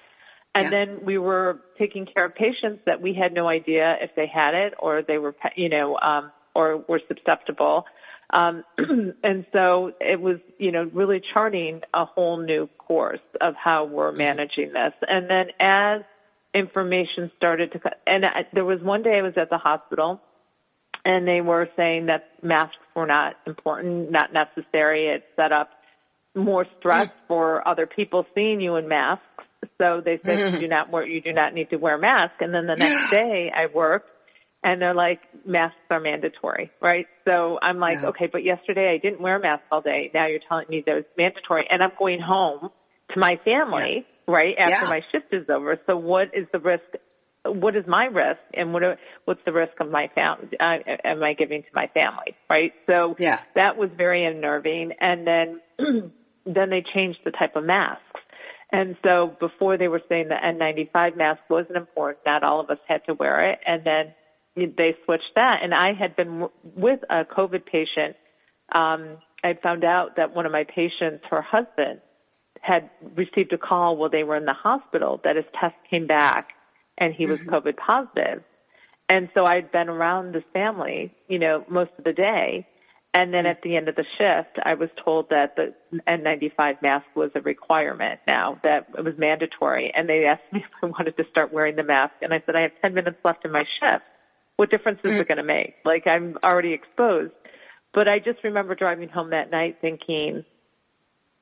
And 0.55 0.65
yeah. 0.65 0.69
then 0.69 1.05
we 1.05 1.17
were 1.17 1.59
taking 1.77 2.05
care 2.05 2.25
of 2.25 2.35
patients 2.35 2.81
that 2.85 3.01
we 3.01 3.13
had 3.13 3.33
no 3.33 3.47
idea 3.47 3.95
if 4.01 4.11
they 4.15 4.27
had 4.27 4.55
it 4.55 4.73
or 4.79 5.03
they 5.07 5.17
were, 5.17 5.35
you 5.55 5.69
know, 5.69 5.97
um, 5.97 6.31
or 6.55 6.83
were 6.87 7.01
susceptible. 7.07 7.85
Um, 8.31 8.63
and 9.23 9.45
so 9.53 9.91
it 9.99 10.19
was, 10.19 10.37
you 10.57 10.71
know, 10.71 10.89
really 10.93 11.21
charting 11.33 11.81
a 11.93 12.05
whole 12.05 12.37
new 12.37 12.67
course 12.77 13.19
of 13.41 13.55
how 13.55 13.85
we're 13.85 14.09
mm-hmm. 14.09 14.17
managing 14.17 14.73
this. 14.73 14.93
And 15.07 15.29
then 15.29 15.47
as 15.59 16.01
information 16.53 17.31
started 17.37 17.71
to, 17.73 17.79
and 18.07 18.25
I, 18.25 18.47
there 18.53 18.65
was 18.65 18.81
one 18.81 19.03
day 19.03 19.19
I 19.19 19.21
was 19.21 19.33
at 19.37 19.49
the 19.49 19.57
hospital 19.57 20.19
and 21.05 21.27
they 21.27 21.41
were 21.41 21.69
saying 21.75 22.07
that 22.07 22.29
masks 22.43 22.75
were 22.95 23.05
not 23.05 23.35
important, 23.45 24.11
not 24.11 24.33
necessary. 24.33 25.07
It 25.07 25.23
set 25.35 25.51
up 25.51 25.69
more 26.35 26.65
stress 26.79 27.07
mm. 27.07 27.27
for 27.27 27.67
other 27.67 27.87
people 27.87 28.25
seeing 28.35 28.61
you 28.61 28.75
in 28.75 28.87
masks. 28.87 29.23
So 29.77 30.01
they 30.03 30.19
said 30.25 30.37
mm. 30.37 30.53
you 30.53 30.59
do 30.59 30.67
not 30.67 30.91
wear, 30.91 31.05
you 31.05 31.21
do 31.21 31.33
not 31.33 31.53
need 31.53 31.69
to 31.69 31.77
wear 31.77 31.95
a 31.95 31.99
mask. 31.99 32.33
And 32.39 32.53
then 32.53 32.65
the 32.67 32.75
next 32.75 33.11
day 33.11 33.51
I 33.55 33.73
worked 33.73 34.09
and 34.63 34.81
they're 34.81 34.93
like, 34.93 35.21
masks 35.45 35.77
are 35.89 35.99
mandatory, 35.99 36.71
right? 36.81 37.07
So 37.25 37.59
I'm 37.61 37.79
like, 37.79 37.99
yeah. 38.01 38.09
okay, 38.09 38.27
but 38.31 38.43
yesterday 38.43 38.93
I 38.93 38.97
didn't 38.97 39.21
wear 39.21 39.37
a 39.37 39.41
mask 39.41 39.63
all 39.71 39.81
day. 39.81 40.11
Now 40.13 40.27
you're 40.27 40.41
telling 40.47 40.65
me 40.69 40.83
that 40.85 40.97
it's 40.97 41.09
mandatory 41.17 41.65
and 41.69 41.81
I'm 41.81 41.91
going 41.97 42.19
home 42.19 42.69
to 43.13 43.19
my 43.19 43.39
family, 43.45 44.05
yeah. 44.05 44.33
right? 44.33 44.55
After 44.59 44.85
yeah. 44.85 44.89
my 44.89 45.01
shift 45.11 45.33
is 45.33 45.49
over. 45.49 45.79
So 45.87 45.95
what 45.97 46.27
is 46.33 46.45
the 46.51 46.59
risk? 46.59 46.83
What 47.45 47.75
is 47.77 47.85
my 47.87 48.05
risk 48.05 48.41
and 48.53 48.73
what, 48.73 48.83
are, 48.83 48.97
what's 49.23 49.39
the 49.45 49.53
risk 49.53 49.71
of 49.79 49.89
my 49.89 50.09
family, 50.13 50.49
uh, 50.59 50.75
am 51.05 51.23
I 51.23 51.33
giving 51.33 51.63
to 51.63 51.69
my 51.73 51.87
family, 51.93 52.35
right? 52.49 52.73
So 52.85 53.15
yeah. 53.17 53.39
that 53.55 53.77
was 53.77 53.89
very 53.95 54.25
unnerving. 54.25 54.91
And 54.99 55.25
then, 55.25 55.61
then 56.45 56.69
they 56.69 56.83
changed 56.93 57.19
the 57.23 57.31
type 57.31 57.55
of 57.55 57.63
masks. 57.63 58.03
And 58.71 58.95
so 59.03 59.35
before 59.39 59.77
they 59.77 59.87
were 59.87 60.01
saying 60.09 60.27
the 60.29 60.35
N95 60.35 61.17
mask 61.17 61.41
wasn't 61.49 61.77
important, 61.77 62.19
not 62.25 62.43
all 62.43 62.59
of 62.59 62.69
us 62.69 62.77
had 62.87 63.03
to 63.05 63.13
wear 63.13 63.51
it. 63.51 63.59
And 63.65 63.83
then 63.83 64.13
they 64.55 64.95
switched 65.05 65.31
that. 65.35 65.59
And 65.63 65.73
I 65.73 65.93
had 65.93 66.15
been 66.15 66.47
with 66.75 66.99
a 67.09 67.25
COVID 67.25 67.65
patient. 67.65 68.15
Um, 68.73 69.17
I 69.43 69.57
found 69.61 69.83
out 69.83 70.17
that 70.17 70.35
one 70.35 70.45
of 70.45 70.51
my 70.51 70.65
patients, 70.65 71.23
her 71.31 71.41
husband, 71.41 72.01
had 72.61 72.89
received 73.15 73.53
a 73.53 73.57
call 73.57 73.95
while 73.97 74.09
they 74.09 74.23
were 74.23 74.35
in 74.35 74.45
the 74.45 74.53
hospital 74.53 75.19
that 75.23 75.35
his 75.35 75.45
test 75.59 75.75
came 75.89 76.07
back 76.07 76.49
and 76.97 77.13
he 77.13 77.25
was 77.25 77.39
mm-hmm. 77.39 77.55
COVID 77.55 77.77
positive. 77.77 78.43
And 79.07 79.29
so 79.33 79.45
I'd 79.45 79.71
been 79.71 79.89
around 79.89 80.35
this 80.35 80.43
family, 80.53 81.15
you 81.27 81.39
know, 81.39 81.65
most 81.69 81.91
of 81.97 82.03
the 82.03 82.13
day. 82.13 82.67
And 83.13 83.33
then 83.33 83.47
at 83.47 83.61
the 83.63 83.75
end 83.75 83.89
of 83.89 83.95
the 83.95 84.05
shift, 84.17 84.59
I 84.63 84.75
was 84.75 84.89
told 85.03 85.29
that 85.29 85.55
the 85.55 85.73
N95 86.07 86.81
mask 86.81 87.05
was 87.15 87.31
a 87.33 87.41
requirement 87.41 88.19
now, 88.27 88.59
that 88.63 88.87
it 88.95 89.03
was 89.03 89.15
mandatory. 89.17 89.91
And 89.95 90.07
they 90.07 90.25
asked 90.25 90.53
me 90.53 90.59
if 90.63 90.83
I 90.83 90.85
wanted 90.85 91.17
to 91.17 91.23
start 91.31 91.51
wearing 91.51 91.75
the 91.75 91.83
mask. 91.83 92.13
And 92.21 92.33
I 92.33 92.43
said, 92.45 92.55
I 92.55 92.61
have 92.61 92.71
10 92.81 92.93
minutes 92.93 93.17
left 93.23 93.45
in 93.45 93.51
my 93.51 93.63
shift. 93.79 94.03
What 94.57 94.69
difference 94.69 94.99
is 95.03 95.11
mm. 95.11 95.21
it 95.21 95.27
going 95.27 95.37
to 95.37 95.43
make? 95.43 95.75
Like 95.85 96.05
I'm 96.05 96.37
already 96.43 96.73
exposed. 96.73 97.33
But 97.93 98.09
I 98.09 98.19
just 98.19 98.43
remember 98.43 98.75
driving 98.75 99.09
home 99.09 99.31
that 99.31 99.49
night 99.49 99.77
thinking, 99.81 100.43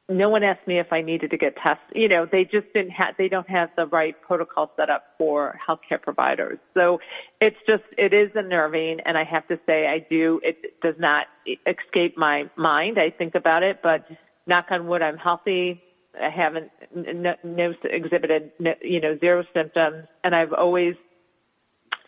no 0.10 0.30
one 0.30 0.43
asked 0.43 0.66
me 0.68 0.80
if 0.80 0.93
I 0.93 1.01
needed 1.01 1.32
to 1.32 1.38
get 1.38 1.55
tested. 1.58 1.95
You 1.95 2.08
know, 2.08 2.26
they 2.26 2.43
just 2.45 2.72
didn't 2.74 2.91
have, 2.91 3.16
they 3.18 3.28
don't 3.28 3.49
have 3.49 3.70
the 3.76 3.86
right 3.88 4.16
protocol 4.22 4.72
set 4.78 4.89
up 4.89 5.03
for 5.18 5.60
healthcare 5.68 6.01
providers. 6.01 6.60
So 6.74 6.99
it's 7.41 7.58
just, 7.68 7.84
it 7.97 8.14
is 8.14 8.32
unnerving. 8.34 8.99
And 9.05 9.18
I 9.18 9.26
have 9.26 9.47
to 9.49 9.60
say, 9.66 9.88
I 9.88 9.99
do, 10.10 10.39
it 10.43 10.80
does 10.82 10.95
not 10.97 11.28
escape 11.66 12.18
my 12.18 12.49
mind. 12.55 12.97
I 12.97 13.10
think 13.10 13.36
about 13.36 13.64
it, 13.64 13.80
but 13.84 14.08
knock 14.45 14.68
on 14.72 14.88
wood, 14.88 15.01
I'm 15.01 15.18
healthy. 15.18 15.84
I 16.20 16.30
haven't, 16.30 16.72
no, 16.95 17.36
no 17.43 17.74
exhibited, 17.84 18.51
no, 18.60 18.74
you 18.82 19.01
know, 19.01 19.18
zero 19.20 19.43
symptoms. 19.53 20.05
And 20.24 20.34
I've 20.34 20.53
always 20.53 20.95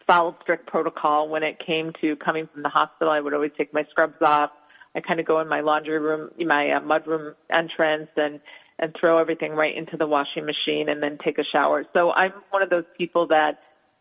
followed 0.07 0.35
strict 0.41 0.67
protocol 0.67 1.29
when 1.29 1.43
it 1.43 1.59
came 1.63 1.91
to 2.01 2.15
coming 2.15 2.47
from 2.51 2.63
the 2.63 2.69
hospital. 2.69 3.11
I 3.11 3.19
would 3.19 3.33
always 3.33 3.51
take 3.57 3.73
my 3.73 3.83
scrubs 3.91 4.21
off. 4.21 4.51
I 4.99 5.07
kind 5.07 5.19
of 5.19 5.25
go 5.25 5.39
in 5.39 5.47
my 5.47 5.61
laundry 5.61 5.99
room, 5.99 6.29
my 6.39 6.71
uh, 6.71 6.79
mudroom 6.81 7.33
entrance, 7.51 8.09
and 8.17 8.39
and 8.77 8.95
throw 8.99 9.19
everything 9.19 9.51
right 9.51 9.75
into 9.75 9.97
the 9.97 10.07
washing 10.07 10.45
machine, 10.45 10.89
and 10.89 11.01
then 11.01 11.17
take 11.23 11.37
a 11.37 11.43
shower. 11.51 11.85
So 11.93 12.11
I'm 12.11 12.31
one 12.49 12.61
of 12.63 12.69
those 12.69 12.85
people 12.97 13.27
that 13.27 13.59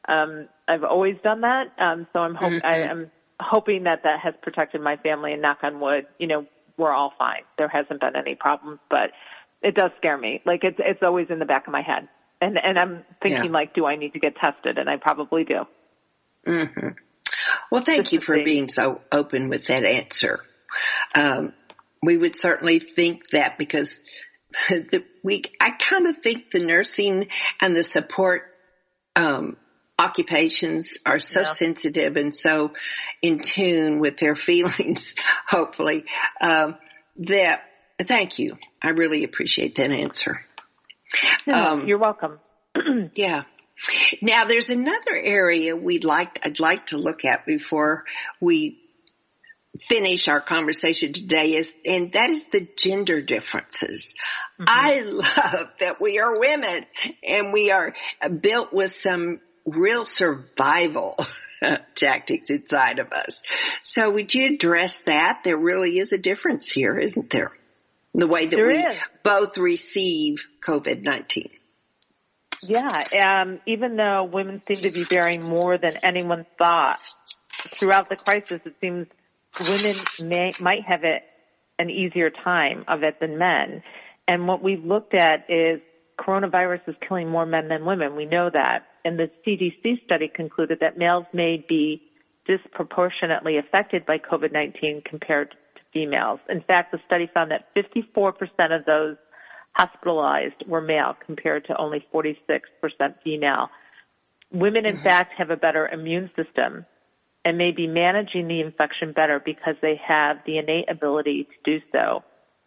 um, 0.09 0.49
I've 0.67 0.85
always 0.85 1.17
done 1.23 1.43
that. 1.43 1.67
Um, 1.79 2.07
so 2.13 2.21
I'm 2.21 2.35
hope 2.35 2.53
mm-hmm. 2.53 2.67
I 2.67 2.91
am 2.91 3.11
hoping 3.41 3.85
that 3.85 4.03
that 4.05 4.21
has 4.23 4.35
protected 4.43 4.81
my 4.81 4.97
family. 4.97 5.33
And 5.33 5.43
knock 5.43 5.59
on 5.63 5.81
wood, 5.81 6.07
you 6.19 6.27
know, 6.27 6.47
we're 6.77 6.93
all 6.93 7.13
fine. 7.19 7.43
There 7.59 7.69
hasn't 7.69 8.01
been 8.01 8.17
any 8.17 8.35
problems, 8.35 8.81
but 8.91 9.11
it 9.63 9.75
does 9.75 9.91
scare 9.99 10.19
me. 10.19 10.43
Like 10.45 10.61
it's 10.63 10.79
it's 10.79 11.03
always 11.03 11.27
in 11.31 11.39
the 11.39 11.47
back 11.47 11.67
of 11.67 11.73
my 11.73 11.83
head, 11.83 12.09
and 12.41 12.59
and 12.63 12.79
I'm 12.79 13.05
thinking 13.23 13.45
yeah. 13.45 13.51
like, 13.51 13.75
do 13.75 13.87
I 13.87 13.97
need 13.97 14.15
to 14.15 14.21
get 14.21 14.35
tested? 14.37 14.79
And 14.79 14.89
I 14.89 14.97
probably 14.97 15.45
do. 15.45 15.61
Mm-hmm. 16.47 16.89
Well, 17.71 17.83
thank 17.83 18.13
you 18.13 18.21
for 18.21 18.43
being 18.43 18.69
so 18.69 19.03
open 19.13 19.49
with 19.49 19.67
that 19.67 19.85
answer. 19.85 20.41
Um, 21.15 21.53
we 22.03 22.17
would 22.17 22.37
certainly 22.37 22.79
think 22.79 23.31
that 23.31 23.59
because 23.59 24.01
the, 24.69 25.05
we, 25.23 25.43
I 25.61 25.71
kind 25.71 26.07
of 26.07 26.19
think 26.19 26.51
the 26.51 26.61
nursing 26.61 27.29
and 27.61 27.75
the 27.75 27.85
support, 27.85 28.43
um, 29.17 29.57
occupations 29.99 30.99
are 31.05 31.19
so 31.19 31.41
yeah. 31.41 31.49
sensitive 31.49 32.17
and 32.17 32.35
so 32.35 32.73
in 33.21 33.41
tune 33.41 33.99
with 33.99 34.17
their 34.19 34.35
feelings, 34.37 35.15
hopefully, 35.47 36.05
um, 36.41 36.77
that 37.19 37.65
thank 38.01 38.39
you. 38.39 38.59
I 38.83 38.91
really 38.91 39.25
appreciate 39.25 39.75
that 39.77 39.91
answer. 39.91 40.45
um, 41.53 41.89
you're 41.89 41.99
welcome. 41.99 42.39
yeah. 43.15 43.43
Now 44.23 44.45
there's 44.45 44.71
another 44.71 45.15
area 45.15 45.77
we'd 45.77 46.05
like, 46.05 46.45
I'd 46.45 46.61
like 46.61 46.87
to 46.87 46.99
look 46.99 47.25
at 47.25 47.47
before 47.47 48.05
we 48.41 48.81
finish 49.83 50.29
our 50.29 50.41
conversation 50.41 51.13
today 51.13 51.55
is, 51.55 51.75
and 51.85 52.13
that 52.13 52.31
is 52.31 52.47
the 52.47 52.67
gender 52.77 53.21
differences. 53.21 54.15
Mm-hmm. 54.61 54.65
I 54.67 55.01
love 55.01 55.71
that 55.81 56.01
we 56.01 56.19
are 56.19 56.39
women 56.39 56.87
and 57.27 57.53
we 57.53 57.71
are 57.71 57.95
built 58.41 58.73
with 58.73 58.93
some 58.93 59.41
real 59.65 60.05
survival 60.05 61.17
tactics 61.95 62.51
inside 62.51 62.99
of 62.99 63.13
us. 63.13 63.43
So 63.83 64.11
would 64.11 64.35
you 64.35 64.55
address 64.55 65.03
that? 65.03 65.43
There 65.45 65.59
really 65.59 65.99
is 65.99 66.13
a 66.13 66.19
difference 66.19 66.71
here, 66.71 66.99
isn't 66.99 67.31
there? 67.31 67.53
The 68.15 68.27
way 68.27 68.47
that 68.47 68.57
there 68.57 68.67
we 68.67 68.79
is. 68.79 68.99
both 69.23 69.59
receive 69.59 70.49
COVID-19. 70.61 71.53
Yeah, 72.63 73.43
um, 73.43 73.61
even 73.67 73.97
though 73.97 74.25
women 74.25 74.63
seem 74.67 74.79
to 74.79 74.91
be 74.91 75.05
bearing 75.05 75.43
more 75.43 75.79
than 75.79 75.99
anyone 76.03 76.45
thought 76.59 76.99
throughout 77.79 78.09
the 78.09 78.17
crisis, 78.17 78.61
it 78.65 78.75
seems 78.81 79.07
women 79.61 79.97
may, 80.21 80.53
might 80.61 80.85
have 80.85 81.05
it 81.05 81.23
an 81.79 81.91
easier 81.91 82.31
time 82.31 82.85
of 82.89 83.03
it 83.03 83.21
than 83.21 83.39
men. 83.39 83.83
And 84.27 84.47
what 84.47 84.63
we've 84.63 84.85
looked 84.85 85.15
at 85.15 85.47
is 85.49 85.81
coronavirus 86.19 86.81
is 86.89 86.95
killing 87.07 87.29
more 87.29 87.47
men 87.47 87.69
than 87.69 87.85
women. 87.85 88.17
We 88.17 88.27
know 88.27 88.51
that. 88.53 88.87
And 89.05 89.19
the 89.19 89.31
CDC 89.47 90.05
study 90.05 90.31
concluded 90.35 90.79
that 90.81 90.99
males 90.99 91.25
may 91.33 91.65
be 91.69 92.03
disproportionately 92.47 93.59
affected 93.59 94.05
by 94.07 94.19
COVID-19 94.19 95.05
compared 95.05 95.51
to 95.51 95.81
females. 95.93 96.41
In 96.49 96.63
fact, 96.63 96.93
the 96.93 96.99
study 97.07 97.31
found 97.33 97.51
that 97.51 97.69
54% 97.77 98.35
of 98.77 98.85
those 98.85 99.17
hospitalized 99.73 100.65
were 100.67 100.81
male 100.81 101.15
compared 101.25 101.65
to 101.67 101.77
only 101.77 102.05
46% 102.13 102.35
female. 103.23 103.69
Women, 104.51 104.87
in 104.87 104.97
mm-hmm. 104.97 105.05
fact, 105.05 105.35
have 105.39 105.51
a 105.51 105.57
better 105.57 105.89
immune 105.89 106.31
system 106.35 106.85
and 107.49 107.57
may 107.57 107.71
be 107.71 107.87
managing 107.87 108.47
the 108.47 108.61
infection 108.61 109.13
better 109.13 109.41
because 109.43 109.75
they 109.81 109.99
have 110.07 110.37
the 110.45 110.59
innate 110.59 110.85
ability 110.91 111.45
to 111.45 111.79
do 111.79 111.83
so, 111.91 112.23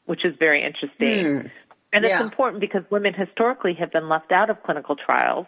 which 0.06 0.26
is 0.26 0.34
very 0.40 0.66
interesting. 0.66 1.44
Mm. 1.44 1.52
And 1.94 2.04
yeah. 2.04 2.16
it's 2.16 2.24
important 2.24 2.62
because 2.62 2.82
women 2.90 3.14
historically 3.14 3.76
have 3.80 3.92
been 3.92 4.10
left 4.10 4.32
out 4.32 4.50
of 4.50 4.64
clinical 4.64 4.96
trials, 4.96 5.46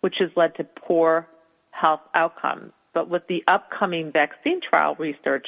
which 0.00 0.16
has 0.18 0.30
led 0.34 0.56
to 0.56 0.64
poor 0.64 1.28
health 1.70 2.00
outcomes. 2.12 2.72
But 2.92 3.08
with 3.08 3.22
the 3.28 3.44
upcoming 3.46 4.10
vaccine 4.10 4.60
trial 4.68 4.96
research, 4.98 5.46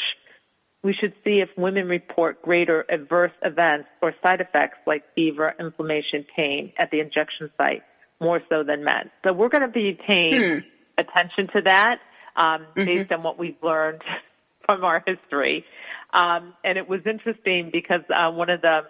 we 0.85 0.95
should 0.95 1.15
see 1.25 1.43
if 1.43 1.49
women 1.59 1.89
report 1.89 2.41
greater 2.41 2.85
adverse 2.89 3.33
events 3.43 3.89
or 4.01 4.15
side 4.23 4.41
effects 4.41 4.79
like 4.87 5.03
fever, 5.17 5.53
inflammation, 5.59 6.25
pain 6.37 6.73
at 6.79 6.93
the 6.93 7.01
injection 7.01 7.51
site 7.57 7.83
more 8.21 8.41
so 8.49 8.63
than 8.63 8.85
men. 8.85 9.11
So 9.25 9.33
we're 9.33 9.49
going 9.49 9.67
to 9.67 9.69
be 9.69 9.99
paying 10.07 10.63
hmm. 10.63 11.01
attention 11.01 11.49
to 11.55 11.63
that 11.65 11.97
um, 12.37 12.63
mm-hmm. 12.77 12.85
based 12.85 13.13
on 13.13 13.23
what 13.23 13.39
we've 13.39 13.63
learned 13.63 14.03
from 14.67 14.85
our 14.85 15.03
history. 15.07 15.65
Um, 16.13 16.55
and 16.63 16.79
it 16.79 16.89
was 16.89 17.01
interesting 17.07 17.71
because 17.73 18.03
uh, 18.15 18.31
one 18.31 18.51
of 18.51 18.61
the 18.63 18.83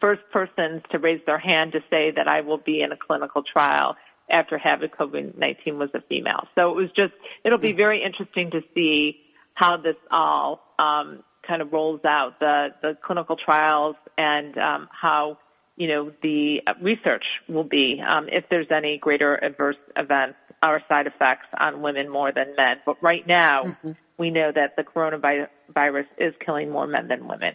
first 0.00 0.22
persons 0.32 0.82
to 0.90 0.98
raise 0.98 1.20
their 1.26 1.38
hand 1.38 1.72
to 1.72 1.80
say 1.90 2.12
that 2.14 2.28
I 2.28 2.42
will 2.42 2.58
be 2.58 2.82
in 2.82 2.92
a 2.92 2.96
clinical 2.96 3.42
trial 3.42 3.96
after 4.30 4.58
having 4.58 4.90
COVID-19 4.90 5.78
was 5.78 5.90
a 5.94 6.00
female. 6.02 6.48
So 6.54 6.70
it 6.70 6.76
was 6.76 6.90
just, 6.96 7.12
it'll 7.44 7.58
be 7.58 7.72
hmm. 7.72 7.78
very 7.78 8.02
interesting 8.02 8.50
to 8.50 8.60
see 8.74 9.20
how 9.54 9.76
this 9.76 9.96
all 10.10 10.74
um, 10.78 11.22
kind 11.46 11.62
of 11.62 11.72
rolls 11.72 12.00
out, 12.04 12.40
the, 12.40 12.68
the 12.82 12.96
clinical 13.04 13.36
trials 13.36 13.96
and 14.18 14.56
um, 14.58 14.88
how 14.90 15.38
you 15.76 15.88
know, 15.88 16.12
the 16.22 16.60
research 16.80 17.24
will 17.48 17.64
be 17.64 18.00
um, 18.06 18.28
if 18.30 18.44
there's 18.48 18.68
any 18.70 18.98
greater 18.98 19.42
adverse 19.42 19.76
events 19.96 20.38
or 20.64 20.80
side 20.88 21.06
effects 21.06 21.46
on 21.58 21.82
women 21.82 22.08
more 22.08 22.32
than 22.32 22.54
men. 22.56 22.76
But 22.86 23.02
right 23.02 23.26
now, 23.26 23.64
mm-hmm. 23.64 23.92
we 24.18 24.30
know 24.30 24.50
that 24.54 24.76
the 24.76 24.82
coronavirus 24.82 26.06
is 26.18 26.34
killing 26.44 26.70
more 26.70 26.86
men 26.86 27.08
than 27.08 27.28
women. 27.28 27.54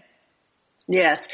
Yes, 0.87 1.27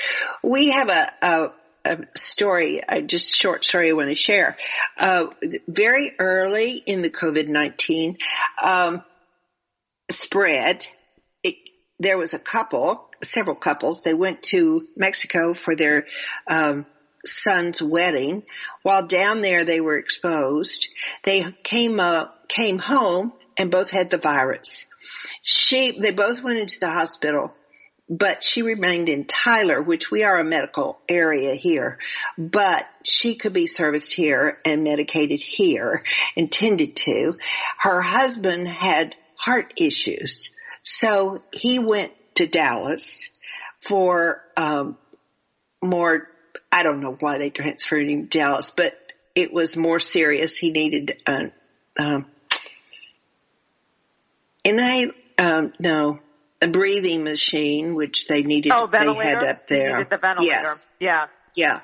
we 0.43 0.71
have 0.71 0.89
a, 0.89 1.13
a 1.21 1.51
a 1.85 1.99
story, 2.15 2.81
a 2.87 3.01
just 3.01 3.35
short 3.35 3.63
story 3.63 3.89
I 3.89 3.93
want 3.93 4.09
to 4.09 4.15
share. 4.15 4.57
Uh, 4.97 5.27
very 5.67 6.11
early 6.17 6.77
in 6.77 7.01
the 7.03 7.09
COVID-19 7.09 8.17
um, 8.61 9.03
spread, 10.09 10.87
it, 11.43 11.55
there 11.99 12.17
was 12.17 12.33
a 12.33 12.39
couple, 12.39 13.07
several 13.23 13.55
couples, 13.55 14.01
they 14.01 14.15
went 14.15 14.41
to 14.43 14.87
Mexico 14.97 15.53
for 15.53 15.75
their 15.75 16.07
um, 16.47 16.85
son's 17.25 17.81
wedding. 17.81 18.43
While 18.83 19.07
down 19.07 19.41
there 19.41 19.63
they 19.65 19.81
were 19.81 19.97
exposed. 19.97 20.87
They 21.23 21.43
came 21.63 21.99
uh, 21.99 22.27
came 22.47 22.79
home 22.79 23.33
and 23.57 23.71
both 23.71 23.89
had 23.89 24.09
the 24.09 24.17
virus. 24.17 24.85
She, 25.41 25.91
they 25.91 26.11
both 26.11 26.43
went 26.43 26.59
into 26.59 26.79
the 26.79 26.89
hospital 26.89 27.53
but 28.09 28.43
she 28.43 28.61
remained 28.61 29.09
in 29.09 29.25
Tyler, 29.25 29.81
which 29.81 30.11
we 30.11 30.23
are 30.23 30.39
a 30.39 30.43
medical 30.43 30.99
area 31.09 31.55
here, 31.55 31.97
but 32.37 32.87
she 33.03 33.35
could 33.35 33.53
be 33.53 33.65
serviced 33.65 34.13
here 34.13 34.59
and 34.63 34.83
medicated 34.83 35.39
here, 35.39 36.03
intended 36.35 36.95
to. 36.97 37.37
Her 37.79 38.01
husband 38.01 38.67
had 38.67 39.15
heart 39.35 39.73
issues, 39.77 40.51
so 40.83 41.43
he 41.51 41.79
went 41.79 42.13
to 42.35 42.45
Dallas 42.45 43.29
for 43.81 44.43
um, 44.55 44.97
more. 45.83 46.29
I 46.75 46.83
don't 46.83 46.99
know 46.99 47.15
why 47.17 47.37
they 47.37 47.49
transferred 47.49 48.09
him 48.09 48.27
to 48.27 48.37
Dallas, 48.37 48.69
but 48.69 48.93
it 49.33 49.53
was 49.53 49.77
more 49.77 50.01
serious. 50.01 50.57
He 50.57 50.71
needed 50.71 51.17
a, 51.25 51.51
um, 51.97 52.25
and 54.65 54.81
I 54.81 55.05
um, 55.37 55.71
no 55.79 56.19
a 56.61 56.67
breathing 56.67 57.23
machine, 57.23 57.95
which 57.95 58.27
they 58.27 58.43
needed. 58.43 58.73
Oh, 58.75 58.87
ventilator. 58.87 59.23
They 59.23 59.29
had 59.29 59.43
up 59.43 59.67
there. 59.69 60.07
the 60.09 60.17
ventilator. 60.17 60.51
Yes. 60.51 60.85
Yeah. 60.99 61.27
Yeah. 61.55 61.79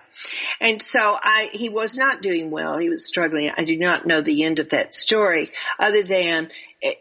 And 0.60 0.82
so 0.82 1.00
I, 1.00 1.50
he 1.54 1.70
was 1.70 1.98
not 1.98 2.22
doing 2.22 2.52
well. 2.52 2.78
He 2.78 2.90
was 2.90 3.08
struggling. 3.08 3.50
I 3.56 3.64
do 3.64 3.78
not 3.78 4.06
know 4.06 4.20
the 4.20 4.44
end 4.44 4.60
of 4.60 4.72
that 4.72 4.94
story 4.94 5.52
other 5.80 6.04
than, 6.04 6.50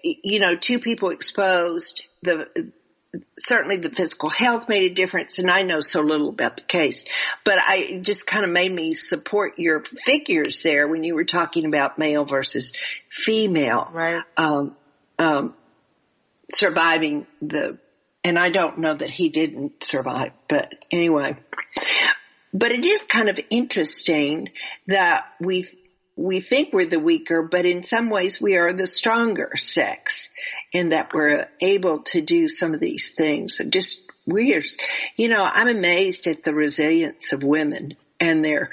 you 0.05 0.38
know, 0.38 0.55
two 0.55 0.78
people 0.78 1.11
exposed 1.11 2.05
the, 2.22 2.72
certainly 3.36 3.76
the 3.76 3.90
physical 3.90 4.28
health 4.28 4.68
made 4.68 4.90
a 4.90 4.94
difference 4.94 5.38
and 5.38 5.50
I 5.50 5.62
know 5.62 5.80
so 5.80 6.00
little 6.00 6.28
about 6.28 6.56
the 6.56 6.62
case, 6.62 7.04
but 7.44 7.58
I 7.58 8.00
just 8.02 8.26
kind 8.26 8.44
of 8.44 8.50
made 8.50 8.72
me 8.72 8.94
support 8.94 9.58
your 9.58 9.82
figures 9.82 10.62
there 10.62 10.86
when 10.86 11.02
you 11.02 11.14
were 11.14 11.24
talking 11.24 11.64
about 11.64 11.98
male 11.98 12.24
versus 12.24 12.72
female. 13.08 13.88
Right. 13.92 14.22
Um, 14.36 14.76
um, 15.18 15.54
surviving 16.48 17.26
the, 17.42 17.78
and 18.22 18.38
I 18.38 18.50
don't 18.50 18.78
know 18.78 18.94
that 18.94 19.11
he 19.11 19.28
didn't 19.28 19.82
survive, 19.82 20.32
but 20.48 20.72
anyway. 20.90 21.36
But 22.52 22.72
it 22.72 22.84
is 22.84 23.04
kind 23.04 23.28
of 23.28 23.40
interesting 23.50 24.50
that 24.86 25.26
we, 25.40 25.66
we 26.16 26.40
think 26.40 26.72
we're 26.72 26.84
the 26.84 27.00
weaker, 27.00 27.42
but 27.42 27.64
in 27.64 27.82
some 27.82 28.11
ways 28.11 28.40
we 28.40 28.56
are 28.56 28.72
the 28.72 28.86
stronger 28.86 29.56
sex 29.56 30.19
in 30.72 30.91
that 30.91 31.12
we're 31.12 31.49
able 31.61 32.01
to 32.05 32.20
do 32.20 32.49
some 32.49 32.74
of 32.74 32.80
these 32.80 33.12
things. 33.12 33.61
Just 33.68 34.11
weird. 34.26 34.66
You 35.16 35.28
know, 35.28 35.49
I'm 35.51 35.68
amazed 35.68 36.26
at 36.26 36.45
the 36.45 36.55
resilience 36.55 37.32
of 37.32 37.43
women 37.43 37.97
and 38.18 38.45
their 38.45 38.70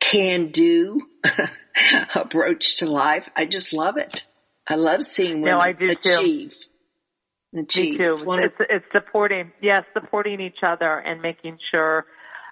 can 0.00 0.50
do 0.50 1.00
approach 2.14 2.78
to 2.78 2.86
life. 2.86 3.28
I 3.36 3.46
just 3.46 3.72
love 3.72 3.96
it. 3.96 4.24
I 4.66 4.76
love 4.76 5.04
seeing 5.04 5.42
women 5.42 5.58
no, 5.58 5.64
I 5.64 5.72
do 5.72 5.86
achieve. 5.86 6.52
Too. 6.52 6.58
Me 7.52 7.64
too. 7.64 7.96
It's, 7.98 8.22
it's, 8.22 8.54
it's, 8.68 8.84
supporting, 8.92 9.52
yes, 9.62 9.84
supporting 9.94 10.40
each 10.40 10.58
other 10.62 10.98
and 10.98 11.22
making 11.22 11.58
sure. 11.70 12.04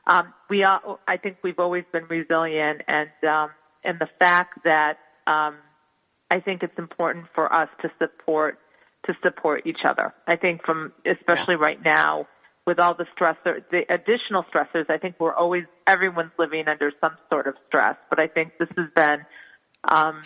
Um, 0.06 0.32
we 0.48 0.62
are, 0.62 0.98
I 1.06 1.18
think 1.18 1.38
we've 1.42 1.58
always 1.58 1.84
been 1.92 2.04
resilient, 2.04 2.82
and 2.88 3.10
um, 3.28 3.50
and 3.84 3.98
the 3.98 4.08
fact 4.18 4.60
that 4.64 4.98
um, 5.26 5.56
I 6.30 6.40
think 6.40 6.62
it's 6.62 6.78
important 6.78 7.26
for 7.34 7.52
us 7.52 7.68
to 7.82 7.90
support 7.98 8.58
to 9.06 9.14
support 9.22 9.62
each 9.66 9.80
other. 9.88 10.12
I 10.26 10.36
think 10.36 10.64
from 10.64 10.92
especially 11.04 11.54
yeah. 11.54 11.66
right 11.66 11.84
now 11.84 12.26
with 12.66 12.80
all 12.80 12.94
the 12.94 13.06
stressor, 13.16 13.62
the 13.70 13.82
additional 13.88 14.44
stressors. 14.52 14.90
I 14.90 14.98
think 14.98 15.16
we're 15.20 15.34
always 15.34 15.64
everyone's 15.86 16.32
living 16.38 16.66
under 16.66 16.90
some 17.00 17.12
sort 17.30 17.46
of 17.46 17.54
stress, 17.68 17.96
but 18.10 18.18
I 18.18 18.26
think 18.26 18.52
this 18.58 18.68
has 18.76 18.88
been 18.94 19.18
um, 19.84 20.22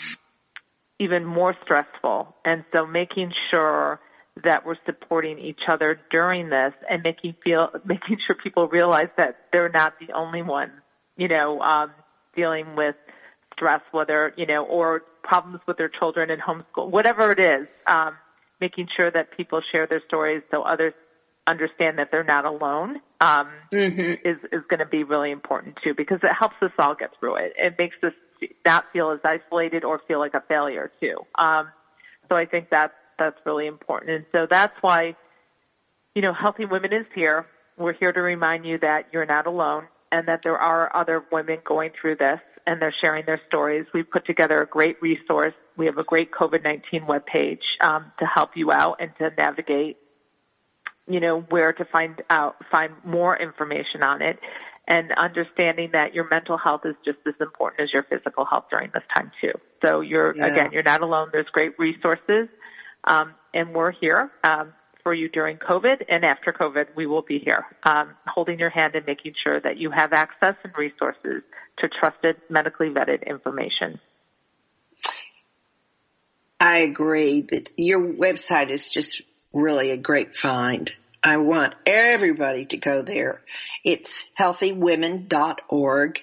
even 0.98 1.24
more 1.24 1.54
stressful, 1.62 2.34
and 2.44 2.64
so 2.72 2.86
making 2.86 3.32
sure 3.50 4.00
that 4.44 4.64
we're 4.64 4.76
supporting 4.86 5.38
each 5.38 5.60
other 5.68 6.00
during 6.10 6.48
this 6.48 6.72
and 6.88 7.02
making 7.02 7.34
feel 7.44 7.68
making 7.84 8.16
sure 8.26 8.36
people 8.42 8.68
realize 8.68 9.08
that 9.18 9.36
they're 9.52 9.68
not 9.68 9.94
the 10.00 10.14
only 10.14 10.42
ones, 10.42 10.72
you 11.16 11.28
know, 11.28 11.60
um, 11.60 11.90
dealing 12.34 12.74
with 12.74 12.94
stress, 13.60 13.82
whether 13.92 14.32
you 14.38 14.46
know, 14.46 14.64
or 14.64 15.02
problems 15.22 15.60
with 15.68 15.76
their 15.76 15.90
children 15.90 16.30
in 16.30 16.38
homeschool, 16.40 16.90
whatever 16.90 17.30
it 17.30 17.38
is. 17.38 17.68
Um, 17.86 18.16
making 18.60 18.88
sure 18.94 19.10
that 19.10 19.34
people 19.36 19.60
share 19.72 19.86
their 19.86 20.02
stories 20.06 20.42
so 20.50 20.62
others 20.62 20.92
understand 21.46 21.98
that 21.98 22.08
they're 22.10 22.24
not 22.24 22.44
alone 22.44 22.96
um, 23.20 23.48
mm-hmm. 23.72 24.28
is 24.28 24.36
is 24.52 24.62
going 24.68 24.78
to 24.78 24.86
be 24.86 25.02
really 25.02 25.30
important 25.30 25.76
too 25.82 25.94
because 25.96 26.18
it 26.22 26.30
helps 26.38 26.56
us 26.62 26.70
all 26.78 26.94
get 26.94 27.10
through 27.18 27.36
it. 27.36 27.52
It 27.56 27.74
makes 27.78 27.96
us 28.02 28.12
not 28.64 28.84
feel 28.92 29.10
as 29.10 29.20
isolated 29.24 29.84
or 29.84 30.00
feel 30.06 30.18
like 30.18 30.34
a 30.34 30.42
failure 30.48 30.90
too. 31.00 31.16
Um, 31.38 31.68
so 32.28 32.36
I 32.36 32.46
think 32.46 32.68
that's 32.70 32.94
that's 33.18 33.36
really 33.44 33.66
important. 33.66 34.10
And 34.12 34.26
so 34.32 34.46
that's 34.48 34.74
why, 34.80 35.16
you 36.14 36.22
know, 36.22 36.32
Healthy 36.32 36.66
Women 36.66 36.92
is 36.92 37.06
here. 37.14 37.46
We're 37.76 37.94
here 37.94 38.12
to 38.12 38.20
remind 38.20 38.64
you 38.64 38.78
that 38.78 39.06
you're 39.12 39.26
not 39.26 39.46
alone 39.46 39.84
and 40.12 40.28
that 40.28 40.40
there 40.42 40.58
are 40.58 40.94
other 40.94 41.24
women 41.30 41.58
going 41.64 41.90
through 42.00 42.16
this 42.16 42.40
and 42.66 42.80
they're 42.80 42.94
sharing 43.00 43.24
their 43.26 43.40
stories. 43.48 43.86
We've 43.94 44.08
put 44.08 44.26
together 44.26 44.60
a 44.62 44.66
great 44.66 45.00
resource. 45.00 45.54
We 45.76 45.86
have 45.86 45.98
a 45.98 46.04
great 46.04 46.30
COVID-19 46.30 47.06
webpage 47.06 47.62
um, 47.80 48.12
to 48.18 48.26
help 48.26 48.50
you 48.54 48.70
out 48.70 48.96
and 49.00 49.10
to 49.18 49.30
navigate, 49.36 49.96
you 51.08 51.20
know, 51.20 51.40
where 51.48 51.72
to 51.72 51.84
find 51.86 52.22
out, 52.28 52.56
find 52.70 52.92
more 53.04 53.36
information 53.36 54.02
on 54.02 54.22
it 54.22 54.38
and 54.86 55.12
understanding 55.12 55.90
that 55.92 56.14
your 56.14 56.28
mental 56.30 56.58
health 56.58 56.82
is 56.84 56.96
just 57.04 57.18
as 57.26 57.34
important 57.40 57.80
as 57.80 57.92
your 57.92 58.02
physical 58.02 58.44
health 58.44 58.64
during 58.70 58.90
this 58.92 59.04
time 59.14 59.30
too. 59.40 59.52
So 59.82 60.00
you're, 60.00 60.36
yeah. 60.36 60.46
again, 60.46 60.70
you're 60.72 60.82
not 60.82 61.00
alone. 61.00 61.28
There's 61.32 61.48
great 61.52 61.78
resources. 61.78 62.48
Um, 63.04 63.34
and 63.54 63.72
we're 63.72 63.92
here 63.92 64.30
um, 64.44 64.72
for 65.02 65.14
you 65.14 65.28
during 65.28 65.56
COVID 65.58 66.04
and 66.08 66.24
after 66.24 66.52
COVID. 66.52 66.96
We 66.96 67.06
will 67.06 67.22
be 67.22 67.38
here 67.38 67.64
um, 67.84 68.14
holding 68.26 68.58
your 68.58 68.70
hand 68.70 68.94
and 68.94 69.06
making 69.06 69.34
sure 69.42 69.60
that 69.60 69.76
you 69.76 69.90
have 69.90 70.12
access 70.12 70.54
and 70.64 70.72
resources 70.76 71.42
to 71.78 71.88
trusted, 72.00 72.36
medically 72.48 72.88
vetted 72.88 73.26
information. 73.26 74.00
I 76.58 76.80
agree 76.80 77.42
that 77.50 77.70
your 77.76 78.00
website 78.00 78.68
is 78.70 78.90
just 78.90 79.22
really 79.52 79.90
a 79.90 79.96
great 79.96 80.36
find. 80.36 80.92
I 81.22 81.36
want 81.36 81.74
everybody 81.84 82.66
to 82.66 82.76
go 82.78 83.02
there. 83.02 83.42
It's 83.84 84.24
healthywomen.org 84.38 86.22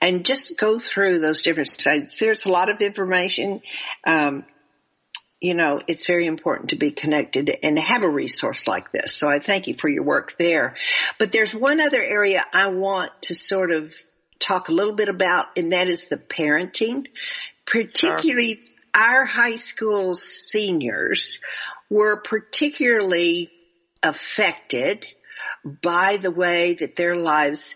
and 0.00 0.24
just 0.24 0.56
go 0.56 0.78
through 0.78 1.18
those 1.18 1.42
different 1.42 1.68
sites. 1.68 2.18
There's 2.18 2.46
a 2.46 2.50
lot 2.50 2.70
of 2.70 2.80
information. 2.80 3.60
Um, 4.06 4.44
you 5.40 5.54
know, 5.54 5.80
it's 5.86 6.06
very 6.06 6.26
important 6.26 6.70
to 6.70 6.76
be 6.76 6.90
connected 6.90 7.56
and 7.62 7.78
have 7.78 8.02
a 8.02 8.08
resource 8.08 8.66
like 8.66 8.90
this. 8.90 9.14
So 9.14 9.28
I 9.28 9.38
thank 9.38 9.68
you 9.68 9.74
for 9.74 9.88
your 9.88 10.02
work 10.02 10.36
there. 10.38 10.74
But 11.18 11.30
there's 11.30 11.54
one 11.54 11.80
other 11.80 12.02
area 12.02 12.44
I 12.52 12.68
want 12.70 13.10
to 13.22 13.34
sort 13.34 13.70
of 13.70 13.94
talk 14.40 14.68
a 14.68 14.72
little 14.72 14.94
bit 14.94 15.08
about, 15.08 15.46
and 15.56 15.72
that 15.72 15.88
is 15.88 16.08
the 16.08 16.16
parenting. 16.16 17.06
Particularly 17.66 18.54
sure. 18.54 18.64
our 18.94 19.24
high 19.24 19.56
school 19.56 20.14
seniors 20.14 21.38
were 21.88 22.16
particularly 22.16 23.50
affected 24.02 25.06
by 25.82 26.16
the 26.16 26.30
way 26.30 26.74
that 26.74 26.96
their 26.96 27.16
lives 27.16 27.74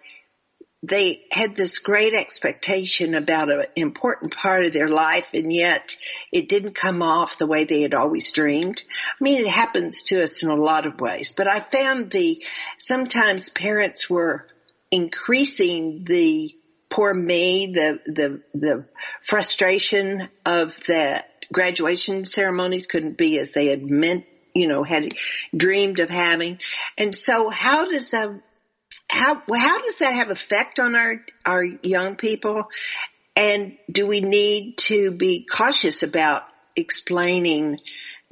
they 0.82 1.22
had 1.30 1.54
this 1.54 1.78
great 1.78 2.12
expectation 2.12 3.14
about 3.14 3.50
an 3.50 3.64
important 3.76 4.34
part 4.34 4.66
of 4.66 4.72
their 4.72 4.88
life 4.88 5.28
and 5.32 5.52
yet 5.52 5.96
it 6.32 6.48
didn't 6.48 6.74
come 6.74 7.02
off 7.02 7.38
the 7.38 7.46
way 7.46 7.64
they 7.64 7.82
had 7.82 7.94
always 7.94 8.32
dreamed. 8.32 8.82
I 8.90 9.22
mean, 9.22 9.38
it 9.38 9.48
happens 9.48 10.04
to 10.04 10.22
us 10.22 10.42
in 10.42 10.50
a 10.50 10.56
lot 10.56 10.86
of 10.86 11.00
ways, 11.00 11.34
but 11.36 11.46
I 11.46 11.60
found 11.60 12.10
the, 12.10 12.44
sometimes 12.76 13.48
parents 13.48 14.10
were 14.10 14.46
increasing 14.90 16.04
the 16.04 16.54
poor 16.90 17.14
me, 17.14 17.72
the, 17.72 18.00
the, 18.04 18.42
the 18.52 18.84
frustration 19.22 20.28
of 20.44 20.78
that 20.88 21.46
graduation 21.52 22.24
ceremonies 22.24 22.86
couldn't 22.86 23.16
be 23.16 23.38
as 23.38 23.52
they 23.52 23.66
had 23.66 23.88
meant, 23.88 24.24
you 24.52 24.66
know, 24.66 24.82
had 24.82 25.14
dreamed 25.56 26.00
of 26.00 26.10
having. 26.10 26.58
And 26.98 27.14
so 27.14 27.50
how 27.50 27.88
does 27.88 28.12
a, 28.12 28.40
how 29.12 29.42
how 29.54 29.82
does 29.82 29.98
that 29.98 30.14
have 30.14 30.30
effect 30.30 30.78
on 30.78 30.94
our 30.94 31.24
our 31.44 31.64
young 31.64 32.16
people? 32.16 32.64
And 33.36 33.78
do 33.90 34.06
we 34.06 34.20
need 34.20 34.78
to 34.78 35.10
be 35.10 35.44
cautious 35.44 36.02
about 36.02 36.42
explaining 36.76 37.78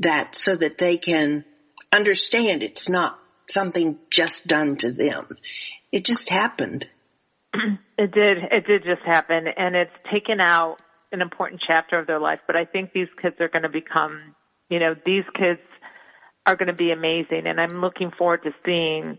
that 0.00 0.34
so 0.34 0.56
that 0.56 0.78
they 0.78 0.96
can 0.96 1.44
understand 1.92 2.62
it's 2.62 2.88
not 2.88 3.18
something 3.48 3.98
just 4.10 4.46
done 4.46 4.76
to 4.76 4.92
them. 4.92 5.36
It 5.92 6.04
just 6.04 6.28
happened. 6.28 6.88
It 7.98 8.12
did. 8.12 8.38
It 8.50 8.66
did 8.66 8.84
just 8.84 9.02
happen 9.04 9.44
and 9.54 9.76
it's 9.76 9.92
taken 10.10 10.40
out 10.40 10.78
an 11.12 11.20
important 11.20 11.60
chapter 11.66 11.98
of 11.98 12.06
their 12.06 12.20
life, 12.20 12.38
but 12.46 12.56
I 12.56 12.64
think 12.64 12.92
these 12.92 13.08
kids 13.20 13.36
are 13.40 13.48
going 13.48 13.64
to 13.64 13.68
become, 13.68 14.34
you 14.68 14.78
know, 14.78 14.94
these 15.04 15.24
kids 15.36 15.60
are 16.46 16.56
going 16.56 16.68
to 16.68 16.72
be 16.72 16.92
amazing 16.92 17.42
and 17.46 17.60
I'm 17.60 17.80
looking 17.80 18.12
forward 18.16 18.44
to 18.44 18.52
seeing, 18.64 19.18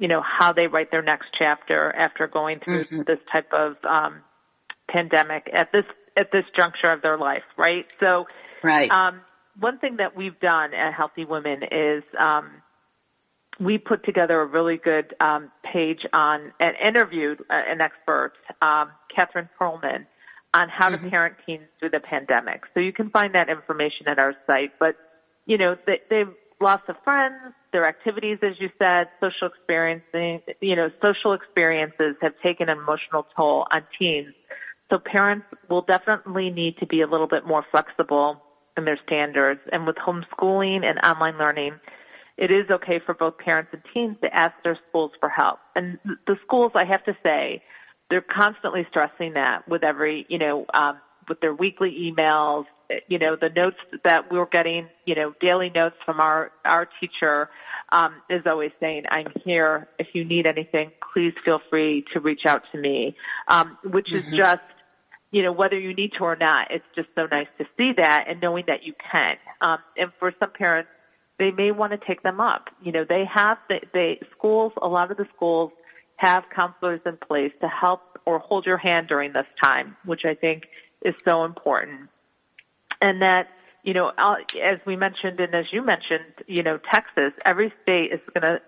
you 0.00 0.08
know, 0.08 0.22
how 0.22 0.52
they 0.52 0.66
write 0.66 0.90
their 0.90 1.02
next 1.02 1.28
chapter 1.38 1.94
after 1.94 2.26
going 2.26 2.58
through 2.58 2.84
mm-hmm. 2.84 3.02
this 3.06 3.18
type 3.30 3.52
of 3.52 3.76
um 3.88 4.22
pandemic 4.88 5.48
at 5.54 5.70
this 5.72 5.84
at 6.16 6.32
this 6.32 6.44
juncture 6.56 6.90
of 6.90 7.02
their 7.02 7.16
life, 7.16 7.44
right? 7.56 7.86
So 8.00 8.26
Right. 8.62 8.90
Um 8.90 9.20
one 9.58 9.78
thing 9.78 9.96
that 9.96 10.16
we've 10.16 10.38
done 10.40 10.74
at 10.74 10.94
Healthy 10.94 11.24
Women 11.24 11.62
is 11.70 12.02
um, 12.18 12.50
we 13.58 13.78
put 13.78 14.04
together 14.04 14.40
a 14.40 14.46
really 14.46 14.78
good 14.78 15.14
um, 15.20 15.50
page 15.70 16.00
on 16.12 16.52
and 16.60 16.74
interviewed 16.82 17.40
uh, 17.50 17.60
an 17.68 17.80
expert, 17.80 18.32
um, 18.62 18.90
Catherine 19.14 19.48
Perlman, 19.60 20.06
on 20.54 20.68
how 20.68 20.88
mm-hmm. 20.90 21.04
to 21.04 21.10
parent 21.10 21.36
teens 21.44 21.68
through 21.78 21.90
the 21.90 22.00
pandemic. 22.00 22.62
So 22.74 22.80
you 22.80 22.92
can 22.92 23.10
find 23.10 23.34
that 23.34 23.48
information 23.48 24.08
at 24.08 24.18
our 24.18 24.34
site. 24.46 24.72
But 24.78 24.96
you 25.46 25.58
know 25.58 25.76
they, 25.86 26.00
they've 26.08 26.32
lost 26.60 26.84
of 26.88 26.96
friends, 27.04 27.52
their 27.72 27.86
activities, 27.86 28.38
as 28.42 28.54
you 28.58 28.70
said, 28.78 29.08
social 29.20 29.48
experiencing, 29.48 30.40
you 30.60 30.76
know, 30.76 30.90
social 31.00 31.32
experiences 31.32 32.16
have 32.20 32.32
taken 32.42 32.68
an 32.68 32.78
emotional 32.78 33.26
toll 33.36 33.66
on 33.70 33.82
teens. 33.98 34.34
So 34.90 34.98
parents 34.98 35.46
will 35.68 35.82
definitely 35.82 36.50
need 36.50 36.78
to 36.78 36.86
be 36.86 37.00
a 37.00 37.06
little 37.06 37.28
bit 37.28 37.46
more 37.46 37.64
flexible 37.70 38.42
in 38.76 38.84
their 38.84 38.98
standards. 39.06 39.60
And 39.72 39.86
with 39.86 39.96
homeschooling 39.96 40.84
and 40.84 40.98
online 41.04 41.38
learning, 41.38 41.74
it 42.36 42.50
is 42.50 42.70
okay 42.70 42.98
for 43.04 43.14
both 43.14 43.38
parents 43.38 43.70
and 43.72 43.82
teens 43.94 44.16
to 44.22 44.34
ask 44.34 44.54
their 44.64 44.78
schools 44.88 45.12
for 45.20 45.28
help. 45.28 45.58
And 45.76 45.98
the 46.26 46.36
schools, 46.44 46.72
I 46.74 46.84
have 46.84 47.04
to 47.04 47.16
say, 47.22 47.62
they're 48.08 48.20
constantly 48.22 48.86
stressing 48.90 49.34
that 49.34 49.68
with 49.68 49.84
every, 49.84 50.26
you 50.28 50.38
know, 50.38 50.66
um, 50.74 50.98
with 51.28 51.40
their 51.40 51.54
weekly 51.54 52.12
emails, 52.12 52.64
you 53.08 53.18
know, 53.18 53.36
the 53.40 53.48
notes 53.48 53.76
that 54.04 54.30
we're 54.30 54.46
getting, 54.46 54.88
you 55.04 55.14
know, 55.14 55.34
daily 55.40 55.70
notes 55.74 55.96
from 56.04 56.20
our, 56.20 56.50
our 56.64 56.88
teacher, 57.00 57.48
um, 57.92 58.14
is 58.28 58.42
always 58.46 58.70
saying, 58.78 59.04
I'm 59.10 59.26
here. 59.44 59.88
If 59.98 60.08
you 60.12 60.24
need 60.24 60.46
anything, 60.46 60.92
please 61.12 61.32
feel 61.44 61.60
free 61.70 62.04
to 62.12 62.20
reach 62.20 62.42
out 62.46 62.62
to 62.72 62.78
me. 62.78 63.16
Um, 63.48 63.78
which 63.84 64.06
mm-hmm. 64.06 64.32
is 64.32 64.36
just, 64.36 64.62
you 65.32 65.42
know, 65.42 65.52
whether 65.52 65.78
you 65.78 65.94
need 65.94 66.12
to 66.18 66.24
or 66.24 66.36
not, 66.36 66.68
it's 66.70 66.84
just 66.94 67.08
so 67.14 67.26
nice 67.30 67.48
to 67.58 67.64
see 67.76 67.92
that 67.96 68.26
and 68.28 68.40
knowing 68.40 68.64
that 68.66 68.84
you 68.84 68.94
can. 69.10 69.36
Um, 69.60 69.78
and 69.96 70.10
for 70.18 70.32
some 70.38 70.50
parents, 70.52 70.90
they 71.38 71.50
may 71.50 71.70
want 71.70 71.92
to 71.92 71.98
take 72.06 72.22
them 72.22 72.40
up. 72.40 72.66
You 72.82 72.92
know, 72.92 73.04
they 73.08 73.24
have, 73.32 73.58
they, 73.68 73.80
they, 73.92 74.20
schools, 74.36 74.72
a 74.80 74.88
lot 74.88 75.10
of 75.10 75.16
the 75.16 75.26
schools 75.34 75.72
have 76.16 76.44
counselors 76.54 77.00
in 77.06 77.16
place 77.16 77.52
to 77.60 77.68
help 77.68 78.02
or 78.26 78.38
hold 78.38 78.66
your 78.66 78.76
hand 78.76 79.08
during 79.08 79.32
this 79.32 79.46
time, 79.62 79.96
which 80.04 80.22
I 80.24 80.34
think 80.34 80.64
is 81.02 81.14
so 81.24 81.44
important. 81.44 82.10
And 83.00 83.22
that, 83.22 83.48
you 83.82 83.94
know, 83.94 84.10
as 84.18 84.78
we 84.86 84.96
mentioned 84.96 85.40
and 85.40 85.54
as 85.54 85.66
you 85.72 85.84
mentioned, 85.84 86.34
you 86.46 86.62
know, 86.62 86.78
Texas, 86.90 87.32
every 87.44 87.72
state 87.82 88.12
is 88.12 88.20
going 88.34 88.42
to 88.42 88.60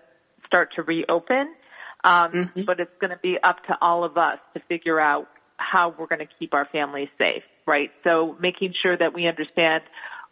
start 0.45 0.69
to 0.75 0.83
reopen. 0.83 1.53
Um, 2.05 2.31
mm-hmm. 2.33 2.63
but 2.63 2.81
it's 2.81 2.91
going 2.99 3.11
to 3.11 3.19
be 3.23 3.37
up 3.41 3.63
to 3.67 3.77
all 3.81 4.03
of 4.03 4.17
us 4.17 4.37
to 4.53 4.61
figure 4.67 4.99
out 4.99 5.29
how 5.55 5.95
we're 5.97 6.07
going 6.07 6.19
to 6.19 6.27
keep 6.37 6.53
our 6.53 6.67
families 6.69 7.07
safe, 7.17 7.43
right? 7.65 7.91
So 8.03 8.35
making 8.41 8.73
sure 8.81 8.97
that 8.97 9.13
we 9.13 9.25
understand 9.25 9.83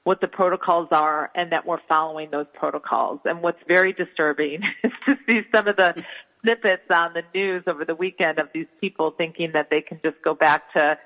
what 0.03 0.19
the 0.19 0.27
protocols 0.27 0.89
are 0.91 1.31
and 1.35 1.51
that 1.51 1.65
we're 1.65 1.79
following 1.87 2.29
those 2.31 2.47
protocols. 2.53 3.19
And 3.25 3.41
what's 3.41 3.61
very 3.67 3.93
disturbing 3.93 4.61
is 4.83 4.91
to 5.05 5.15
see 5.25 5.41
some 5.51 5.67
of 5.67 5.75
the 5.75 6.03
snippets 6.41 6.89
on 6.89 7.13
the 7.13 7.23
news 7.33 7.63
over 7.67 7.85
the 7.85 7.95
weekend 7.95 8.39
of 8.39 8.47
these 8.53 8.67
people 8.79 9.11
thinking 9.11 9.51
that 9.53 9.69
they 9.69 9.81
can 9.81 9.99
just 10.03 10.17
go 10.23 10.33
back 10.33 10.73
to 10.73 10.97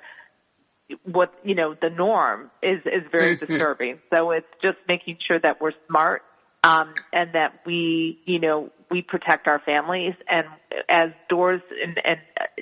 what 1.03 1.33
you 1.43 1.55
know 1.55 1.75
the 1.81 1.89
norm 1.89 2.51
is 2.61 2.79
is 2.85 3.03
very 3.11 3.35
mm-hmm. 3.35 3.45
disturbing 3.45 3.99
so 4.11 4.31
it's 4.31 4.45
just 4.61 4.77
making 4.87 5.17
sure 5.25 5.39
that 5.39 5.59
we're 5.59 5.71
smart 5.87 6.21
um 6.63 6.93
and 7.11 7.33
that 7.33 7.61
we 7.65 8.19
you 8.25 8.39
know 8.39 8.69
we 8.91 9.01
protect 9.01 9.47
our 9.47 9.59
families 9.59 10.13
and 10.29 10.45
as 10.87 11.09
doors 11.27 11.61
and, 11.83 11.99
and 12.05 12.19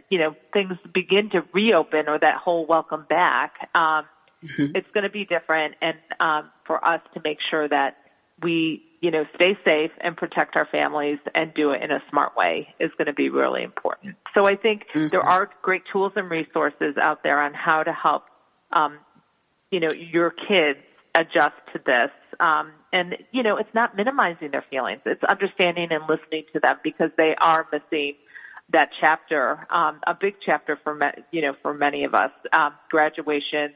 you 0.10 0.18
know 0.18 0.36
things 0.54 0.74
begin 0.94 1.30
to 1.30 1.44
reopen 1.54 2.08
or 2.08 2.18
that 2.18 2.38
whole 2.38 2.66
welcome 2.66 3.06
back 3.10 3.70
um 3.76 4.06
mm-hmm. 4.44 4.68
it's 4.74 4.88
going 4.94 5.04
to 5.04 5.10
be 5.10 5.26
different 5.26 5.76
and 5.82 5.98
um 6.22 6.50
for 6.66 6.86
us 6.86 7.02
to 7.14 7.22
make 7.26 7.40
sure 7.50 7.68
that 7.68 7.98
we 8.42 8.82
you 9.04 9.12
know 9.12 9.26
stay 9.36 9.56
safe 9.64 9.92
and 10.02 10.18
protect 10.18 10.56
our 10.56 10.68
families 10.72 11.20
and 11.36 11.54
do 11.54 11.72
it 11.72 11.84
in 11.84 11.92
a 11.92 12.00
smart 12.10 12.36
way 12.36 12.74
is 12.80 12.90
going 12.98 13.06
to 13.06 13.14
be 13.14 13.30
really 13.30 13.62
important 13.62 14.16
so 14.34 14.48
i 14.48 14.56
think 14.56 14.84
mm-hmm. 14.96 15.08
there 15.12 15.22
are 15.22 15.50
great 15.62 15.84
tools 15.92 16.14
and 16.16 16.30
resources 16.32 16.96
out 17.02 17.22
there 17.22 17.40
on 17.40 17.54
how 17.54 17.84
to 17.84 17.94
help 17.94 18.24
um 18.72 18.98
you 19.72 19.80
know 19.80 19.92
your 19.92 20.32
kids 20.32 20.80
adjust 21.16 21.56
to 21.72 21.80
this 21.86 22.10
um, 22.40 22.72
and 22.92 23.16
you 23.32 23.44
know, 23.44 23.58
it's 23.58 23.74
not 23.74 23.96
minimizing 23.96 24.52
their 24.52 24.66
feelings. 24.70 25.02
It's 25.06 25.24
understanding 25.24 25.88
and 25.92 26.04
listening 26.08 26.44
to 26.54 26.60
them 26.60 26.78
because 26.84 27.10
they 27.18 27.36
are 27.40 27.68
missing 27.72 28.16
that 28.72 28.90
chapter, 29.00 29.68
um, 29.70 30.00
a 30.08 30.16
big 30.20 30.36
chapter 30.46 30.80
for 30.84 30.96
me, 30.96 31.08
you 31.32 31.42
know 31.42 31.54
for 31.62 31.74
many 31.74 32.06
of 32.06 32.14
us. 32.14 32.32
Um, 32.54 32.74
graduation, 32.90 33.74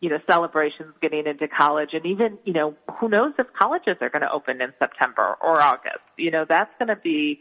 you 0.00 0.08
know, 0.08 0.18
celebrations, 0.30 0.94
getting 1.02 1.26
into 1.26 1.46
college, 1.48 1.90
and 1.92 2.06
even 2.06 2.38
you 2.44 2.52
know, 2.52 2.74
who 2.98 3.08
knows 3.08 3.32
if 3.38 3.46
colleges 3.52 3.96
are 4.00 4.08
going 4.08 4.22
to 4.22 4.32
open 4.32 4.60
in 4.60 4.72
September 4.78 5.36
or 5.40 5.60
August. 5.60 6.00
You 6.16 6.30
know, 6.30 6.44
that's 6.48 6.70
going 6.78 6.88
to 6.88 6.96
be 6.96 7.40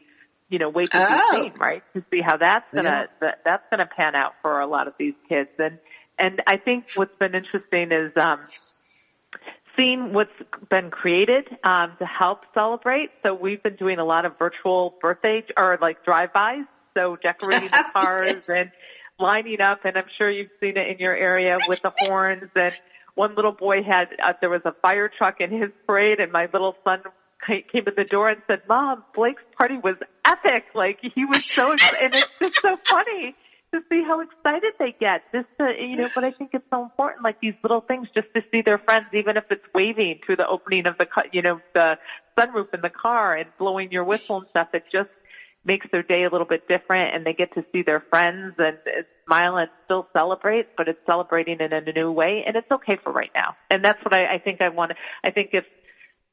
you 0.49 0.57
know, 0.57 0.69
wait 0.69 0.89
to 0.91 0.97
oh. 0.97 1.31
be 1.31 1.37
seen, 1.43 1.53
right? 1.59 1.83
To 1.93 2.03
see 2.11 2.21
how 2.21 2.37
that's 2.37 2.65
gonna 2.73 2.87
yeah. 2.89 3.05
that, 3.21 3.41
that's 3.45 3.63
gonna 3.69 3.85
pan 3.85 4.15
out 4.15 4.33
for 4.41 4.59
a 4.59 4.67
lot 4.67 4.87
of 4.87 4.95
these 4.97 5.13
kids. 5.29 5.49
And 5.59 5.77
and 6.17 6.41
I 6.47 6.57
think 6.57 6.85
what's 6.95 7.15
been 7.19 7.35
interesting 7.35 7.91
is 7.91 8.11
um 8.17 8.39
seen 9.77 10.11
what's 10.11 10.31
been 10.69 10.89
created 10.89 11.47
um, 11.63 11.93
to 11.99 12.05
help 12.05 12.41
celebrate. 12.53 13.11
So 13.23 13.33
we've 13.33 13.61
been 13.61 13.75
doing 13.75 13.99
a 13.99 14.03
lot 14.03 14.25
of 14.25 14.37
virtual 14.37 14.95
birthday 14.99 15.43
or 15.55 15.77
like 15.81 16.03
drive-bys. 16.03 16.65
So 16.97 17.15
decorating 17.15 17.69
the 17.69 17.85
cars 17.93 18.25
yes. 18.27 18.49
and 18.49 18.71
lining 19.19 19.61
up, 19.61 19.85
and 19.85 19.97
I'm 19.97 20.09
sure 20.17 20.29
you've 20.29 20.51
seen 20.59 20.77
it 20.77 20.87
in 20.87 20.97
your 20.99 21.15
area 21.15 21.57
with 21.67 21.81
the 21.81 21.91
horns. 21.97 22.49
And 22.55 22.73
one 23.15 23.35
little 23.35 23.51
boy 23.51 23.83
had 23.83 24.07
uh, 24.23 24.33
there 24.41 24.49
was 24.49 24.61
a 24.65 24.73
fire 24.81 25.09
truck 25.15 25.35
in 25.39 25.51
his 25.51 25.71
parade, 25.85 26.19
and 26.19 26.31
my 26.31 26.47
little 26.51 26.75
son 26.83 27.03
came 27.47 27.83
in 27.87 27.93
the 27.95 28.05
door 28.05 28.29
and 28.29 28.41
said, 28.47 28.61
"Mom, 28.67 29.03
Blake's 29.13 29.43
party 29.57 29.77
was 29.77 29.95
epic! 30.25 30.65
Like 30.73 30.99
he 31.01 31.25
was 31.25 31.45
so, 31.45 31.71
and 31.71 32.13
it's 32.13 32.27
just 32.39 32.61
so 32.61 32.77
funny." 32.89 33.35
to 33.71 33.81
see 33.89 34.01
how 34.03 34.19
excited 34.21 34.73
they 34.79 34.95
get. 34.99 35.21
Just 35.31 35.47
to, 35.59 35.71
you 35.79 35.97
know, 35.97 36.09
but 36.15 36.23
I 36.23 36.31
think 36.31 36.51
it's 36.53 36.65
so 36.71 36.83
important, 36.83 37.23
like 37.23 37.39
these 37.39 37.53
little 37.61 37.81
things, 37.81 38.07
just 38.15 38.27
to 38.35 38.41
see 38.51 38.61
their 38.65 38.79
friends, 38.79 39.05
even 39.13 39.37
if 39.37 39.43
it's 39.51 39.63
waving 39.73 40.21
through 40.25 40.37
the 40.37 40.47
opening 40.47 40.87
of 40.87 40.97
the, 40.97 41.05
you 41.31 41.41
know, 41.41 41.59
the 41.73 41.97
sunroof 42.37 42.73
in 42.73 42.81
the 42.81 42.89
car 42.89 43.35
and 43.35 43.49
blowing 43.59 43.91
your 43.91 44.03
whistle 44.03 44.37
and 44.37 44.47
stuff. 44.49 44.69
It 44.73 44.83
just 44.91 45.09
makes 45.65 45.87
their 45.91 46.03
day 46.03 46.23
a 46.23 46.29
little 46.29 46.47
bit 46.47 46.67
different, 46.67 47.15
and 47.15 47.25
they 47.25 47.33
get 47.33 47.53
to 47.53 47.63
see 47.71 47.83
their 47.83 48.03
friends 48.09 48.55
and 48.57 48.77
smile 49.25 49.57
and 49.57 49.69
still 49.85 50.07
celebrate, 50.13 50.67
but 50.77 50.87
it's 50.87 50.99
celebrating 51.05 51.57
in 51.59 51.73
a 51.73 51.81
new 51.81 52.11
way, 52.11 52.43
and 52.45 52.55
it's 52.55 52.71
okay 52.71 52.97
for 53.03 53.11
right 53.11 53.31
now. 53.35 53.55
And 53.69 53.83
that's 53.83 54.03
what 54.03 54.13
I, 54.13 54.35
I 54.35 54.39
think 54.39 54.61
I 54.61 54.69
want. 54.69 54.93
I 55.23 55.31
think 55.31 55.49
if 55.53 55.65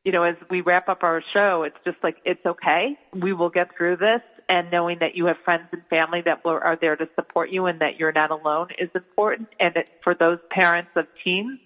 you 0.06 0.12
know, 0.12 0.22
as 0.22 0.36
we 0.48 0.60
wrap 0.60 0.88
up 0.88 1.02
our 1.02 1.20
show, 1.34 1.64
it's 1.64 1.76
just 1.84 1.96
like, 2.04 2.18
it's 2.24 2.46
okay. 2.46 2.96
We 3.12 3.32
will 3.32 3.50
get 3.50 3.76
through 3.76 3.96
this 3.96 4.20
and 4.48 4.70
knowing 4.70 4.98
that 5.00 5.16
you 5.16 5.26
have 5.26 5.36
friends 5.44 5.64
and 5.72 5.82
family 5.90 6.22
that 6.24 6.42
are 6.44 6.78
there 6.80 6.94
to 6.94 7.08
support 7.16 7.50
you 7.50 7.66
and 7.66 7.80
that 7.80 7.96
you're 7.98 8.12
not 8.12 8.30
alone 8.30 8.68
is 8.78 8.88
important. 8.94 9.48
And 9.58 9.74
it, 9.74 9.90
for 10.04 10.14
those 10.14 10.38
parents 10.48 10.90
of 10.94 11.06
teens, 11.24 11.58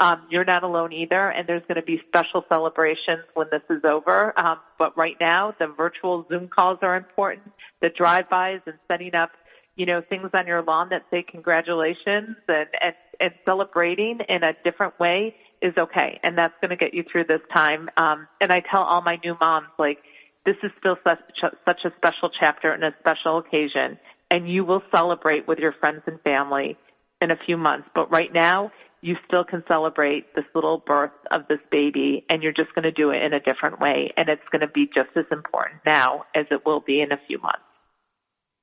um, 0.00 0.22
you're 0.30 0.46
not 0.46 0.62
alone 0.62 0.92
either, 0.94 1.28
and 1.28 1.46
there's 1.46 1.62
going 1.68 1.76
to 1.76 1.82
be 1.82 2.00
special 2.08 2.42
celebrations 2.48 3.24
when 3.34 3.48
this 3.52 3.60
is 3.68 3.84
over. 3.84 4.32
Um, 4.40 4.58
but 4.78 4.96
right 4.96 5.16
now, 5.20 5.54
the 5.58 5.66
virtual 5.66 6.26
Zoom 6.30 6.48
calls 6.48 6.78
are 6.80 6.96
important. 6.96 7.52
The 7.82 7.90
drive-bys 7.90 8.60
and 8.64 8.76
setting 8.88 9.14
up, 9.14 9.30
you 9.76 9.84
know, 9.84 10.02
things 10.08 10.30
on 10.32 10.46
your 10.46 10.62
lawn 10.62 10.88
that 10.88 11.02
say 11.10 11.22
congratulations 11.22 12.36
and 12.48 12.66
and, 12.80 12.94
and 13.20 13.32
celebrating 13.44 14.20
in 14.26 14.42
a 14.42 14.52
different 14.64 14.98
way 14.98 15.36
is 15.60 15.74
okay, 15.76 16.18
and 16.22 16.36
that's 16.38 16.54
going 16.62 16.70
to 16.70 16.76
get 16.76 16.94
you 16.94 17.04
through 17.12 17.24
this 17.24 17.42
time. 17.54 17.90
Um, 17.98 18.26
and 18.40 18.50
I 18.50 18.60
tell 18.60 18.80
all 18.80 19.02
my 19.02 19.18
new 19.22 19.36
moms 19.38 19.68
like 19.78 19.98
this 20.46 20.56
is 20.62 20.70
still 20.78 20.96
such, 21.04 21.18
such 21.66 21.80
a 21.84 21.92
special 21.98 22.30
chapter 22.40 22.72
and 22.72 22.82
a 22.82 22.94
special 23.00 23.36
occasion, 23.36 23.98
and 24.30 24.48
you 24.50 24.64
will 24.64 24.82
celebrate 24.90 25.46
with 25.46 25.58
your 25.58 25.72
friends 25.72 26.00
and 26.06 26.18
family 26.22 26.78
in 27.20 27.30
a 27.30 27.36
few 27.44 27.58
months. 27.58 27.86
But 27.94 28.10
right 28.10 28.32
now, 28.32 28.72
you 29.02 29.16
still 29.26 29.44
can 29.44 29.64
celebrate 29.66 30.34
this 30.34 30.44
little 30.54 30.82
birth 30.84 31.12
of 31.30 31.42
this 31.48 31.60
baby, 31.70 32.24
and 32.28 32.42
you're 32.42 32.52
just 32.52 32.74
going 32.74 32.82
to 32.82 32.92
do 32.92 33.10
it 33.10 33.22
in 33.22 33.32
a 33.32 33.40
different 33.40 33.80
way, 33.80 34.12
and 34.16 34.28
it's 34.28 34.42
going 34.52 34.60
to 34.60 34.68
be 34.68 34.86
just 34.86 35.10
as 35.16 35.24
important 35.32 35.80
now 35.86 36.24
as 36.34 36.46
it 36.50 36.66
will 36.66 36.80
be 36.80 37.00
in 37.00 37.12
a 37.12 37.20
few 37.26 37.38
months. 37.38 37.58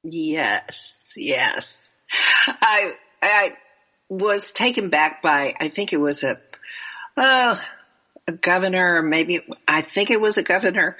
Yes, 0.03 1.13
yes. 1.17 1.89
I 2.47 2.93
I 3.21 3.53
was 4.09 4.51
taken 4.51 4.89
back 4.89 5.21
by 5.21 5.53
I 5.59 5.67
think 5.69 5.91
it 5.91 5.99
was 5.99 6.23
a 6.23 6.39
a 7.17 8.33
governor, 8.33 8.97
or 8.97 9.03
maybe 9.03 9.39
I 9.67 9.81
think 9.81 10.11
it 10.11 10.21
was 10.21 10.37
a 10.37 10.43
governor 10.43 10.97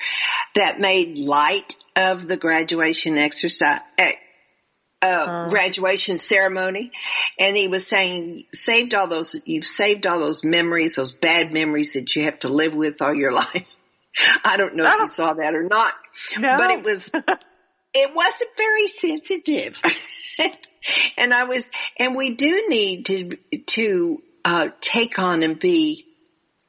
that 0.55 0.79
made 0.79 1.17
light 1.17 1.75
of 1.95 2.27
the 2.27 2.37
graduation 2.37 3.17
exercise. 3.17 3.81
Eh, 3.97 4.13
Uh, 4.99 5.47
graduation 5.49 6.17
ceremony 6.17 6.91
and 7.37 7.55
he 7.55 7.67
was 7.67 7.85
saying 7.85 8.43
saved 8.51 8.95
all 8.95 9.05
those 9.05 9.39
you've 9.45 9.63
saved 9.63 10.07
all 10.07 10.17
those 10.17 10.43
memories 10.43 10.95
those 10.95 11.11
bad 11.11 11.53
memories 11.53 11.93
that 11.93 12.15
you 12.15 12.23
have 12.23 12.39
to 12.39 12.49
live 12.49 12.73
with 12.73 12.99
all 12.99 13.13
your 13.13 13.31
life 13.43 13.67
i 14.43 14.57
don't 14.57 14.75
know 14.75 14.85
oh. 14.85 14.87
if 14.87 14.97
you 14.97 15.03
oh. 15.03 15.05
saw 15.05 15.33
that 15.33 15.53
or 15.53 15.61
not 15.61 15.93
no. 16.39 16.55
but 16.57 16.71
it 16.71 16.83
was 16.83 17.11
it 17.93 18.15
wasn't 18.15 18.49
very 18.57 18.87
sensitive 18.87 19.79
and 21.19 21.31
i 21.31 21.43
was 21.43 21.69
and 21.99 22.15
we 22.15 22.33
do 22.33 22.65
need 22.67 23.05
to 23.05 23.37
to 23.67 24.23
uh 24.45 24.69
take 24.81 25.19
on 25.19 25.43
and 25.43 25.59
be 25.59 26.07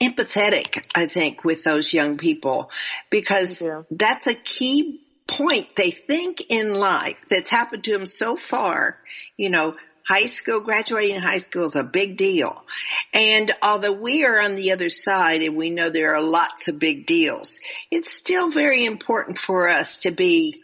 empathetic, 0.00 0.84
I 0.94 1.06
think, 1.06 1.44
with 1.44 1.64
those 1.64 1.92
young 1.92 2.18
people 2.18 2.70
because 3.10 3.62
that's 3.90 4.26
a 4.26 4.34
key 4.34 5.00
point 5.28 5.76
they 5.76 5.90
think 5.90 6.50
in 6.50 6.74
life 6.74 7.22
that's 7.30 7.50
happened 7.50 7.84
to 7.84 7.92
them 7.92 8.06
so 8.06 8.36
far. 8.36 8.98
You 9.36 9.50
know, 9.50 9.76
high 10.08 10.26
school, 10.26 10.60
graduating 10.60 11.20
high 11.20 11.38
school 11.38 11.64
is 11.64 11.76
a 11.76 11.84
big 11.84 12.16
deal. 12.16 12.64
And 13.12 13.52
although 13.62 13.92
we 13.92 14.24
are 14.24 14.40
on 14.40 14.56
the 14.56 14.72
other 14.72 14.88
side 14.88 15.42
and 15.42 15.56
we 15.56 15.70
know 15.70 15.90
there 15.90 16.16
are 16.16 16.22
lots 16.22 16.68
of 16.68 16.78
big 16.78 17.06
deals, 17.06 17.60
it's 17.90 18.10
still 18.10 18.50
very 18.50 18.84
important 18.86 19.38
for 19.38 19.68
us 19.68 19.98
to 19.98 20.10
be 20.10 20.62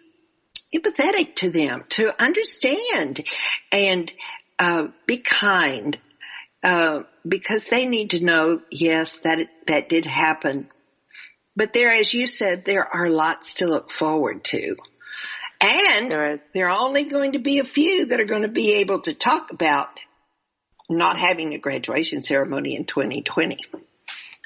empathetic 0.75 1.37
to 1.37 1.51
them, 1.51 1.85
to 1.91 2.11
understand 2.21 3.25
and 3.71 4.13
uh, 4.59 4.89
be 5.07 5.19
kind 5.19 5.99
uh, 6.63 7.03
because 7.29 7.67
they 7.67 7.87
need 7.87 8.11
to 8.11 8.25
know, 8.25 8.63
yes, 8.71 9.19
that 9.21 9.49
that 9.67 9.89
did 9.91 10.07
happen. 10.07 10.69
But 11.57 11.73
there, 11.73 11.93
as 11.93 12.13
you 12.13 12.27
said, 12.27 12.65
there 12.65 12.85
are 12.85 13.09
lots 13.09 13.55
to 13.55 13.67
look 13.67 13.91
forward 13.91 14.45
to. 14.45 14.77
And 15.61 16.11
there, 16.11 16.41
there 16.53 16.69
are 16.69 16.79
only 16.79 17.05
going 17.05 17.33
to 17.33 17.39
be 17.39 17.59
a 17.59 17.65
few 17.65 18.07
that 18.07 18.21
are 18.21 18.25
going 18.25 18.43
to 18.43 18.49
be 18.49 18.75
able 18.75 19.01
to 19.01 19.15
talk 19.15 19.53
about 19.53 19.89
not 20.91 21.17
having 21.19 21.55
a 21.55 21.59
graduation 21.59 22.23
ceremony 22.23 22.75
in 22.75 22.85
2020. 22.85 23.57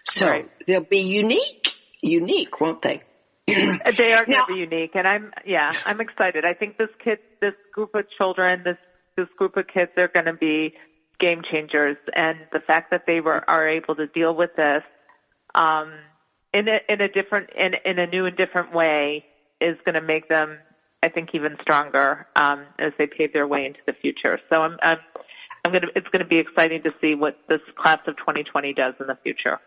So 0.05 0.29
right. 0.29 0.49
they'll 0.67 0.85
be 0.85 1.01
unique, 1.01 1.75
unique, 2.01 2.61
won't 2.61 2.83
they? 2.83 3.03
they 3.47 4.13
are 4.13 4.27
going 4.27 4.45
to 4.47 4.53
be 4.53 4.61
unique, 4.61 4.91
and 4.95 5.09
I'm 5.09 5.33
yeah, 5.47 5.73
I'm 5.87 6.03
excited. 6.03 6.45
I 6.45 6.53
think 6.53 6.77
this 6.77 6.91
kid, 7.03 7.19
this 7.41 7.55
group 7.73 7.95
of 7.95 8.05
children, 8.19 8.63
this 8.63 8.77
this 9.17 9.29
group 9.39 9.57
of 9.57 9.67
kids, 9.67 9.91
they're 9.97 10.09
going 10.09 10.27
to 10.27 10.35
be 10.35 10.75
game 11.19 11.41
changers. 11.51 11.97
And 12.15 12.39
the 12.53 12.61
fact 12.61 12.91
that 12.91 13.05
they 13.07 13.21
were 13.21 13.49
are 13.49 13.69
able 13.69 13.97
to 13.97 14.07
deal 14.07 14.35
with 14.35 14.51
this 14.55 14.83
um, 15.55 15.93
in 16.53 16.69
a 16.69 16.81
in 16.89 17.01
a 17.01 17.09
different 17.09 17.51
in 17.57 17.75
in 17.85 17.99
a 17.99 18.07
new 18.07 18.27
and 18.27 18.37
different 18.37 18.73
way 18.75 19.25
is 19.61 19.77
going 19.85 19.95
to 19.95 20.01
make 20.01 20.29
them, 20.29 20.59
I 21.03 21.09
think, 21.09 21.31
even 21.35 21.57
stronger 21.63 22.27
um, 22.41 22.65
as 22.79 22.93
they 22.99 23.07
pave 23.07 23.33
their 23.33 23.47
way 23.47 23.67
into 23.67 23.81
the 23.87 23.93
future. 23.93 24.39
So 24.51 24.63
I'm 24.63 24.77
I'm 24.83 24.99
I'm 25.65 25.73
going 25.73 25.83
to 25.83 25.89
it's 25.95 26.09
going 26.09 26.23
to 26.23 26.29
be 26.29 26.39
exciting 26.39 26.83
to 26.83 26.91
see 27.01 27.15
what 27.15 27.39
this 27.49 27.61
class 27.77 28.01
of 28.07 28.17
2020 28.17 28.75
does 28.75 28.95
in 29.01 29.07
the 29.07 29.19
future. 29.23 29.59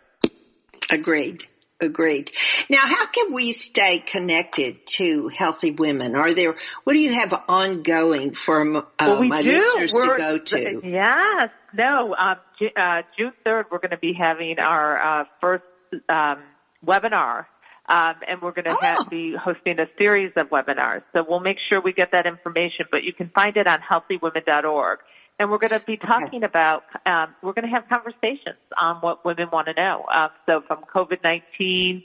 Agreed. 0.89 1.43
Agreed. 1.81 2.29
Now, 2.69 2.81
how 2.81 3.07
can 3.07 3.33
we 3.33 3.53
stay 3.53 3.97
connected 3.97 4.85
to 4.97 5.29
healthy 5.29 5.71
women? 5.71 6.15
Are 6.15 6.31
there, 6.31 6.55
what 6.83 6.93
do 6.93 6.99
you 6.99 7.13
have 7.13 7.33
ongoing 7.49 8.33
for 8.33 8.61
uh, 8.77 8.83
well, 8.99 9.23
my 9.23 9.41
do. 9.41 9.49
listeners 9.49 9.91
we're, 9.91 10.13
to 10.13 10.19
go 10.19 10.37
to? 10.37 10.81
Yes. 10.83 11.49
No, 11.73 12.15
um, 12.15 12.35
uh, 12.77 13.01
June 13.17 13.33
3rd, 13.43 13.63
we're 13.71 13.79
going 13.79 13.91
to 13.91 13.97
be 13.97 14.13
having 14.13 14.59
our 14.59 15.21
uh, 15.21 15.25
first 15.41 15.63
um, 16.07 16.43
webinar. 16.85 17.45
Um, 17.89 18.15
and 18.27 18.41
we're 18.41 18.51
going 18.51 18.65
to 18.65 18.77
oh. 18.81 19.05
be 19.09 19.35
hosting 19.35 19.79
a 19.79 19.87
series 19.97 20.31
of 20.35 20.49
webinars. 20.49 21.01
So 21.13 21.25
we'll 21.27 21.39
make 21.39 21.57
sure 21.67 21.81
we 21.81 21.93
get 21.93 22.11
that 22.11 22.25
information, 22.25 22.85
but 22.91 23.03
you 23.03 23.11
can 23.11 23.29
find 23.29 23.57
it 23.57 23.67
on 23.67 23.79
healthywomen.org 23.79 24.99
and 25.41 25.49
we're 25.49 25.57
going 25.57 25.71
to 25.71 25.79
be 25.79 25.97
talking 25.97 26.43
okay. 26.43 26.45
about 26.45 26.83
um, 27.07 27.33
we're 27.41 27.53
going 27.53 27.65
to 27.65 27.71
have 27.71 27.89
conversations 27.89 28.59
on 28.79 28.97
what 28.97 29.25
women 29.25 29.49
want 29.51 29.67
to 29.67 29.73
know. 29.73 30.05
Um, 30.13 30.29
so 30.45 30.61
from 30.67 30.83
COVID 30.93 31.23
nineteen 31.23 32.03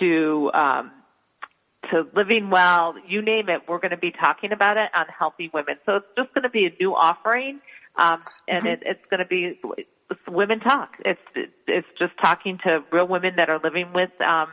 to 0.00 0.50
um, 0.52 0.90
to 1.92 2.06
living 2.14 2.50
well, 2.50 2.94
you 3.06 3.22
name 3.22 3.48
it, 3.48 3.62
we're 3.68 3.78
going 3.78 3.92
to 3.92 3.96
be 3.96 4.10
talking 4.10 4.50
about 4.50 4.76
it 4.76 4.90
on 4.94 5.06
Healthy 5.16 5.50
Women. 5.54 5.76
So 5.86 5.96
it's 5.96 6.06
just 6.16 6.34
going 6.34 6.42
to 6.42 6.50
be 6.50 6.66
a 6.66 6.72
new 6.80 6.92
offering, 6.92 7.60
um, 7.94 8.22
and 8.48 8.64
mm-hmm. 8.64 8.66
it, 8.66 8.82
it's 8.84 9.04
going 9.10 9.20
to 9.20 9.26
be 9.26 9.60
women 10.28 10.60
talk. 10.60 10.90
It's 11.04 11.48
it's 11.66 11.86
just 11.98 12.12
talking 12.20 12.58
to 12.64 12.84
real 12.92 13.08
women 13.08 13.34
that 13.36 13.48
are 13.48 13.60
living 13.62 13.92
with 13.92 14.10
um, 14.20 14.48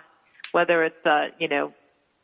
whether 0.51 0.83
it's 0.83 1.05
uh, 1.05 1.27
you 1.39 1.47
know 1.47 1.73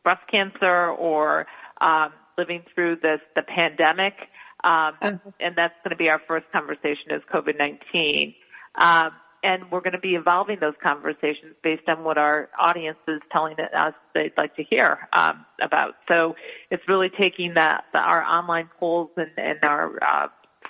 breast 0.03 0.21
cancer 0.31 0.89
or 0.91 1.45
um, 1.81 2.11
living 2.37 2.63
through 2.73 2.97
this 2.97 3.19
the 3.35 3.43
pandemic. 3.43 4.13
Um, 4.61 4.95
uh-huh. 5.01 5.17
and 5.39 5.55
that's 5.55 5.73
going 5.85 5.91
to 5.91 5.95
be 5.95 6.09
our 6.09 6.21
first 6.27 6.45
conversation 6.51 7.11
is 7.11 7.21
COVID-19. 7.33 8.35
Um, 8.75 9.11
and 9.43 9.71
we're 9.71 9.79
going 9.79 9.93
to 9.93 9.99
be 9.99 10.15
evolving 10.15 10.57
those 10.59 10.73
conversations 10.83 11.55
based 11.63 11.87
on 11.87 12.03
what 12.03 12.17
our 12.17 12.49
audience 12.59 12.97
is 13.07 13.21
telling 13.31 13.55
us 13.59 13.93
they'd 14.13 14.33
like 14.37 14.55
to 14.57 14.63
hear 14.63 15.07
um, 15.13 15.45
about. 15.61 15.95
So 16.07 16.35
it's 16.69 16.83
really 16.87 17.09
taking 17.09 17.53
that 17.53 17.85
the, 17.93 17.99
our 17.99 18.21
online 18.21 18.69
polls 18.79 19.11
and, 19.15 19.31
and 19.37 19.59
our 19.63 19.97
uh, 20.03 20.27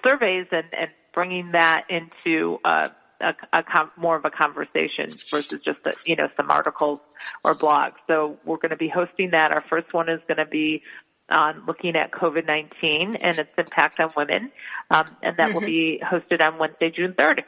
surveys 0.08 0.46
and, 0.52 0.66
and 0.72 0.90
bringing 1.14 1.52
that 1.52 1.86
into 1.90 2.58
uh, 2.64 2.88
a, 3.22 3.34
a 3.54 3.64
com- 3.64 3.92
more 3.98 4.16
of 4.16 4.26
a 4.26 4.32
conversation 4.32 5.12
versus 5.30 5.60
just 5.64 5.80
a, 5.86 5.92
you 6.06 6.16
know 6.16 6.28
some 6.38 6.50
articles 6.50 7.00
or 7.44 7.56
blogs. 7.56 7.96
So 8.08 8.38
we're 8.46 8.58
going 8.58 8.72
to 8.72 8.78
be 8.78 8.90
hosting 8.90 9.32
that. 9.32 9.52
Our 9.52 9.64
first 9.70 9.94
one 9.94 10.10
is 10.10 10.20
going 10.28 10.38
to 10.38 10.46
be 10.46 10.84
on 11.30 11.66
looking 11.68 11.96
at 11.96 12.12
COVID-19 12.12 13.18
and 13.22 13.40
its 13.40 13.50
impact 13.58 14.00
on 14.00 14.12
women, 14.18 14.52
um, 14.90 15.16
and 15.22 15.38
that 15.38 15.50
mm-hmm. 15.50 15.54
will 15.54 15.62
be 15.62 16.02
hosted 16.04 16.42
on 16.42 16.58
Wednesday, 16.58 16.92
June 16.96 17.14
3rd. 17.18 17.44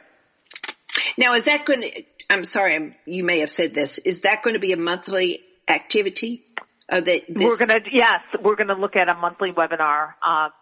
Now, 1.16 1.34
is 1.34 1.44
that 1.44 1.64
going 1.64 1.82
to? 1.82 2.02
I'm 2.30 2.44
sorry, 2.44 2.96
you 3.06 3.24
may 3.24 3.40
have 3.40 3.50
said 3.50 3.74
this. 3.74 3.98
Is 3.98 4.22
that 4.22 4.42
going 4.42 4.54
to 4.54 4.60
be 4.60 4.72
a 4.72 4.76
monthly 4.76 5.40
activity? 5.68 6.44
Uh, 6.88 7.00
that 7.00 7.22
we're 7.28 7.56
going 7.56 7.68
to 7.68 7.80
yes, 7.90 8.20
we're 8.42 8.56
going 8.56 8.68
to 8.68 8.74
look 8.74 8.96
at 8.96 9.08
a 9.08 9.14
monthly 9.14 9.50
webinar 9.52 10.14
um, 10.26 10.50
it, 10.50 10.61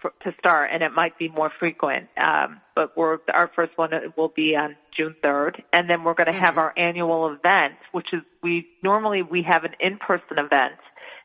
for, 0.00 0.12
to 0.22 0.34
start, 0.38 0.70
and 0.72 0.82
it 0.82 0.92
might 0.92 1.18
be 1.18 1.28
more 1.28 1.50
frequent. 1.58 2.08
Um, 2.16 2.60
but 2.74 2.96
we're 2.96 3.18
our 3.32 3.50
first 3.54 3.76
one 3.76 3.90
will 4.16 4.32
be 4.34 4.56
on 4.56 4.76
June 4.96 5.14
3rd, 5.22 5.62
and 5.72 5.88
then 5.88 6.04
we're 6.04 6.14
going 6.14 6.26
to 6.26 6.32
mm-hmm. 6.32 6.44
have 6.44 6.58
our 6.58 6.72
annual 6.76 7.28
event, 7.28 7.74
which 7.92 8.08
is 8.12 8.20
we 8.42 8.66
normally 8.82 9.22
we 9.22 9.42
have 9.42 9.64
an 9.64 9.72
in-person 9.80 10.38
event 10.38 10.74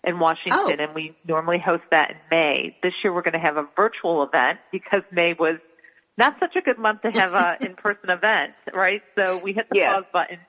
in 0.03 0.19
Washington, 0.19 0.79
oh. 0.79 0.83
and 0.83 0.93
we 0.93 1.15
normally 1.27 1.59
host 1.59 1.83
that 1.91 2.11
in 2.11 2.17
May. 2.29 2.77
This 2.83 2.93
year 3.03 3.13
we're 3.13 3.23
going 3.23 3.33
to 3.33 3.39
have 3.39 3.57
a 3.57 3.67
virtual 3.75 4.23
event 4.23 4.59
because 4.71 5.01
May 5.11 5.33
was 5.37 5.59
not 6.17 6.35
such 6.39 6.55
a 6.55 6.61
good 6.61 6.77
month 6.77 7.01
to 7.01 7.11
have 7.11 7.33
an 7.33 7.57
in-person 7.67 8.09
event, 8.09 8.53
right? 8.73 9.01
So 9.15 9.41
we 9.43 9.53
hit 9.53 9.67
the 9.69 9.77
yes. 9.77 9.93
pause 9.95 10.05
button, 10.13 10.39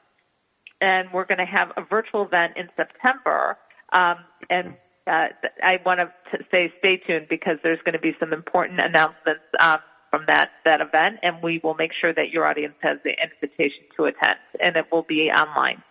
and 0.81 1.09
we're 1.13 1.25
going 1.25 1.39
to 1.39 1.47
have 1.47 1.73
a 1.77 1.83
virtual 1.83 2.25
event 2.25 2.55
in 2.57 2.69
September. 2.77 3.57
Um, 3.93 4.17
and 4.51 4.75
uh, 5.07 5.29
I 5.63 5.79
want 5.85 6.01
to 6.01 6.39
say 6.51 6.73
stay 6.79 6.97
tuned 7.07 7.27
because 7.29 7.59
there's 7.63 7.81
going 7.85 7.95
to 7.95 8.01
be 8.01 8.17
some 8.19 8.33
important 8.33 8.81
announcements 8.81 9.43
um, 9.61 9.79
from 10.11 10.25
that 10.27 10.51
that 10.65 10.81
event, 10.81 11.21
and 11.23 11.43
we 11.43 11.61
will 11.63 11.75
make 11.75 11.93
sure 12.01 12.13
that 12.13 12.31
your 12.31 12.47
audience 12.47 12.75
has 12.81 12.99
the 13.05 13.11
invitation 13.11 13.85
to 13.97 14.05
attend, 14.05 14.39
and 14.61 14.77
it 14.77 14.87
will 14.91 15.03
be 15.03 15.31
online. 15.31 15.83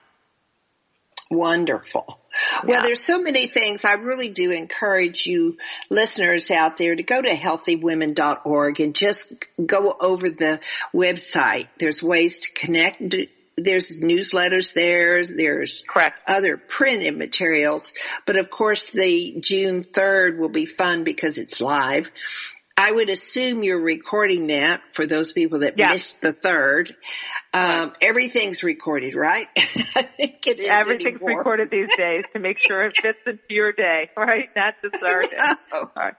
Wonderful. 1.32 2.20
Yeah. 2.53 2.70
Well, 2.70 2.84
there's 2.84 3.03
so 3.03 3.20
many 3.20 3.47
things. 3.47 3.84
I 3.84 3.93
really 3.93 4.30
do 4.30 4.51
encourage 4.51 5.26
you 5.26 5.57
listeners 5.89 6.51
out 6.51 6.78
there 6.78 6.95
to 6.95 7.01
go 7.01 7.20
to 7.20 7.30
healthywomen.org 7.30 8.80
and 8.80 8.93
just 8.93 9.34
go 9.63 9.95
over 9.99 10.30
the 10.30 10.59
website. 10.93 11.68
There's 11.80 12.03
ways 12.03 12.41
to 12.41 12.53
connect. 12.53 13.16
There's 13.58 13.97
newsletters 13.97 14.74
there. 14.74 15.24
There's 15.24 15.84
Correct. 15.88 16.20
other 16.28 16.58
printed 16.58 17.18
materials. 17.18 17.93
But 18.26 18.36
of 18.36 18.49
course 18.49 18.88
the 18.88 19.38
June 19.39 19.84
3rd 19.84 20.38
will 20.38 20.49
be 20.49 20.66
fun 20.66 21.03
because 21.03 21.38
it's 21.38 21.62
live. 21.62 22.10
I 22.78 22.91
would 22.91 23.10
assume 23.10 23.64
you're 23.64 23.80
recording 23.80 24.47
that 24.47 24.82
for 24.91 25.06
those 25.06 25.32
people 25.32 25.60
that 25.60 25.76
yeah. 25.78 25.91
missed 25.91 26.20
the 26.20 26.34
third. 26.34 26.93
Um, 27.53 27.93
everything's 28.01 28.64
recorded, 28.64 29.16
right? 29.16 29.47
I 29.58 30.01
think 30.01 30.45
it 30.45 30.60
is. 30.60 30.68
Everything's 30.70 31.22
anymore. 31.22 31.38
recorded 31.38 31.70
these 31.72 31.95
days 31.95 32.26
to 32.34 32.39
make 32.39 32.58
sure 32.58 32.84
it 32.84 32.97
fits 33.01 33.20
into 33.26 33.39
your 33.49 33.72
day, 33.72 34.10
right? 34.18 34.49
Not 34.58 34.74
just 34.82 35.01
our 35.01 35.22
day. 35.22 35.38
Right. 35.95 36.16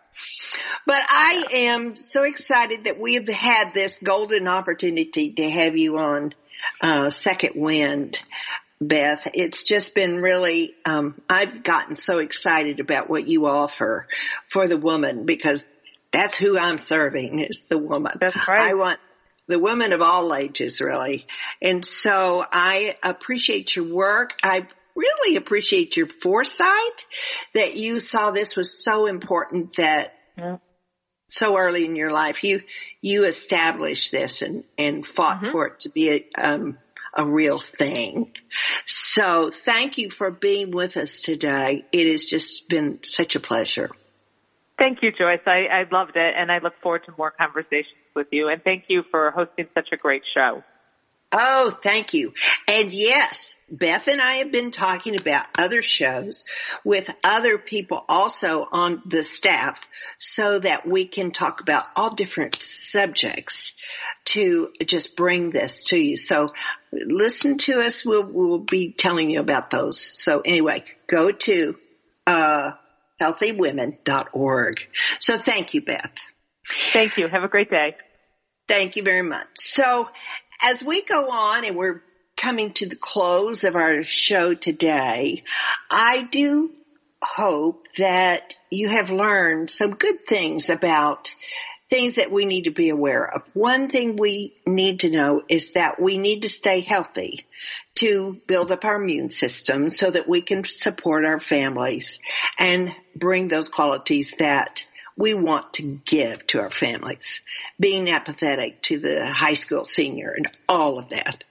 But 0.87 1.01
I 1.07 1.45
am 1.53 1.95
so 1.95 2.23
excited 2.25 2.85
that 2.85 2.99
we 2.99 3.17
have 3.17 3.29
had 3.29 3.75
this 3.75 3.99
golden 3.99 4.49
opportunity 4.49 5.35
to 5.35 5.51
have 5.51 5.77
you 5.77 5.99
on 5.99 6.33
uh, 6.81 7.11
Second 7.11 7.61
Wind. 7.61 8.19
Beth. 8.79 9.27
It's 9.33 9.65
just 9.65 9.95
been 9.95 10.21
really, 10.21 10.75
um, 10.85 11.19
I've 11.31 11.63
gotten 11.63 11.97
so 11.97 12.19
excited 12.19 12.79
about 12.79 13.09
what 13.09 13.27
you 13.27 13.47
offer 13.47 14.07
for 14.49 14.69
the 14.69 14.77
woman 14.77 15.25
because 15.25 15.65
that's 16.13 16.37
who 16.37 16.59
I'm 16.59 16.79
serving 16.79 17.41
is 17.41 17.65
the 17.71 17.79
woman. 17.79 18.13
That's 18.21 18.37
right. 18.49 18.71
I 18.71 18.75
want 18.75 19.01
the 19.49 19.59
women 19.59 19.93
of 19.93 20.03
all 20.03 20.35
ages 20.35 20.81
really. 20.81 21.27
And 21.63 21.85
so 21.85 22.45
I 22.51 22.97
appreciate 23.03 23.77
your 23.77 23.87
work. 23.87 24.33
I 24.43 24.67
really 24.95 25.37
appreciate 25.37 25.97
your 25.97 26.07
foresight 26.07 27.07
that 27.55 27.77
you 27.77 28.01
saw 28.01 28.31
this 28.31 28.57
was 28.57 28.83
so 28.83 29.07
important 29.07 29.77
that 29.77 30.15
yeah. 30.37 30.59
So 31.29 31.57
early 31.57 31.85
in 31.85 31.97
your 31.97 32.11
life 32.11 32.45
you, 32.45 32.63
you 33.01 33.25
established 33.25 34.13
this 34.13 34.43
and, 34.43 34.65
and 34.79 35.05
fought 35.05 35.43
mm-hmm. 35.43 35.53
for 35.53 35.67
it 35.67 35.81
to 35.81 35.89
be 35.89 36.11
a, 36.11 36.25
um, 36.39 36.79
a 37.15 37.25
real 37.25 37.59
thing. 37.59 38.31
So 38.85 39.51
thank 39.51 39.99
you 39.99 40.11
for 40.11 40.31
being 40.31 40.71
with 40.71 40.97
us 40.97 41.23
today. 41.23 41.85
It 41.93 42.11
has 42.11 42.27
just 42.27 42.69
been 42.69 43.01
such 43.03 43.37
a 43.37 43.41
pleasure. 43.41 43.91
Thank 44.79 44.99
you, 45.03 45.11
Joyce. 45.11 45.41
I, 45.47 45.65
I 45.73 45.85
loved 45.91 46.17
it 46.17 46.35
and 46.37 46.53
I 46.53 46.59
look 46.59 46.75
forward 46.83 47.03
to 47.07 47.15
more 47.17 47.31
conversations 47.31 47.97
with 48.15 48.27
you. 48.31 48.49
And 48.49 48.63
thank 48.63 48.85
you 48.89 49.03
for 49.11 49.31
hosting 49.31 49.67
such 49.75 49.89
a 49.93 49.97
great 49.97 50.23
show. 50.35 50.63
Oh, 51.33 51.71
thank 51.71 52.15
you. 52.15 52.35
And 52.69 52.93
yes, 52.93 53.57
Beth 53.71 54.07
and 54.09 54.23
I 54.23 54.35
have 54.37 54.53
been 54.53 54.71
talking 54.71 55.19
about 55.19 55.47
other 55.59 55.83
shows 55.83 56.45
with 56.85 57.15
other 57.25 57.59
people 57.59 58.05
also 58.09 58.67
on 58.71 59.03
the 59.07 59.23
staff 59.25 59.79
so 60.19 60.61
that 60.61 60.87
we 60.87 61.07
can 61.07 61.33
talk 61.33 61.61
about 61.61 61.85
all 61.97 62.11
different 62.11 62.63
subjects 62.63 63.75
to 64.27 64.71
just 64.85 65.17
bring 65.17 65.51
this 65.51 65.85
to 65.85 65.99
you. 65.99 66.17
So 66.17 66.53
listen 66.93 67.59
to 67.59 67.81
us. 67.81 68.05
We'll, 68.05 68.25
we'll 68.25 68.59
be 68.59 68.93
telling 68.93 69.31
you 69.31 69.41
about 69.41 69.71
those. 69.71 69.99
So 70.01 70.43
anyway, 70.45 70.85
go 71.09 71.33
to, 71.33 71.77
uh, 72.27 72.71
healthywomen.org. 73.21 74.75
So 75.21 75.39
thank 75.39 75.75
you, 75.75 75.83
Beth. 75.83 76.15
Thank 76.93 77.17
you. 77.17 77.29
Have 77.29 77.45
a 77.45 77.49
great 77.49 77.71
day. 77.71 77.97
Thank 78.69 78.97
you 78.97 79.03
very 79.03 79.23
much. 79.23 79.47
So 79.57 80.09
as 80.63 80.83
we 80.83 81.03
go 81.03 81.31
on 81.31 81.65
and 81.65 81.77
we're 81.77 82.03
coming 82.37 82.73
to 82.75 82.87
the 82.87 82.97
close 82.97 83.65
of 83.65 83.77
our 83.77 84.03
show 84.03 84.55
today, 84.55 85.43
I 85.91 86.23
do 86.23 86.71
hope 87.23 87.87
that 87.97 88.55
you 88.71 88.89
have 88.89 89.11
learned 89.11 89.71
some 89.71 89.93
good 89.93 90.27
things 90.27 90.71
about 90.71 91.35
things 91.89 92.17
that 92.17 92.33
we 92.33 92.45
need 92.45 92.65
to 92.65 92.71
be 92.71 92.89
aware 92.89 93.25
of. 93.25 93.43
One 93.55 93.89
thing 93.89 94.17
we 94.17 94.55
need 94.67 95.01
to 95.01 95.11
know 95.11 95.43
is 95.49 95.73
that 95.73 96.01
we 96.01 96.19
need 96.19 96.43
to 96.43 96.49
stay 96.49 96.81
healthy 96.81 97.47
to 97.97 98.41
build 98.47 98.73
up 98.73 98.85
our 98.85 98.97
immune 98.97 99.31
system 99.31 99.89
so 99.89 100.11
that 100.11 100.29
we 100.29 100.43
can 100.43 100.65
support 100.65 101.25
our 101.25 101.41
families 101.41 102.19
and 102.59 102.95
bring 103.15 103.49
those 103.49 103.69
qualities 103.69 104.35
that 104.39 104.87
we 105.17 105.33
want 105.33 105.73
to 105.75 106.01
give 106.05 106.45
to 106.49 106.61
our 106.61 106.71
families, 106.71 107.41
being 107.81 108.11
apathetic 108.11 108.83
to 108.83 108.99
the 108.99 109.25
high 109.27 109.55
school 109.55 109.85
senior 109.85 110.31
and 110.31 110.51
all 110.69 110.99
of 110.99 111.09
that. 111.09 111.43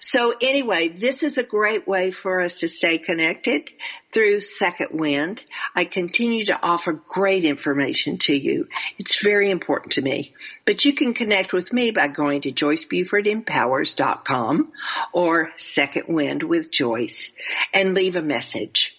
So 0.00 0.32
anyway, 0.40 0.88
this 0.88 1.22
is 1.22 1.36
a 1.36 1.42
great 1.42 1.86
way 1.86 2.12
for 2.12 2.40
us 2.40 2.60
to 2.60 2.68
stay 2.68 2.96
connected 2.96 3.68
through 4.10 4.40
Second 4.40 4.98
Wind. 4.98 5.42
I 5.76 5.84
continue 5.84 6.46
to 6.46 6.58
offer 6.62 6.94
great 6.94 7.44
information 7.44 8.16
to 8.18 8.34
you. 8.34 8.68
It's 8.98 9.22
very 9.22 9.50
important 9.50 9.92
to 9.92 10.02
me. 10.02 10.32
But 10.64 10.86
you 10.86 10.94
can 10.94 11.12
connect 11.12 11.52
with 11.52 11.74
me 11.74 11.90
by 11.90 12.08
going 12.08 12.40
to 12.42 12.52
joycebufordempowers.com 12.52 14.72
or 15.12 15.52
Second 15.56 16.04
Wind 16.08 16.42
with 16.42 16.72
Joyce 16.72 17.30
and 17.74 17.94
leave 17.94 18.16
a 18.16 18.22
message. 18.22 18.96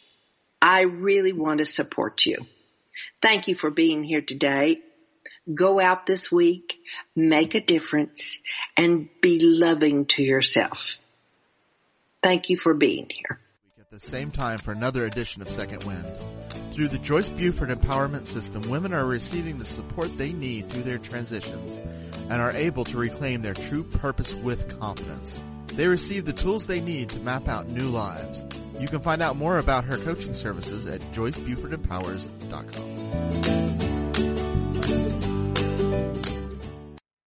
I 0.61 0.81
really 0.81 1.33
want 1.33 1.57
to 1.57 1.65
support 1.65 2.27
you. 2.27 2.45
Thank 3.21 3.47
you 3.47 3.55
for 3.55 3.69
being 3.69 4.03
here 4.03 4.21
today. 4.21 4.81
Go 5.53 5.79
out 5.79 6.05
this 6.05 6.31
week, 6.31 6.79
make 7.15 7.55
a 7.55 7.61
difference, 7.61 8.41
and 8.77 9.09
be 9.21 9.39
loving 9.39 10.05
to 10.07 10.23
yourself. 10.23 10.85
Thank 12.23 12.49
you 12.49 12.57
for 12.57 12.73
being 12.73 13.09
here. 13.09 13.39
At 13.79 13.89
the 13.89 13.99
same 13.99 14.31
time 14.31 14.59
for 14.59 14.71
another 14.71 15.05
edition 15.05 15.41
of 15.41 15.49
Second 15.49 15.83
Wind. 15.83 16.05
Through 16.71 16.89
the 16.89 16.97
Joyce 16.97 17.27
Buford 17.27 17.69
Empowerment 17.69 18.25
System, 18.25 18.61
women 18.69 18.93
are 18.93 19.05
receiving 19.05 19.57
the 19.57 19.65
support 19.65 20.15
they 20.17 20.31
need 20.31 20.69
through 20.69 20.83
their 20.83 20.97
transitions 20.97 21.81
and 22.29 22.41
are 22.41 22.51
able 22.51 22.85
to 22.85 22.97
reclaim 22.97 23.41
their 23.41 23.53
true 23.53 23.83
purpose 23.83 24.33
with 24.33 24.79
confidence. 24.79 25.41
They 25.75 25.87
receive 25.87 26.25
the 26.25 26.33
tools 26.33 26.67
they 26.67 26.81
need 26.81 27.09
to 27.09 27.19
map 27.19 27.47
out 27.47 27.69
new 27.69 27.89
lives. 27.89 28.45
You 28.79 28.87
can 28.87 28.99
find 28.99 29.21
out 29.21 29.35
more 29.35 29.59
about 29.59 29.83
her 29.85 29.97
coaching 29.97 30.33
services 30.33 30.85
at 30.85 31.01
joycebufordempowers.com. 31.13 33.90